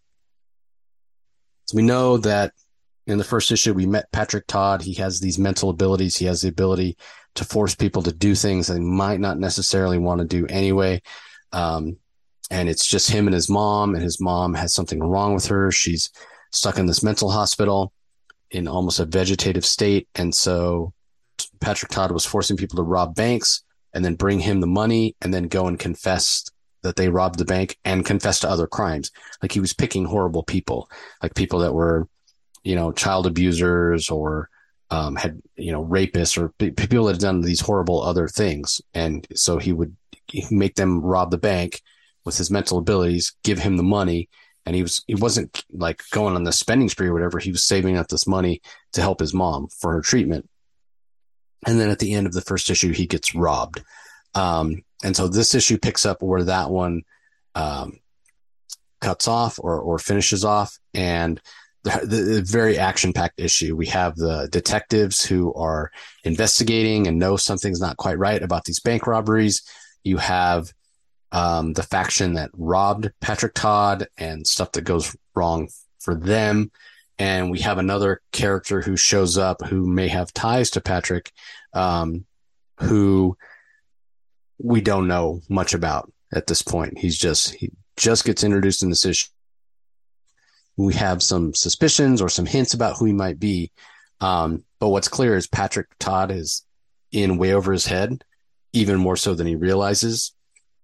So 1.69 1.75
we 1.75 1.84
know 1.84 2.17
that 2.17 2.53
in 3.05 3.19
the 3.19 3.23
first 3.23 3.51
issue 3.51 3.75
we 3.75 3.86
met 3.86 4.12
Patrick 4.12 4.47
Todd. 4.47 4.82
He 4.82 4.95
has 4.95 5.19
these 5.19 5.38
mental 5.38 5.69
abilities. 5.69 6.17
He 6.17 6.25
has 6.25 6.41
the 6.41 6.49
ability 6.49 6.97
to 7.36 7.45
force 7.45 7.75
people 7.75 8.01
to 8.01 8.12
do 8.12 8.34
things 8.34 8.65
they 8.65 8.79
might 8.79 9.19
not 9.19 9.38
necessarily 9.38 9.99
want 9.99 10.19
to 10.19 10.25
do 10.25 10.47
anyway. 10.47 10.99
Um, 11.51 11.97
and 12.49 12.67
it's 12.67 12.88
just 12.88 13.12
him 13.12 13.27
and 13.27 13.36
his 13.36 13.51
mom, 13.51 13.93
and 13.93 14.03
his 14.03 14.19
mom 14.19 14.55
has 14.55 14.73
something 14.73 14.99
wrong 14.99 15.36
with 15.36 15.45
her. 15.45 15.71
She's 15.71 16.10
stuck 16.51 16.79
in 16.79 16.88
this 16.88 17.03
mental 17.03 17.29
hospital 17.29 17.93
in 18.49 18.67
almost 18.67 18.99
a 18.99 19.05
vegetative 19.05 19.63
state. 19.63 20.08
And 20.15 20.34
so 20.34 20.93
Patrick 21.60 21.91
Todd 21.91 22.12
was 22.12 22.25
forcing 22.25 22.58
people 22.58 22.77
to 22.77 22.84
rob 22.84 23.13
banks 23.13 23.63
and 23.93 24.03
then 24.03 24.15
bring 24.15 24.39
him 24.39 24.60
the 24.60 24.65
money 24.65 25.15
and 25.21 25.32
then 25.32 25.43
go 25.43 25.67
and 25.67 25.77
confess 25.77 26.49
that 26.81 26.95
they 26.95 27.09
robbed 27.09 27.37
the 27.37 27.45
bank 27.45 27.77
and 27.83 28.05
confessed 28.05 28.41
to 28.41 28.49
other 28.49 28.67
crimes. 28.67 29.11
Like 29.41 29.51
he 29.51 29.59
was 29.59 29.73
picking 29.73 30.05
horrible 30.05 30.43
people, 30.43 30.89
like 31.21 31.36
people 31.36 31.59
that 31.59 31.73
were, 31.73 32.07
you 32.63 32.75
know, 32.75 32.91
child 32.91 33.27
abusers 33.27 34.09
or 34.09 34.49
um, 34.91 35.15
had, 35.15 35.41
you 35.55 35.71
know, 35.71 35.86
rapists 35.86 36.38
or 36.38 36.49
people 36.57 37.05
that 37.05 37.13
had 37.13 37.21
done 37.21 37.41
these 37.41 37.61
horrible 37.61 38.01
other 38.01 38.27
things. 38.27 38.82
And 38.93 39.27
so 39.36 39.57
he 39.57 39.73
would 39.73 39.95
make 40.51 40.75
them 40.75 41.01
rob 41.01 41.32
the 41.32 41.38
bank 41.38 41.82
with 42.25 42.38
his 42.38 42.51
mental 42.51 42.77
abilities, 42.77 43.36
give 43.43 43.59
him 43.59 43.77
the 43.77 43.84
money. 43.84 44.30
And 44.65 44.75
he 44.75 44.82
was, 44.82 45.03
he 45.07 45.15
wasn't 45.15 45.63
like 45.71 46.03
going 46.11 46.36
on 46.36 46.43
the 46.43 46.51
spending 46.51 46.89
spree 46.89 47.07
or 47.07 47.13
whatever. 47.13 47.39
He 47.39 47.51
was 47.51 47.63
saving 47.63 47.97
up 47.97 48.07
this 48.07 48.27
money 48.27 48.61
to 48.93 49.01
help 49.01 49.19
his 49.19 49.34
mom 49.34 49.67
for 49.67 49.93
her 49.93 50.01
treatment. 50.01 50.47
And 51.65 51.80
then 51.80 51.89
at 51.89 51.99
the 51.99 52.13
end 52.13 52.27
of 52.27 52.34
the 52.34 52.41
first 52.41 52.69
issue, 52.69 52.93
he 52.93 53.05
gets 53.05 53.36
robbed. 53.36 53.84
Um, 54.36 54.84
and 55.04 55.16
so 55.16 55.28
this 55.28 55.56
issue 55.56 55.78
picks 55.78 56.06
up 56.06 56.22
where 56.22 56.43
that 56.43 56.70
one 56.70 57.04
um, 57.56 58.00
cuts 59.02 59.28
off 59.28 59.60
or, 59.60 59.80
or 59.80 60.00
finishes 60.00 60.43
off. 60.43 60.78
And 60.93 61.41
the, 61.84 62.06
the 62.06 62.41
very 62.41 62.78
action 62.78 63.14
packed 63.14 63.39
issue, 63.39 63.76
we 63.76 63.88
have 63.88 64.16
the 64.16 64.50
detectives 64.52 65.24
who 65.24 65.54
are 65.54 65.91
investigating 66.24 67.08
and 67.08 67.18
know 67.18 67.38
something's 67.38 67.80
not 67.80 67.97
quite 67.97 68.18
right 68.18 68.41
about 68.41 68.66
these 68.66 68.80
bank 68.80 69.08
robberies. 69.08 69.64
You 70.04 70.18
have 70.18 70.74
um, 71.32 71.74
the 71.74 71.84
faction 71.84 72.34
that 72.34 72.50
robbed 72.54 73.10
Patrick 73.22 73.54
Todd 73.54 74.08
and 74.18 74.45
stuff 74.45 74.74
that 74.74 74.82
goes 74.82 75.16
wrong 75.36 75.70
for 76.00 76.16
them 76.16 76.72
and 77.20 77.52
we 77.52 77.60
have 77.60 77.78
another 77.78 78.22
character 78.32 78.82
who 78.82 78.95
shows 78.95 79.38
up 79.38 79.62
who 79.66 79.86
may 79.86 80.08
have 80.08 80.34
ties 80.34 80.72
to 80.72 80.82
Patrick, 80.82 81.32
um, 81.74 82.26
who 82.80 83.38
we 84.60 84.82
don't 84.82 85.07
know 85.07 85.41
much 85.49 85.74
about. 85.74 86.12
at 86.32 86.47
this 86.47 86.62
point. 86.62 86.97
He's 86.97 87.18
just 87.18 87.55
he 87.55 87.72
just 87.97 88.26
gets 88.26 88.43
introduced 88.43 88.84
in 88.84 88.89
this 88.89 89.05
issue. 89.05 89.30
We 90.78 90.93
have 90.93 91.22
some 91.22 91.53
suspicions 91.53 92.22
or 92.22 92.30
some 92.30 92.45
hints 92.45 92.74
about 92.74 92.97
who 92.97 93.05
he 93.05 93.14
might 93.14 93.39
be. 93.39 93.72
Um, 94.22 94.64
but 94.80 94.89
what's 94.89 95.07
clear 95.07 95.36
is 95.36 95.47
Patrick 95.47 95.88
Todd 95.99 96.32
is 96.32 96.64
in 97.12 97.38
way 97.38 97.53
over 97.53 97.74
his 97.74 97.86
head, 97.86 98.24
even 98.74 98.97
more 98.97 99.18
so 99.18 99.34
than 99.34 99.47
he 99.47 99.55
realizes. 99.55 100.34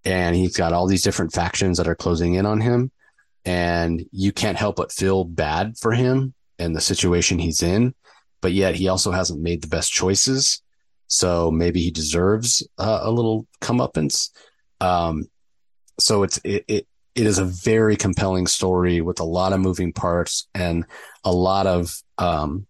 And 0.03 0.35
he's 0.35 0.57
got 0.57 0.73
all 0.73 0.87
these 0.87 1.03
different 1.03 1.33
factions 1.33 1.77
that 1.77 1.87
are 1.87 1.95
closing 1.95 2.33
in 2.33 2.45
on 2.45 2.61
him. 2.61 2.91
And 3.45 4.05
you 4.11 4.31
can't 4.31 4.57
help 4.57 4.75
but 4.75 4.91
feel 4.91 5.23
bad 5.23 5.77
for 5.77 5.91
him 5.91 6.33
and 6.59 6.75
the 6.75 6.81
situation 6.81 7.39
he's 7.39 7.63
in. 7.63 7.93
But 8.41 8.51
yet 8.51 8.75
he 8.75 8.89
also 8.89 9.11
hasn't 9.11 9.41
made 9.41 9.61
the 9.61 9.67
best 9.67 9.91
choices. 9.91 10.61
So 11.07 11.51
maybe 11.51 11.81
he 11.81 11.91
deserves 11.91 12.67
uh, 12.77 13.01
a 13.03 13.11
little 13.11 13.47
comeuppance. 13.61 14.29
Um, 14.81 15.29
so 15.99 16.23
it's 16.23 16.39
it, 16.43 16.65
it 16.67 16.87
it 17.15 17.25
is 17.25 17.39
a 17.39 17.45
very 17.45 17.95
compelling 17.95 18.45
story 18.45 18.99
with 18.99 19.19
a 19.19 19.25
lot 19.25 19.53
of 19.53 19.61
moving 19.61 19.93
parts 19.93 20.47
and 20.53 20.85
a 21.23 21.31
lot 21.31 21.65
of 21.65 21.95
um, 22.17 22.67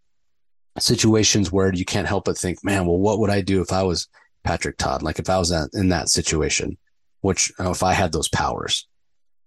situations 0.77 1.51
where 1.51 1.73
you 1.73 1.83
can't 1.83 2.07
help 2.07 2.25
but 2.25 2.38
think, 2.38 2.63
man, 2.63 2.86
well, 2.86 2.99
what 2.99 3.19
would 3.19 3.31
I 3.31 3.41
do 3.41 3.61
if 3.61 3.73
I 3.73 3.81
was 3.83 4.07
Patrick 4.43 4.77
Todd? 4.77 5.01
Like 5.01 5.17
if 5.17 5.29
I 5.29 5.39
was 5.39 5.51
in 5.73 5.89
that 5.89 6.09
situation, 6.09 6.77
which 7.21 7.51
if 7.59 7.81
I 7.81 7.93
had 7.93 8.11
those 8.11 8.29
powers, 8.29 8.88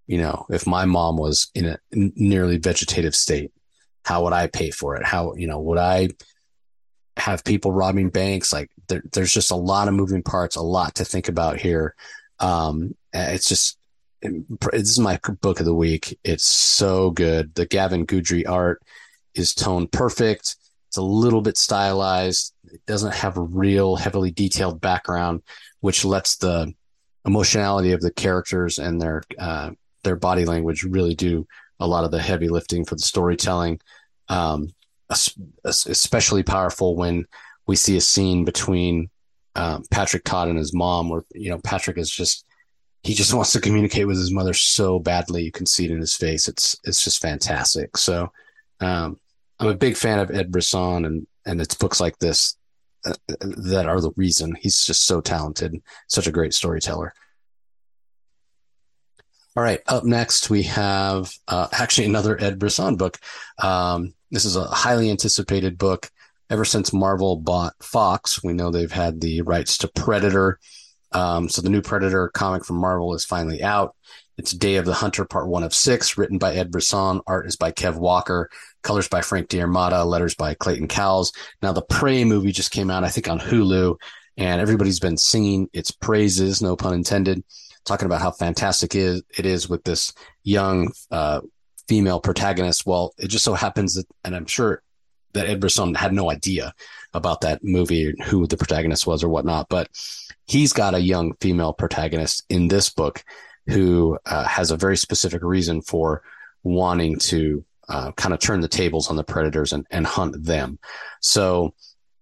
you 0.08 0.18
know, 0.18 0.46
if 0.50 0.66
my 0.66 0.84
mom 0.84 1.16
was 1.16 1.48
in 1.54 1.66
a 1.66 1.78
nearly 1.92 2.58
vegetative 2.58 3.14
state, 3.14 3.52
how 4.04 4.24
would 4.24 4.32
I 4.32 4.48
pay 4.48 4.70
for 4.70 4.96
it? 4.96 5.04
How, 5.04 5.34
you 5.34 5.46
know, 5.46 5.60
would 5.60 5.78
I 5.78 6.08
have 7.18 7.44
people 7.44 7.72
robbing 7.72 8.08
banks? 8.08 8.52
Like 8.52 8.70
there, 8.88 9.02
there's 9.12 9.32
just 9.32 9.50
a 9.50 9.56
lot 9.56 9.88
of 9.88 9.94
moving 9.94 10.22
parts, 10.22 10.56
a 10.56 10.62
lot 10.62 10.94
to 10.96 11.04
think 11.04 11.28
about 11.28 11.58
here. 11.58 11.94
Um, 12.40 12.94
it's 13.12 13.48
just, 13.48 13.78
this 14.22 14.90
is 14.90 14.98
my 14.98 15.18
book 15.40 15.60
of 15.60 15.66
the 15.66 15.74
week. 15.74 16.18
It's 16.24 16.46
so 16.46 17.10
good. 17.10 17.54
The 17.54 17.66
Gavin 17.66 18.06
Guidry 18.06 18.48
art 18.48 18.82
is 19.34 19.54
tone 19.54 19.86
perfect. 19.86 20.56
It's 20.88 20.96
a 20.96 21.02
little 21.02 21.42
bit 21.42 21.56
stylized. 21.56 22.54
It 22.72 22.84
doesn't 22.86 23.14
have 23.14 23.36
a 23.36 23.42
real 23.42 23.96
heavily 23.96 24.30
detailed 24.30 24.80
background, 24.80 25.42
which 25.80 26.04
lets 26.04 26.36
the 26.36 26.72
emotionality 27.26 27.92
of 27.92 28.00
the 28.00 28.10
characters 28.10 28.78
and 28.78 29.00
their 29.00 29.22
uh, 29.38 29.70
their 30.02 30.16
body 30.16 30.44
language 30.44 30.84
really 30.84 31.14
do 31.14 31.46
a 31.78 31.86
lot 31.86 32.04
of 32.04 32.10
the 32.10 32.22
heavy 32.22 32.48
lifting 32.48 32.84
for 32.84 32.94
the 32.94 33.02
storytelling. 33.02 33.80
Um, 34.28 34.70
especially 35.64 36.42
powerful 36.42 36.96
when 36.96 37.26
we 37.66 37.76
see 37.76 37.96
a 37.96 38.00
scene 38.00 38.44
between 38.44 39.10
um, 39.54 39.82
Patrick 39.90 40.24
Todd 40.24 40.48
and 40.48 40.58
his 40.58 40.74
mom, 40.74 41.08
where 41.08 41.24
you 41.34 41.50
know 41.50 41.58
Patrick 41.58 41.98
is 41.98 42.10
just 42.10 42.44
he 43.02 43.14
just 43.14 43.34
wants 43.34 43.52
to 43.52 43.60
communicate 43.60 44.06
with 44.06 44.18
his 44.18 44.32
mother 44.32 44.54
so 44.54 44.98
badly. 44.98 45.42
You 45.42 45.52
can 45.52 45.66
see 45.66 45.84
it 45.84 45.90
in 45.90 46.00
his 46.00 46.16
face. 46.16 46.48
It's 46.48 46.78
it's 46.84 47.02
just 47.02 47.22
fantastic. 47.22 47.96
So 47.96 48.32
um, 48.80 49.18
I'm 49.58 49.68
a 49.68 49.74
big 49.74 49.96
fan 49.96 50.18
of 50.18 50.30
Ed 50.30 50.52
Brisson 50.52 51.04
and 51.04 51.26
and 51.46 51.60
it's 51.60 51.74
books 51.74 52.00
like 52.00 52.18
this 52.18 52.56
uh, 53.04 53.14
that 53.40 53.86
are 53.86 54.00
the 54.00 54.12
reason 54.16 54.54
he's 54.54 54.84
just 54.84 55.06
so 55.06 55.20
talented, 55.20 55.80
such 56.08 56.26
a 56.26 56.32
great 56.32 56.52
storyteller. 56.52 57.14
All 59.56 59.62
right, 59.62 59.80
up 59.86 60.04
next 60.04 60.50
we 60.50 60.64
have 60.64 61.32
uh, 61.48 61.66
actually 61.72 62.06
another 62.06 62.40
Ed 62.40 62.58
Brisson 62.58 62.96
book. 62.96 63.18
Um, 63.60 64.14
this 64.30 64.44
is 64.44 64.56
a 64.56 64.64
highly 64.64 65.10
anticipated 65.10 65.78
book. 65.78 66.10
Ever 66.50 66.64
since 66.64 66.92
Marvel 66.92 67.36
bought 67.36 67.74
Fox, 67.80 68.42
we 68.42 68.54
know 68.54 68.70
they've 68.70 68.90
had 68.90 69.20
the 69.20 69.42
rights 69.42 69.78
to 69.78 69.88
Predator. 69.88 70.58
Um, 71.12 71.48
so 71.48 71.60
the 71.62 71.70
new 71.70 71.82
Predator 71.82 72.28
comic 72.28 72.64
from 72.64 72.76
Marvel 72.76 73.14
is 73.14 73.24
finally 73.24 73.62
out. 73.62 73.94
It's 74.38 74.52
Day 74.52 74.76
of 74.76 74.84
the 74.84 74.94
Hunter, 74.94 75.24
part 75.24 75.48
one 75.48 75.64
of 75.64 75.74
six, 75.74 76.16
written 76.16 76.38
by 76.38 76.54
Ed 76.54 76.70
Brisson. 76.70 77.20
Art 77.26 77.46
is 77.46 77.56
by 77.56 77.72
Kev 77.72 77.96
Walker. 77.96 78.48
Colors 78.82 79.08
by 79.08 79.20
Frank 79.20 79.48
D'Armata. 79.48 80.04
Letters 80.04 80.34
by 80.34 80.54
Clayton 80.54 80.88
Cowles. 80.88 81.32
Now, 81.60 81.72
the 81.72 81.82
Prey 81.82 82.24
movie 82.24 82.52
just 82.52 82.70
came 82.70 82.90
out, 82.90 83.04
I 83.04 83.08
think, 83.08 83.28
on 83.28 83.40
Hulu, 83.40 83.96
and 84.36 84.60
everybody's 84.60 85.00
been 85.00 85.16
singing 85.16 85.68
its 85.72 85.90
praises, 85.90 86.62
no 86.62 86.76
pun 86.76 86.94
intended, 86.94 87.42
talking 87.84 88.06
about 88.06 88.20
how 88.20 88.30
fantastic 88.30 88.94
it 88.94 89.24
is 89.36 89.68
with 89.68 89.82
this 89.82 90.12
young 90.44 90.92
uh, 91.10 91.40
female 91.88 92.20
protagonist. 92.20 92.86
Well, 92.86 93.14
it 93.18 93.28
just 93.28 93.44
so 93.44 93.54
happens 93.54 93.94
that, 93.94 94.06
and 94.24 94.36
I'm 94.36 94.46
sure 94.46 94.82
that 95.32 95.46
Ed 95.46 95.60
Brisson 95.60 95.94
had 95.94 96.12
no 96.12 96.30
idea 96.30 96.72
about 97.14 97.40
that 97.40 97.64
movie, 97.64 98.14
who 98.26 98.46
the 98.46 98.56
protagonist 98.56 99.06
was 99.06 99.24
or 99.24 99.28
whatnot, 99.28 99.68
but 99.68 99.88
he's 100.46 100.72
got 100.72 100.94
a 100.94 101.00
young 101.00 101.34
female 101.40 101.72
protagonist 101.72 102.44
in 102.48 102.68
this 102.68 102.90
book 102.90 103.24
who 103.66 104.18
uh, 104.26 104.44
has 104.44 104.70
a 104.70 104.76
very 104.76 104.96
specific 104.96 105.42
reason 105.42 105.82
for 105.82 106.22
wanting 106.62 107.18
to 107.18 107.64
uh, 107.88 108.12
kind 108.12 108.34
of 108.34 108.40
turn 108.40 108.60
the 108.60 108.68
tables 108.68 109.08
on 109.08 109.16
the 109.16 109.24
predators 109.24 109.72
and, 109.72 109.86
and 109.90 110.06
hunt 110.06 110.42
them. 110.44 110.78
So 111.20 111.74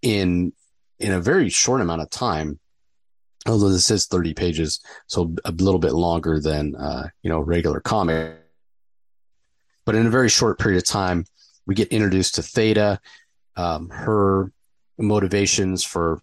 in 0.03 0.53
in 0.99 1.13
a 1.13 1.21
very 1.21 1.49
short 1.51 1.81
amount 1.81 2.01
of 2.01 2.11
time, 2.11 2.59
although 3.47 3.69
this 3.69 3.91
is 3.91 4.07
30 4.07 4.33
pages, 4.35 4.81
so 5.07 5.35
a 5.45 5.53
little 5.53 5.81
bit 5.81 5.93
longer 5.93 6.41
than 6.41 6.75
uh, 6.77 7.09
you 7.23 7.31
know 7.31 7.41
regular 7.41 7.81
comic, 7.81 8.37
but 9.87 9.95
in 9.95 10.07
a 10.07 10.11
very 10.11 10.29
short 10.29 10.59
period 10.59 10.77
of 10.77 10.85
time, 10.85 11.25
we 11.67 11.75
get 11.75 11.89
introduced 11.89 12.35
to 12.35 12.43
Theta, 12.43 13.01
um, 13.57 13.89
her 13.89 14.53
motivations 14.99 15.85
for 15.85 16.21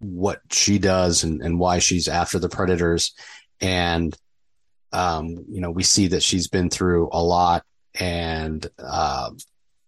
what 0.00 0.40
she 0.50 0.78
does 0.78 1.24
and, 1.24 1.42
and 1.42 1.58
why 1.58 1.78
she's 1.78 2.08
after 2.08 2.38
the 2.38 2.48
predators. 2.48 3.12
And, 3.60 4.16
um, 4.92 5.44
you 5.48 5.60
know, 5.60 5.70
we 5.70 5.82
see 5.82 6.08
that 6.08 6.22
she's 6.22 6.48
been 6.48 6.70
through 6.70 7.10
a 7.12 7.22
lot 7.22 7.64
and, 7.98 8.66
uh, 8.78 9.30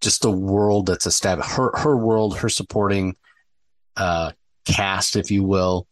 just 0.00 0.22
the 0.22 0.30
world 0.30 0.86
that's 0.86 1.06
established, 1.06 1.52
her, 1.52 1.72
her 1.76 1.96
world, 1.96 2.38
her 2.38 2.48
supporting, 2.48 3.16
uh, 3.96 4.32
cast, 4.64 5.16
if 5.16 5.30
you 5.30 5.42
will, 5.42 5.86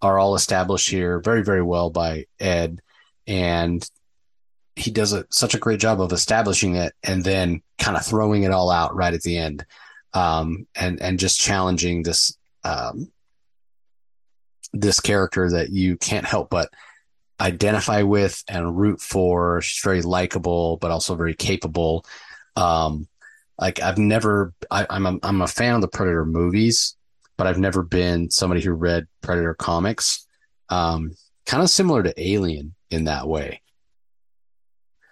are 0.00 0.18
all 0.18 0.34
established 0.34 0.88
here 0.88 1.20
very, 1.20 1.42
very 1.42 1.62
well 1.62 1.90
by 1.90 2.26
Ed. 2.38 2.80
And 3.26 3.88
he 4.78 4.90
does 4.90 5.12
a, 5.12 5.26
such 5.30 5.54
a 5.54 5.58
great 5.58 5.80
job 5.80 6.00
of 6.00 6.12
establishing 6.12 6.76
it 6.76 6.94
and 7.02 7.24
then 7.24 7.62
kind 7.78 7.96
of 7.96 8.04
throwing 8.04 8.44
it 8.44 8.52
all 8.52 8.70
out 8.70 8.94
right 8.94 9.14
at 9.14 9.22
the 9.22 9.36
end. 9.36 9.64
Um, 10.14 10.66
and, 10.74 11.00
and 11.02 11.18
just 11.18 11.40
challenging 11.40 12.02
this, 12.02 12.36
um, 12.64 13.10
this 14.72 15.00
character 15.00 15.50
that 15.50 15.70
you 15.70 15.96
can't 15.96 16.24
help 16.24 16.50
but 16.50 16.70
identify 17.40 18.02
with 18.02 18.42
and 18.48 18.78
root 18.78 19.00
for. 19.00 19.60
She's 19.60 19.82
very 19.82 20.02
likable, 20.02 20.76
but 20.78 20.90
also 20.90 21.14
very 21.14 21.34
capable. 21.34 22.04
Um, 22.56 23.08
like 23.60 23.80
I've 23.80 23.98
never, 23.98 24.54
I, 24.70 24.86
am 24.88 25.06
a, 25.06 25.18
I'm 25.22 25.42
a 25.42 25.46
fan 25.46 25.74
of 25.74 25.80
the 25.80 25.88
Predator 25.88 26.24
movies, 26.24 26.96
but 27.36 27.46
I've 27.46 27.58
never 27.58 27.82
been 27.82 28.30
somebody 28.30 28.60
who 28.60 28.72
read 28.72 29.06
Predator 29.22 29.54
comics. 29.54 30.26
Um, 30.68 31.12
kind 31.46 31.62
of 31.62 31.70
similar 31.70 32.02
to 32.02 32.14
Alien 32.16 32.74
in 32.90 33.04
that 33.04 33.26
way. 33.26 33.62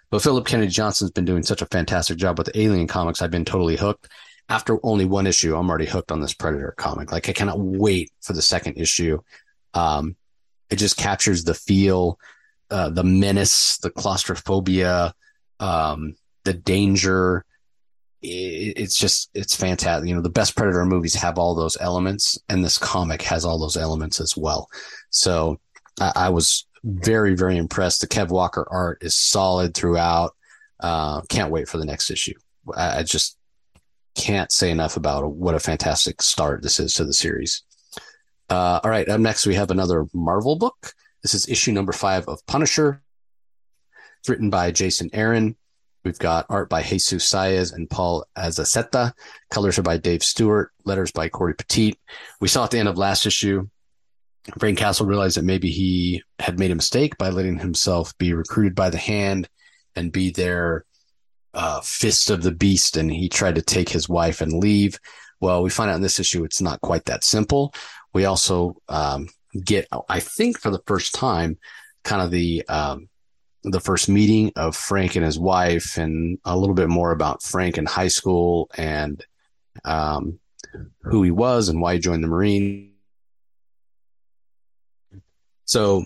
But 0.09 0.21
Philip 0.21 0.45
Kennedy 0.45 0.71
Johnson's 0.71 1.11
been 1.11 1.25
doing 1.25 1.43
such 1.43 1.61
a 1.61 1.67
fantastic 1.67 2.17
job 2.17 2.37
with 2.37 2.47
the 2.47 2.59
Alien 2.59 2.87
comics. 2.87 3.21
I've 3.21 3.31
been 3.31 3.45
totally 3.45 3.75
hooked. 3.75 4.07
After 4.49 4.79
only 4.83 5.05
one 5.05 5.27
issue, 5.27 5.55
I'm 5.55 5.69
already 5.69 5.85
hooked 5.85 6.11
on 6.11 6.21
this 6.21 6.33
Predator 6.33 6.73
comic. 6.77 7.11
Like 7.11 7.27
I 7.27 7.33
cannot 7.33 7.59
wait 7.59 8.11
for 8.21 8.33
the 8.33 8.41
second 8.41 8.77
issue. 8.77 9.19
Um, 9.73 10.15
it 10.69 10.77
just 10.77 10.97
captures 10.97 11.43
the 11.43 11.53
feel, 11.53 12.17
uh, 12.71 12.89
the 12.89 13.03
menace, 13.03 13.77
the 13.77 13.89
claustrophobia, 13.89 15.13
um, 15.59 16.15
the 16.45 16.53
danger. 16.53 17.43
It, 18.21 18.77
it's 18.77 18.97
just 18.97 19.29
it's 19.33 19.55
fantastic. 19.55 20.07
You 20.07 20.15
know, 20.15 20.21
the 20.21 20.29
best 20.29 20.55
Predator 20.55 20.85
movies 20.85 21.15
have 21.15 21.37
all 21.37 21.53
those 21.53 21.77
elements, 21.81 22.39
and 22.47 22.63
this 22.63 22.77
comic 22.77 23.21
has 23.23 23.43
all 23.43 23.59
those 23.59 23.77
elements 23.77 24.21
as 24.21 24.37
well. 24.37 24.69
So 25.09 25.59
I, 25.99 26.11
I 26.15 26.29
was 26.29 26.66
very 26.87 27.35
very 27.35 27.57
impressed. 27.57 28.01
The 28.01 28.07
Kev 28.07 28.29
Walker 28.29 28.67
art 28.69 28.99
is 29.01 29.15
solid 29.15 29.73
throughout. 29.73 30.35
Uh, 30.79 31.21
can't 31.21 31.51
wait 31.51 31.67
for 31.67 31.77
the 31.77 31.85
next 31.85 32.09
issue. 32.09 32.33
I, 32.75 32.99
I 32.99 33.03
just 33.03 33.37
can't 34.15 34.51
say 34.51 34.71
enough 34.71 34.97
about 34.97 35.31
what 35.31 35.55
a 35.55 35.59
fantastic 35.59 36.21
start 36.21 36.63
this 36.63 36.79
is 36.79 36.93
to 36.95 37.05
the 37.05 37.13
series. 37.13 37.63
Uh, 38.49 38.79
all 38.83 38.89
right, 38.89 39.07
up 39.09 39.19
next 39.19 39.45
we 39.45 39.55
have 39.55 39.71
another 39.71 40.05
Marvel 40.13 40.55
book. 40.55 40.93
This 41.21 41.33
is 41.33 41.49
issue 41.49 41.71
number 41.71 41.91
five 41.91 42.27
of 42.27 42.45
Punisher. 42.47 43.01
It's 44.19 44.29
written 44.29 44.49
by 44.49 44.71
Jason 44.71 45.09
Aaron. 45.13 45.55
We've 46.03 46.17
got 46.17 46.45
art 46.49 46.69
by 46.69 46.81
Jesus 46.83 47.29
Saiz 47.29 47.73
and 47.73 47.89
Paul 47.89 48.25
Azaceta. 48.37 49.11
Colors 49.51 49.77
are 49.77 49.83
by 49.83 49.97
Dave 49.97 50.23
Stewart. 50.23 50.71
Letters 50.85 51.11
by 51.11 51.27
Cory 51.27 51.53
Petit. 51.53 51.99
We 52.39 52.47
saw 52.47 52.63
at 52.63 52.71
the 52.71 52.79
end 52.79 52.87
of 52.87 52.97
last 52.97 53.25
issue, 53.25 53.67
Frank 54.59 54.77
Castle 54.77 55.05
realized 55.05 55.37
that 55.37 55.43
maybe 55.43 55.69
he 55.69 56.23
had 56.39 56.59
made 56.59 56.71
a 56.71 56.75
mistake 56.75 57.17
by 57.17 57.29
letting 57.29 57.59
himself 57.59 58.17
be 58.17 58.33
recruited 58.33 58.75
by 58.75 58.89
the 58.89 58.97
hand 58.97 59.49
and 59.95 60.11
be 60.11 60.31
their 60.31 60.85
uh, 61.53 61.81
fist 61.81 62.29
of 62.29 62.43
the 62.43 62.51
beast, 62.51 62.97
and 62.97 63.11
he 63.11 63.29
tried 63.29 63.55
to 63.55 63.61
take 63.61 63.89
his 63.89 64.07
wife 64.07 64.41
and 64.41 64.53
leave. 64.53 64.99
Well, 65.39 65.63
we 65.63 65.69
find 65.69 65.89
out 65.89 65.95
in 65.95 66.01
this 66.01 66.19
issue 66.19 66.43
it's 66.43 66.61
not 66.61 66.81
quite 66.81 67.05
that 67.05 67.23
simple. 67.23 67.73
We 68.13 68.25
also 68.25 68.77
um, 68.87 69.27
get, 69.63 69.87
I 70.07 70.19
think, 70.19 70.59
for 70.59 70.71
the 70.71 70.81
first 70.87 71.13
time, 71.13 71.57
kind 72.03 72.21
of 72.21 72.31
the 72.31 72.63
um, 72.67 73.09
the 73.63 73.79
first 73.79 74.07
meeting 74.07 74.51
of 74.55 74.75
Frank 74.75 75.15
and 75.15 75.25
his 75.25 75.37
wife, 75.37 75.97
and 75.97 76.39
a 76.45 76.55
little 76.55 76.75
bit 76.75 76.89
more 76.89 77.11
about 77.11 77.43
Frank 77.43 77.77
in 77.77 77.85
high 77.85 78.07
school 78.07 78.69
and 78.77 79.23
um, 79.83 80.39
who 81.01 81.23
he 81.23 81.31
was 81.31 81.69
and 81.69 81.81
why 81.81 81.95
he 81.95 81.99
joined 81.99 82.23
the 82.23 82.27
Marine. 82.27 82.93
So, 85.67 86.05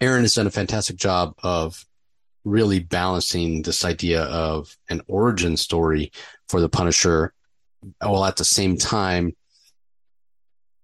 Aaron 0.00 0.22
has 0.22 0.34
done 0.34 0.46
a 0.46 0.50
fantastic 0.50 0.96
job 0.96 1.34
of 1.42 1.84
really 2.44 2.80
balancing 2.80 3.62
this 3.62 3.84
idea 3.84 4.22
of 4.22 4.76
an 4.88 5.00
origin 5.06 5.56
story 5.56 6.12
for 6.48 6.60
the 6.60 6.68
Punisher, 6.68 7.32
while 8.00 8.24
at 8.24 8.36
the 8.36 8.44
same 8.44 8.76
time, 8.76 9.36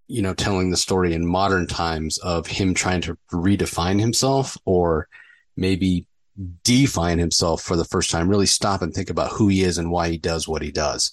you 0.06 0.22
know, 0.22 0.34
telling 0.34 0.70
the 0.70 0.76
story 0.76 1.14
in 1.14 1.26
modern 1.26 1.66
times 1.66 2.18
of 2.18 2.46
him 2.46 2.74
trying 2.74 3.00
to 3.02 3.18
redefine 3.32 4.00
himself 4.00 4.56
or 4.64 5.08
maybe 5.56 6.06
define 6.62 7.18
himself 7.18 7.60
for 7.60 7.76
the 7.76 7.84
first 7.84 8.10
time, 8.10 8.28
really 8.28 8.46
stop 8.46 8.80
and 8.80 8.94
think 8.94 9.10
about 9.10 9.32
who 9.32 9.48
he 9.48 9.62
is 9.62 9.78
and 9.78 9.90
why 9.90 10.08
he 10.08 10.16
does 10.16 10.46
what 10.46 10.62
he 10.62 10.70
does. 10.70 11.10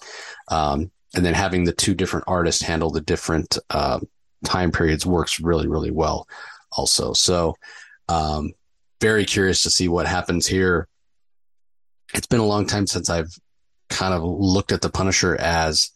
Um, 0.50 0.92
and 1.16 1.26
then 1.26 1.34
having 1.34 1.64
the 1.64 1.74
two 1.74 1.96
different 1.96 2.26
artists 2.28 2.62
handle 2.62 2.92
the 2.92 3.02
different 3.02 3.58
uh, 3.70 4.00
time 4.46 4.72
periods 4.72 5.06
works 5.06 5.40
really, 5.40 5.68
really 5.68 5.92
well 5.92 6.28
also. 6.72 7.14
So, 7.14 7.56
um, 8.08 8.54
very 9.02 9.26
curious 9.26 9.64
to 9.64 9.70
see 9.70 9.88
what 9.88 10.08
happens 10.08 10.48
here. 10.48 10.88
It's 12.14 12.28
been 12.28 12.40
a 12.40 12.46
long 12.46 12.66
time 12.66 12.88
since 12.88 13.10
I've 13.10 13.38
kind 13.90 14.14
of 14.14 14.24
looked 14.24 14.72
at 14.72 14.82
the 14.82 14.90
Punisher 14.90 15.36
as 15.36 15.92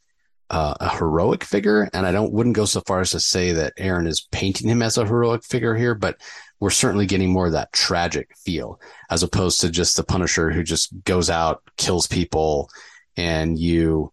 uh, 0.50 0.74
a 0.80 0.98
heroic 0.98 1.44
figure, 1.44 1.90
and 1.94 2.06
I 2.06 2.12
don't 2.12 2.34
wouldn't 2.34 2.56
go 2.56 2.66
so 2.66 2.82
far 2.82 3.02
as 3.02 3.12
to 3.12 3.20
say 3.20 3.52
that 3.54 3.74
Aaron 3.78 4.08
is 4.08 4.28
painting 4.32 4.68
him 4.68 4.82
as 4.82 4.98
a 4.98 5.06
heroic 5.06 5.44
figure 5.44 5.76
here, 5.76 5.94
but 5.94 6.18
we're 6.60 6.72
certainly 6.72 7.06
getting 7.06 7.32
more 7.32 7.48
of 7.48 7.54
that 7.54 7.72
tragic 7.72 8.36
feel 8.36 8.82
as 9.10 9.24
opposed 9.24 9.62
to 9.62 9.70
just 9.70 9.96
the 9.96 10.04
Punisher 10.04 10.50
who 10.50 10.64
just 10.64 10.92
goes 11.04 11.30
out, 11.30 11.62
kills 11.78 12.08
people, 12.08 12.70
and 13.16 13.60
you 13.60 14.12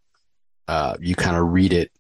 uh, 0.68 0.96
you 1.00 1.14
kind 1.14 1.36
of 1.36 1.52
read 1.52 1.72
it 1.72 1.90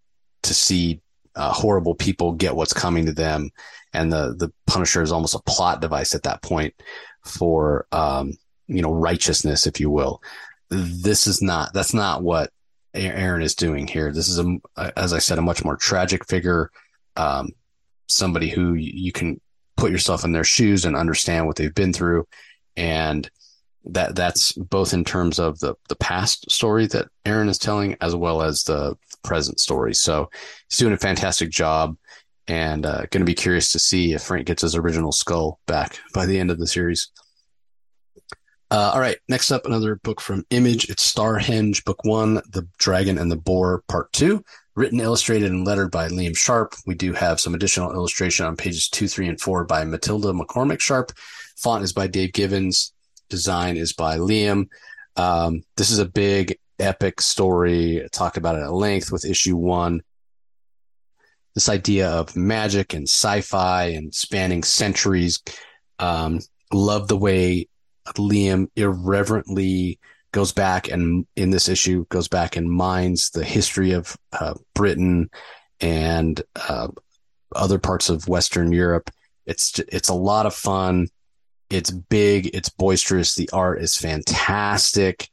to 0.42 0.54
see 0.54 1.00
uh, 1.36 1.52
horrible 1.52 1.94
people 1.94 2.32
get 2.32 2.56
what's 2.56 2.72
coming 2.72 3.06
to 3.06 3.12
them, 3.12 3.50
and 3.92 4.12
the 4.12 4.34
the 4.36 4.52
Punisher 4.66 5.02
is 5.02 5.12
almost 5.12 5.34
a 5.34 5.42
plot 5.42 5.80
device 5.80 6.14
at 6.14 6.22
that 6.24 6.42
point 6.42 6.74
for 7.24 7.86
um, 7.92 8.32
you 8.66 8.82
know 8.82 8.92
righteousness, 8.92 9.66
if 9.66 9.78
you 9.78 9.90
will. 9.90 10.22
This 10.70 11.26
is 11.26 11.42
not 11.42 11.72
that's 11.72 11.94
not 11.94 12.22
what 12.22 12.50
Aaron 12.94 13.42
is 13.42 13.54
doing 13.54 13.86
here. 13.86 14.12
This 14.12 14.28
is 14.28 14.38
a 14.38 14.98
as 14.98 15.12
I 15.12 15.18
said 15.18 15.38
a 15.38 15.42
much 15.42 15.64
more 15.64 15.76
tragic 15.76 16.26
figure, 16.26 16.70
um, 17.16 17.50
somebody 18.06 18.48
who 18.48 18.74
you 18.74 19.12
can 19.12 19.40
put 19.76 19.92
yourself 19.92 20.24
in 20.24 20.32
their 20.32 20.44
shoes 20.44 20.84
and 20.84 20.96
understand 20.96 21.46
what 21.46 21.56
they've 21.56 21.74
been 21.74 21.92
through, 21.92 22.26
and 22.76 23.30
that 23.84 24.16
that's 24.16 24.52
both 24.52 24.92
in 24.92 25.04
terms 25.04 25.38
of 25.38 25.58
the 25.60 25.74
the 25.88 25.96
past 25.96 26.50
story 26.50 26.86
that 26.86 27.08
Aaron 27.24 27.48
is 27.48 27.58
telling 27.58 27.96
as 28.00 28.16
well 28.16 28.42
as 28.42 28.64
the 28.64 28.96
present 29.26 29.60
story. 29.60 29.94
So 29.94 30.30
he's 30.70 30.78
doing 30.78 30.94
a 30.94 30.98
fantastic 30.98 31.50
job, 31.50 31.96
and 32.48 32.86
uh, 32.86 33.06
going 33.10 33.20
to 33.20 33.24
be 33.24 33.34
curious 33.34 33.72
to 33.72 33.78
see 33.78 34.12
if 34.12 34.22
Frank 34.22 34.46
gets 34.46 34.62
his 34.62 34.76
original 34.76 35.12
skull 35.12 35.58
back 35.66 36.00
by 36.14 36.26
the 36.26 36.38
end 36.38 36.50
of 36.50 36.58
the 36.58 36.66
series. 36.66 37.10
Uh, 38.70 38.92
all 38.94 39.00
right, 39.00 39.18
next 39.28 39.52
up, 39.52 39.66
another 39.66 39.96
book 39.96 40.20
from 40.20 40.44
Image. 40.50 40.88
It's 40.90 41.12
Starhenge, 41.12 41.84
Book 41.84 42.04
One, 42.04 42.34
The 42.50 42.66
Dragon 42.78 43.18
and 43.18 43.30
the 43.30 43.36
Boar, 43.36 43.82
Part 43.88 44.12
Two. 44.12 44.44
Written, 44.74 45.00
illustrated, 45.00 45.50
and 45.50 45.66
lettered 45.66 45.90
by 45.90 46.08
Liam 46.08 46.36
Sharp. 46.36 46.74
We 46.84 46.94
do 46.94 47.14
have 47.14 47.40
some 47.40 47.54
additional 47.54 47.92
illustration 47.92 48.44
on 48.44 48.56
pages 48.56 48.88
two, 48.88 49.08
three, 49.08 49.28
and 49.28 49.40
four 49.40 49.64
by 49.64 49.84
Matilda 49.84 50.32
McCormick 50.32 50.80
Sharp. 50.80 51.12
Font 51.56 51.82
is 51.82 51.94
by 51.94 52.06
Dave 52.06 52.32
Gibbons 52.32 52.92
design 53.28 53.76
is 53.76 53.92
by 53.92 54.18
Liam. 54.18 54.68
Um, 55.16 55.62
this 55.76 55.90
is 55.90 55.98
a 55.98 56.06
big 56.08 56.58
epic 56.78 57.20
story. 57.20 58.06
Talked 58.12 58.36
about 58.36 58.56
it 58.56 58.62
at 58.62 58.72
length 58.72 59.12
with 59.12 59.24
issue 59.24 59.56
one. 59.56 60.02
This 61.54 61.68
idea 61.68 62.10
of 62.10 62.36
magic 62.36 62.92
and 62.92 63.08
sci-fi 63.08 63.84
and 63.86 64.14
spanning 64.14 64.62
centuries. 64.62 65.42
Um, 65.98 66.40
love 66.72 67.08
the 67.08 67.16
way 67.16 67.68
Liam 68.14 68.68
irreverently 68.76 69.98
goes 70.32 70.52
back 70.52 70.88
and 70.88 71.26
in 71.36 71.50
this 71.50 71.68
issue 71.68 72.04
goes 72.10 72.28
back 72.28 72.56
and 72.56 72.70
mines 72.70 73.30
the 73.30 73.44
history 73.44 73.92
of 73.92 74.16
uh, 74.38 74.54
Britain 74.74 75.30
and 75.80 76.42
uh, 76.68 76.88
other 77.54 77.78
parts 77.78 78.10
of 78.10 78.28
Western 78.28 78.72
Europe. 78.72 79.10
It's 79.46 79.78
it's 79.78 80.08
a 80.08 80.14
lot 80.14 80.46
of 80.46 80.54
fun. 80.54 81.08
It's 81.70 81.90
big, 81.90 82.54
it's 82.54 82.68
boisterous. 82.68 83.34
The 83.34 83.48
art 83.52 83.80
is 83.80 83.96
fantastic. 83.96 85.28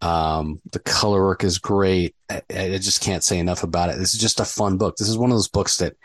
Um, 0.00 0.60
the 0.70 0.78
color 0.78 1.22
work 1.22 1.42
is 1.42 1.58
great. 1.58 2.14
I, 2.30 2.42
I, 2.50 2.78
just 2.78 3.02
can't 3.02 3.24
say 3.24 3.38
enough 3.38 3.64
about 3.64 3.90
it. 3.90 3.98
This 3.98 4.14
is 4.14 4.20
just 4.20 4.38
a 4.38 4.44
fun 4.44 4.78
book. 4.78 4.96
This 4.96 5.08
is 5.08 5.18
one 5.18 5.30
of 5.30 5.36
those 5.36 5.48
books 5.48 5.78
that 5.78 5.96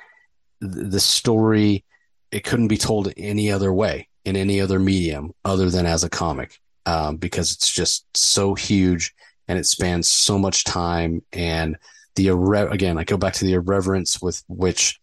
the 0.61 0.99
story 0.99 1.83
it 2.31 2.43
couldn't 2.43 2.69
be 2.69 2.77
told 2.77 3.13
any 3.17 3.51
other 3.51 3.71
way 3.71 4.07
in 4.25 4.35
any 4.35 4.59
other 4.59 4.79
medium 4.79 5.33
other 5.45 5.69
than 5.69 5.85
as 5.85 6.03
a 6.03 6.09
comic 6.09 6.59
um, 6.85 7.17
because 7.17 7.51
it's 7.51 7.71
just 7.71 8.05
so 8.15 8.55
huge 8.55 9.13
and 9.47 9.59
it 9.59 9.65
spans 9.65 10.09
so 10.09 10.39
much 10.39 10.63
time 10.63 11.21
and 11.31 11.77
the 12.15 12.27
irre- 12.27 12.71
again 12.71 12.97
I 12.97 13.03
go 13.03 13.17
back 13.17 13.33
to 13.33 13.45
the 13.45 13.53
irreverence 13.53 14.21
with 14.21 14.43
which 14.47 14.99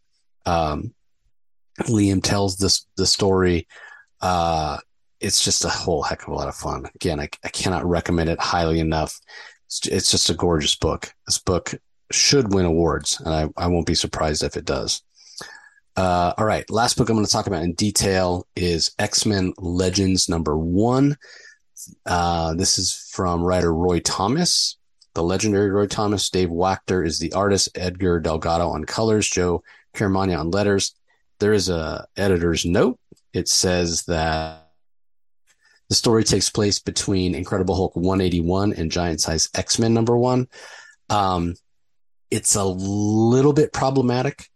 um, 0.46 0.94
Liam 1.82 2.22
tells 2.22 2.56
this 2.56 2.86
the 2.96 3.06
story 3.06 3.68
uh, 4.20 4.78
it's 5.20 5.44
just 5.44 5.64
a 5.64 5.68
whole 5.68 6.02
heck 6.02 6.22
of 6.22 6.28
a 6.28 6.34
lot 6.34 6.48
of 6.48 6.54
fun. 6.54 6.86
Again, 6.94 7.20
I, 7.20 7.28
I 7.44 7.48
cannot 7.48 7.84
recommend 7.84 8.30
it 8.30 8.40
highly 8.40 8.80
enough. 8.80 9.20
It's, 9.66 9.86
it's 9.86 10.10
just 10.10 10.30
a 10.30 10.34
gorgeous 10.34 10.74
book. 10.74 11.12
This 11.26 11.38
book 11.38 11.74
should 12.10 12.52
win 12.52 12.64
awards, 12.64 13.20
and 13.20 13.34
I, 13.34 13.48
I 13.56 13.66
won't 13.68 13.86
be 13.86 13.94
surprised 13.94 14.42
if 14.42 14.56
it 14.56 14.64
does. 14.64 15.02
Uh, 15.96 16.32
all 16.38 16.44
right, 16.44 16.68
last 16.70 16.96
book 16.96 17.08
I'm 17.08 17.16
going 17.16 17.26
to 17.26 17.32
talk 17.32 17.46
about 17.46 17.62
in 17.62 17.74
detail 17.74 18.46
is 18.56 18.92
X 18.98 19.26
Men 19.26 19.52
Legends 19.58 20.28
number 20.28 20.56
one. 20.56 21.16
Uh, 22.06 22.54
this 22.54 22.78
is 22.78 23.08
from 23.12 23.42
writer 23.42 23.72
Roy 23.74 24.00
Thomas, 24.00 24.76
the 25.14 25.22
legendary 25.22 25.70
Roy 25.70 25.86
Thomas. 25.86 26.30
Dave 26.30 26.48
Wachter 26.48 27.06
is 27.06 27.18
the 27.18 27.32
artist. 27.32 27.68
Edgar 27.74 28.20
Delgado 28.20 28.68
on 28.68 28.84
colors. 28.84 29.28
Joe 29.28 29.62
Caramagna 29.94 30.38
on 30.38 30.50
letters. 30.50 30.94
There 31.38 31.52
is 31.52 31.68
a 31.68 32.06
editor's 32.16 32.64
note 32.64 32.98
it 33.32 33.48
says 33.48 34.02
that 34.04 34.69
the 35.90 35.96
story 35.96 36.22
takes 36.22 36.48
place 36.48 36.78
between 36.78 37.34
Incredible 37.34 37.74
Hulk 37.74 37.96
181 37.96 38.74
and 38.74 38.92
Giant 38.92 39.20
Size 39.20 39.50
X 39.54 39.78
Men 39.78 39.92
number 39.92 40.16
one. 40.16 40.46
Um, 41.10 41.56
it's 42.30 42.54
a 42.54 42.64
little 42.64 43.52
bit 43.52 43.72
problematic 43.72 44.46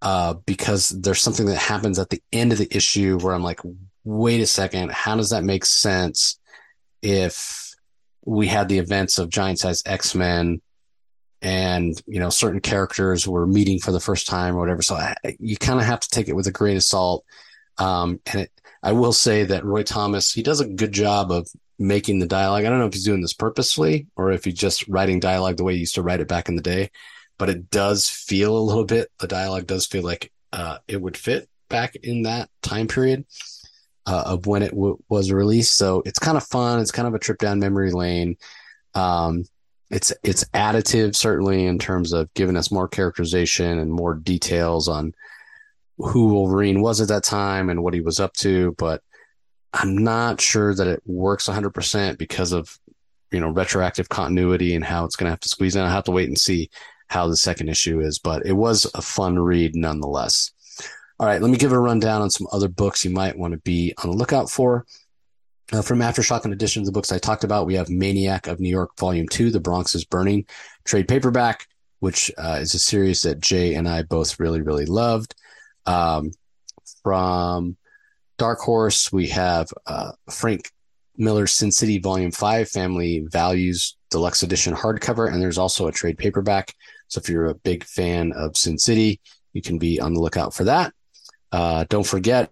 uh, 0.00 0.34
because 0.46 0.88
there's 0.88 1.20
something 1.20 1.44
that 1.44 1.58
happens 1.58 1.98
at 1.98 2.08
the 2.08 2.22
end 2.32 2.52
of 2.52 2.58
the 2.58 2.74
issue 2.74 3.18
where 3.18 3.34
I'm 3.34 3.42
like, 3.42 3.60
wait 4.02 4.40
a 4.40 4.46
second, 4.46 4.90
how 4.90 5.14
does 5.14 5.28
that 5.28 5.44
make 5.44 5.66
sense 5.66 6.40
if 7.02 7.74
we 8.24 8.46
had 8.46 8.70
the 8.70 8.78
events 8.78 9.18
of 9.18 9.28
Giant 9.28 9.58
Size 9.58 9.82
X 9.84 10.14
Men 10.14 10.62
and 11.42 12.00
you 12.06 12.18
know 12.18 12.30
certain 12.30 12.60
characters 12.60 13.28
were 13.28 13.46
meeting 13.46 13.78
for 13.78 13.92
the 13.92 14.00
first 14.00 14.26
time 14.26 14.56
or 14.56 14.60
whatever? 14.60 14.80
So 14.80 14.94
I, 14.94 15.14
you 15.38 15.58
kind 15.58 15.80
of 15.80 15.84
have 15.84 16.00
to 16.00 16.08
take 16.08 16.28
it 16.28 16.34
with 16.34 16.46
a 16.46 16.52
grain 16.52 16.78
of 16.78 16.82
salt 16.82 17.26
um, 17.76 18.20
and 18.32 18.42
it, 18.42 18.52
I 18.82 18.92
will 18.92 19.12
say 19.12 19.44
that 19.44 19.64
Roy 19.64 19.82
Thomas, 19.82 20.32
he 20.32 20.42
does 20.42 20.60
a 20.60 20.68
good 20.68 20.92
job 20.92 21.30
of 21.30 21.48
making 21.78 22.18
the 22.18 22.26
dialogue. 22.26 22.64
I 22.64 22.70
don't 22.70 22.78
know 22.78 22.86
if 22.86 22.94
he's 22.94 23.04
doing 23.04 23.22
this 23.22 23.32
purposely 23.32 24.06
or 24.16 24.32
if 24.32 24.44
he's 24.44 24.54
just 24.54 24.86
writing 24.88 25.20
dialogue 25.20 25.56
the 25.56 25.64
way 25.64 25.74
he 25.74 25.80
used 25.80 25.94
to 25.96 26.02
write 26.02 26.20
it 26.20 26.28
back 26.28 26.48
in 26.48 26.56
the 26.56 26.62
day, 26.62 26.90
but 27.38 27.48
it 27.48 27.70
does 27.70 28.08
feel 28.08 28.56
a 28.56 28.60
little 28.60 28.84
bit, 28.84 29.10
the 29.18 29.28
dialogue 29.28 29.66
does 29.66 29.86
feel 29.86 30.02
like 30.02 30.32
uh, 30.52 30.78
it 30.88 31.00
would 31.00 31.16
fit 31.16 31.48
back 31.68 31.96
in 31.96 32.22
that 32.22 32.48
time 32.62 32.88
period 32.88 33.24
uh, 34.06 34.22
of 34.26 34.46
when 34.46 34.62
it 34.62 34.70
w- 34.70 34.98
was 35.08 35.30
released. 35.30 35.76
So 35.76 36.02
it's 36.06 36.18
kind 36.18 36.36
of 36.36 36.44
fun. 36.44 36.80
It's 36.80 36.90
kind 36.90 37.06
of 37.06 37.14
a 37.14 37.18
trip 37.18 37.38
down 37.38 37.60
memory 37.60 37.92
lane. 37.92 38.36
Um, 38.94 39.44
it's 39.90 40.12
it's 40.22 40.44
additive 40.54 41.16
certainly 41.16 41.66
in 41.66 41.78
terms 41.78 42.12
of 42.12 42.32
giving 42.34 42.56
us 42.56 42.70
more 42.70 42.88
characterization 42.88 43.78
and 43.78 43.90
more 43.90 44.14
details 44.14 44.88
on 44.88 45.14
who 45.98 46.28
Wolverine 46.28 46.80
was 46.80 47.00
at 47.00 47.08
that 47.08 47.24
time 47.24 47.70
and 47.70 47.82
what 47.82 47.94
he 47.94 48.00
was 48.00 48.20
up 48.20 48.32
to, 48.34 48.74
but 48.78 49.02
I'm 49.72 49.98
not 49.98 50.40
sure 50.40 50.74
that 50.74 50.86
it 50.86 51.02
works 51.04 51.48
100% 51.48 52.18
because 52.18 52.52
of 52.52 52.78
you 53.30 53.40
know 53.40 53.50
retroactive 53.50 54.08
continuity 54.08 54.74
and 54.74 54.84
how 54.84 55.04
it's 55.04 55.16
going 55.16 55.26
to 55.26 55.32
have 55.32 55.40
to 55.40 55.48
squeeze 55.48 55.76
in. 55.76 55.82
I 55.82 55.90
have 55.90 56.04
to 56.04 56.10
wait 56.10 56.28
and 56.28 56.38
see 56.38 56.70
how 57.08 57.28
the 57.28 57.36
second 57.36 57.68
issue 57.68 58.00
is, 58.00 58.18
but 58.18 58.46
it 58.46 58.52
was 58.52 58.90
a 58.94 59.02
fun 59.02 59.38
read 59.38 59.74
nonetheless. 59.74 60.52
All 61.20 61.26
right, 61.26 61.42
let 61.42 61.50
me 61.50 61.58
give 61.58 61.72
a 61.72 61.78
rundown 61.78 62.22
on 62.22 62.30
some 62.30 62.46
other 62.52 62.68
books 62.68 63.04
you 63.04 63.10
might 63.10 63.36
want 63.36 63.52
to 63.52 63.58
be 63.58 63.92
on 64.02 64.10
the 64.10 64.16
lookout 64.16 64.50
for. 64.50 64.86
Uh, 65.72 65.82
from 65.82 65.98
Aftershock, 65.98 66.44
in 66.44 66.52
addition 66.52 66.82
to 66.82 66.86
the 66.86 66.92
books 66.92 67.12
I 67.12 67.18
talked 67.18 67.44
about, 67.44 67.66
we 67.66 67.74
have 67.74 67.90
Maniac 67.90 68.46
of 68.46 68.60
New 68.60 68.70
York 68.70 68.96
Volume 68.98 69.28
2, 69.28 69.50
The 69.50 69.60
Bronx 69.60 69.94
is 69.94 70.04
Burning, 70.04 70.46
trade 70.84 71.08
paperback, 71.08 71.66
which 71.98 72.30
uh, 72.38 72.58
is 72.60 72.72
a 72.74 72.78
series 72.78 73.22
that 73.22 73.40
Jay 73.40 73.74
and 73.74 73.86
I 73.88 74.02
both 74.02 74.38
really, 74.40 74.62
really 74.62 74.86
loved 74.86 75.34
um, 75.86 76.32
from 77.02 77.76
Dark 78.36 78.60
Horse, 78.60 79.12
we 79.12 79.28
have 79.28 79.68
uh, 79.86 80.12
Frank 80.30 80.70
Miller's 81.16 81.52
Sin 81.52 81.72
City 81.72 81.98
Volume 81.98 82.30
5 82.30 82.68
Family 82.68 83.26
Values 83.28 83.96
Deluxe 84.10 84.42
Edition 84.42 84.74
hardcover, 84.74 85.30
and 85.30 85.42
there's 85.42 85.58
also 85.58 85.88
a 85.88 85.92
trade 85.92 86.18
paperback. 86.18 86.74
So 87.08 87.20
if 87.20 87.28
you're 87.28 87.46
a 87.46 87.54
big 87.54 87.84
fan 87.84 88.32
of 88.32 88.56
Sin 88.56 88.78
City, 88.78 89.20
you 89.52 89.62
can 89.62 89.78
be 89.78 90.00
on 90.00 90.14
the 90.14 90.20
lookout 90.20 90.54
for 90.54 90.64
that. 90.64 90.92
Uh, 91.50 91.84
don't 91.88 92.06
forget, 92.06 92.50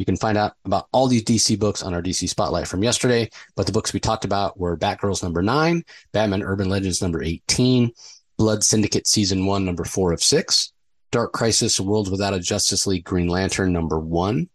you 0.00 0.04
can 0.04 0.16
find 0.16 0.38
out 0.38 0.54
about 0.64 0.88
all 0.92 1.08
these 1.08 1.24
DC 1.24 1.58
books 1.58 1.82
on 1.82 1.92
our 1.94 2.02
DC 2.02 2.28
Spotlight 2.28 2.66
from 2.66 2.82
yesterday. 2.82 3.28
But 3.54 3.66
the 3.66 3.72
books 3.72 3.92
we 3.92 4.00
talked 4.00 4.24
about 4.24 4.58
were 4.58 4.76
Batgirls 4.76 5.22
number 5.22 5.42
nine, 5.42 5.84
Batman 6.12 6.42
Urban 6.42 6.68
Legends 6.68 7.02
number 7.02 7.22
18, 7.22 7.92
Blood 8.38 8.64
Syndicate 8.64 9.06
season 9.06 9.44
one, 9.44 9.64
number 9.64 9.84
four 9.84 10.12
of 10.12 10.22
six, 10.22 10.72
Dark 11.10 11.32
Crisis 11.32 11.80
Worlds 11.80 12.10
Without 12.10 12.34
a 12.34 12.40
Justice 12.40 12.86
League 12.86 13.04
Green 13.04 13.28
Lantern 13.28 13.72
number 13.72 13.98
one, 13.98 14.48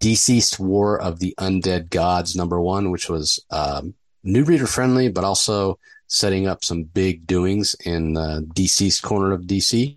DCeased 0.00 0.58
War 0.58 1.00
of 1.00 1.18
the 1.18 1.34
Undead 1.38 1.90
Gods 1.90 2.34
number 2.34 2.60
one, 2.60 2.90
which 2.90 3.08
was 3.08 3.44
um, 3.50 3.94
new 4.22 4.44
reader 4.44 4.66
friendly, 4.66 5.08
but 5.08 5.24
also 5.24 5.78
setting 6.06 6.46
up 6.46 6.64
some 6.64 6.84
big 6.84 7.26
doings 7.26 7.76
in 7.84 8.14
the 8.14 8.46
DCeased 8.54 9.02
corner 9.02 9.32
of 9.32 9.42
DC. 9.42 9.96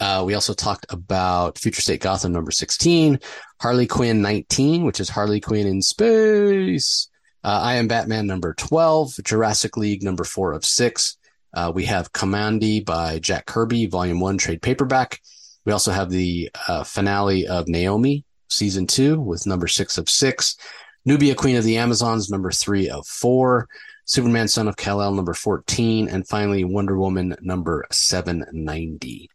Uh, 0.00 0.24
we 0.26 0.34
also 0.34 0.54
talked 0.54 0.86
about 0.88 1.58
Future 1.58 1.82
State 1.82 2.00
Gotham 2.00 2.32
number 2.32 2.50
16, 2.50 3.20
Harley 3.60 3.86
Quinn 3.86 4.20
19, 4.20 4.84
which 4.84 4.98
is 4.98 5.08
Harley 5.08 5.40
Quinn 5.40 5.66
in 5.66 5.80
space. 5.80 7.08
Uh, 7.44 7.60
I 7.62 7.74
am 7.74 7.86
Batman 7.86 8.26
number 8.26 8.54
12, 8.54 9.20
Jurassic 9.22 9.76
League 9.76 10.02
number 10.02 10.24
four 10.24 10.52
of 10.52 10.64
six. 10.64 11.18
Uh, 11.54 11.72
we 11.74 11.84
have 11.84 12.12
Kamandi 12.12 12.84
by 12.84 13.18
Jack 13.18 13.46
Kirby, 13.46 13.86
volume 13.86 14.20
one 14.20 14.38
trade 14.38 14.62
paperback. 14.62 15.20
We 15.64 15.72
also 15.72 15.92
have 15.92 16.10
the 16.10 16.50
uh, 16.68 16.84
finale 16.84 17.46
of 17.46 17.68
Naomi, 17.68 18.24
season 18.48 18.86
two, 18.86 19.20
with 19.20 19.46
number 19.46 19.68
six 19.68 19.98
of 19.98 20.08
six. 20.08 20.56
Nubia, 21.04 21.34
Queen 21.34 21.56
of 21.56 21.64
the 21.64 21.78
Amazons, 21.78 22.30
number 22.30 22.50
three 22.50 22.88
of 22.88 23.06
four. 23.06 23.68
Superman, 24.04 24.48
Son 24.48 24.68
of 24.68 24.76
Kal-El, 24.76 25.14
number 25.14 25.34
14. 25.34 26.08
And 26.08 26.26
finally, 26.26 26.64
Wonder 26.64 26.98
Woman, 26.98 27.36
number 27.40 27.86
790. 27.90 29.30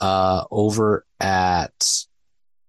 Uh, 0.00 0.44
over 0.50 1.06
at 1.18 2.04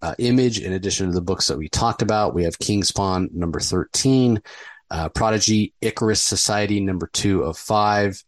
uh, 0.02 0.16
Image, 0.20 0.60
in 0.60 0.74
addition 0.74 1.08
to 1.08 1.14
the 1.14 1.22
books 1.22 1.48
that 1.48 1.58
we 1.58 1.68
talked 1.70 2.02
about, 2.02 2.34
we 2.34 2.44
have 2.44 2.58
King 2.60 2.84
Spawn, 2.84 3.30
number 3.34 3.60
13. 3.60 4.42
Uh, 4.90 5.10
Prodigy, 5.10 5.74
Icarus 5.82 6.22
Society, 6.22 6.80
number 6.80 7.10
two 7.12 7.44
of 7.44 7.58
five. 7.58 8.24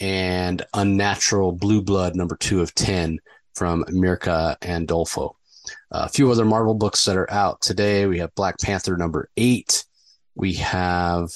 And 0.00 0.64
Unnatural 0.74 1.52
Blue 1.52 1.82
Blood, 1.82 2.14
number 2.14 2.36
two 2.36 2.60
of 2.60 2.74
10 2.74 3.18
from 3.54 3.84
Mirka 3.84 4.58
Andolfo. 4.60 5.34
A 5.90 6.08
few 6.08 6.30
other 6.30 6.44
Marvel 6.44 6.74
books 6.74 7.04
that 7.04 7.16
are 7.16 7.30
out 7.30 7.60
today. 7.60 8.06
We 8.06 8.20
have 8.20 8.34
Black 8.34 8.58
Panther 8.58 8.96
number 8.96 9.28
eight. 9.36 9.84
We 10.34 10.54
have 10.54 11.30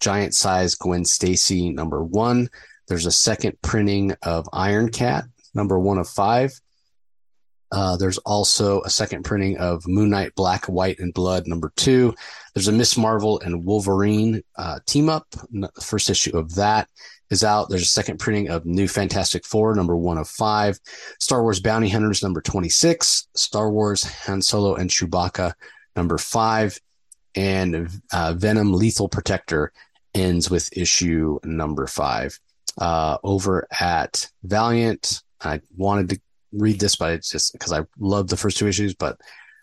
Giant 0.00 0.34
Size 0.34 0.74
Gwen 0.74 1.04
Stacy 1.04 1.70
number 1.70 2.02
one. 2.02 2.48
There's 2.88 3.06
a 3.06 3.12
second 3.12 3.60
printing 3.62 4.14
of 4.22 4.48
Iron 4.52 4.90
Cat 4.90 5.24
number 5.54 5.78
one 5.78 5.98
of 5.98 6.08
five. 6.08 6.58
Uh, 7.72 7.96
there's 7.96 8.18
also 8.18 8.80
a 8.82 8.90
second 8.90 9.24
printing 9.24 9.58
of 9.58 9.86
Moon 9.88 10.10
Knight 10.10 10.34
Black, 10.36 10.66
White, 10.66 11.00
and 11.00 11.12
Blood 11.12 11.48
number 11.48 11.72
two. 11.76 12.14
There's 12.54 12.68
a 12.68 12.72
Miss 12.72 12.96
Marvel 12.96 13.40
and 13.40 13.64
Wolverine 13.64 14.42
uh, 14.56 14.78
team 14.86 15.08
up. 15.08 15.26
First 15.82 16.08
issue 16.08 16.36
of 16.38 16.54
that 16.54 16.88
is 17.30 17.44
out. 17.44 17.68
There's 17.68 17.82
a 17.82 17.86
second 17.86 18.18
printing 18.18 18.48
of 18.48 18.64
New 18.64 18.88
Fantastic 18.88 19.44
Four, 19.44 19.74
number 19.74 19.96
one 19.96 20.18
of 20.18 20.28
five. 20.28 20.78
Star 21.20 21.42
Wars 21.42 21.60
Bounty 21.60 21.88
Hunters, 21.88 22.22
number 22.22 22.40
26. 22.40 23.28
Star 23.34 23.70
Wars 23.70 24.04
Han 24.04 24.42
Solo 24.42 24.74
and 24.74 24.90
Chewbacca, 24.90 25.52
number 25.94 26.18
five. 26.18 26.78
And 27.34 27.88
uh, 28.12 28.34
Venom 28.36 28.72
Lethal 28.72 29.08
Protector 29.08 29.72
ends 30.14 30.50
with 30.50 30.76
issue 30.76 31.38
number 31.44 31.86
five. 31.86 32.38
Uh, 32.78 33.18
over 33.24 33.66
at 33.80 34.30
Valiant, 34.42 35.22
I 35.40 35.60
wanted 35.76 36.10
to 36.10 36.20
read 36.52 36.80
this, 36.80 36.96
but 36.96 37.12
it's 37.12 37.30
just 37.30 37.52
because 37.52 37.72
I 37.72 37.82
love 37.98 38.28
the 38.28 38.36
first 38.36 38.56
two 38.56 38.68
issues, 38.68 38.94
but 38.94 39.18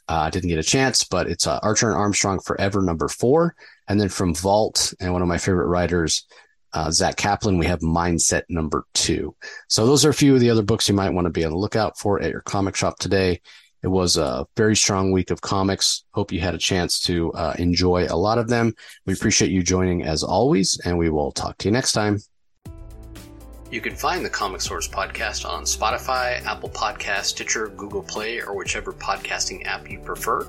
uh, 0.09 0.13
I 0.13 0.27
uh, 0.27 0.29
didn't 0.29 0.49
get 0.49 0.59
a 0.59 0.63
chance. 0.63 1.03
But 1.03 1.27
it's 1.27 1.47
uh, 1.47 1.59
Archer 1.63 1.89
and 1.89 1.97
Armstrong 1.97 2.39
Forever, 2.39 2.81
number 2.81 3.07
four. 3.07 3.55
And 3.87 3.99
then 3.99 4.09
from 4.09 4.35
Vault, 4.35 4.93
and 4.99 5.13
one 5.13 5.21
of 5.21 5.27
my 5.27 5.37
favorite 5.37 5.67
writers, 5.67 6.25
uh, 6.73 6.91
Zack 6.91 7.15
Kaplan, 7.15 7.57
we 7.57 7.65
have 7.65 7.79
Mindset 7.79 8.43
number 8.49 8.85
two. 8.93 9.35
So 9.67 9.85
those 9.85 10.05
are 10.05 10.09
a 10.09 10.13
few 10.13 10.33
of 10.33 10.39
the 10.39 10.49
other 10.49 10.63
books 10.63 10.89
you 10.89 10.95
might 10.95 11.11
want 11.11 11.25
to 11.25 11.31
be 11.31 11.45
on 11.45 11.51
the 11.51 11.57
lookout 11.57 11.97
for 11.97 12.21
at 12.21 12.31
your 12.31 12.41
comic 12.41 12.75
shop 12.75 12.99
today. 12.99 13.41
It 13.83 13.87
was 13.87 14.15
a 14.15 14.47
very 14.55 14.75
strong 14.75 15.11
week 15.11 15.29
of 15.29 15.41
comics. 15.41 16.05
Hope 16.11 16.31
you 16.31 16.39
had 16.39 16.55
a 16.55 16.59
chance 16.59 16.99
to 17.01 17.33
uh, 17.33 17.53
enjoy 17.59 18.07
a 18.09 18.15
lot 18.15 18.37
of 18.37 18.47
them. 18.47 18.73
We 19.05 19.13
appreciate 19.13 19.51
you 19.51 19.61
joining 19.61 20.03
as 20.03 20.23
always, 20.23 20.79
and 20.85 20.97
we 20.97 21.09
will 21.09 21.33
talk 21.33 21.57
to 21.59 21.67
you 21.67 21.71
next 21.73 21.91
time. 21.91 22.19
You 23.69 23.81
can 23.81 23.95
find 23.95 24.23
the 24.23 24.29
Comic 24.29 24.61
Source 24.61 24.87
podcast 24.87 25.49
on 25.49 25.63
Spotify, 25.63 26.45
Apple 26.45 26.69
Podcast, 26.69 27.23
Stitcher, 27.25 27.69
Google 27.69 28.03
Play, 28.03 28.39
or 28.39 28.55
whichever 28.55 28.93
podcasting 28.93 29.65
app 29.65 29.89
you 29.89 29.99
prefer. 29.99 30.47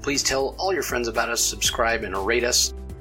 Please 0.00 0.22
tell 0.22 0.56
all 0.58 0.72
your 0.72 0.82
friends 0.82 1.06
about 1.06 1.28
us, 1.28 1.40
subscribe, 1.40 2.02
and 2.02 2.16
rate 2.26 2.44
us. 2.44 2.74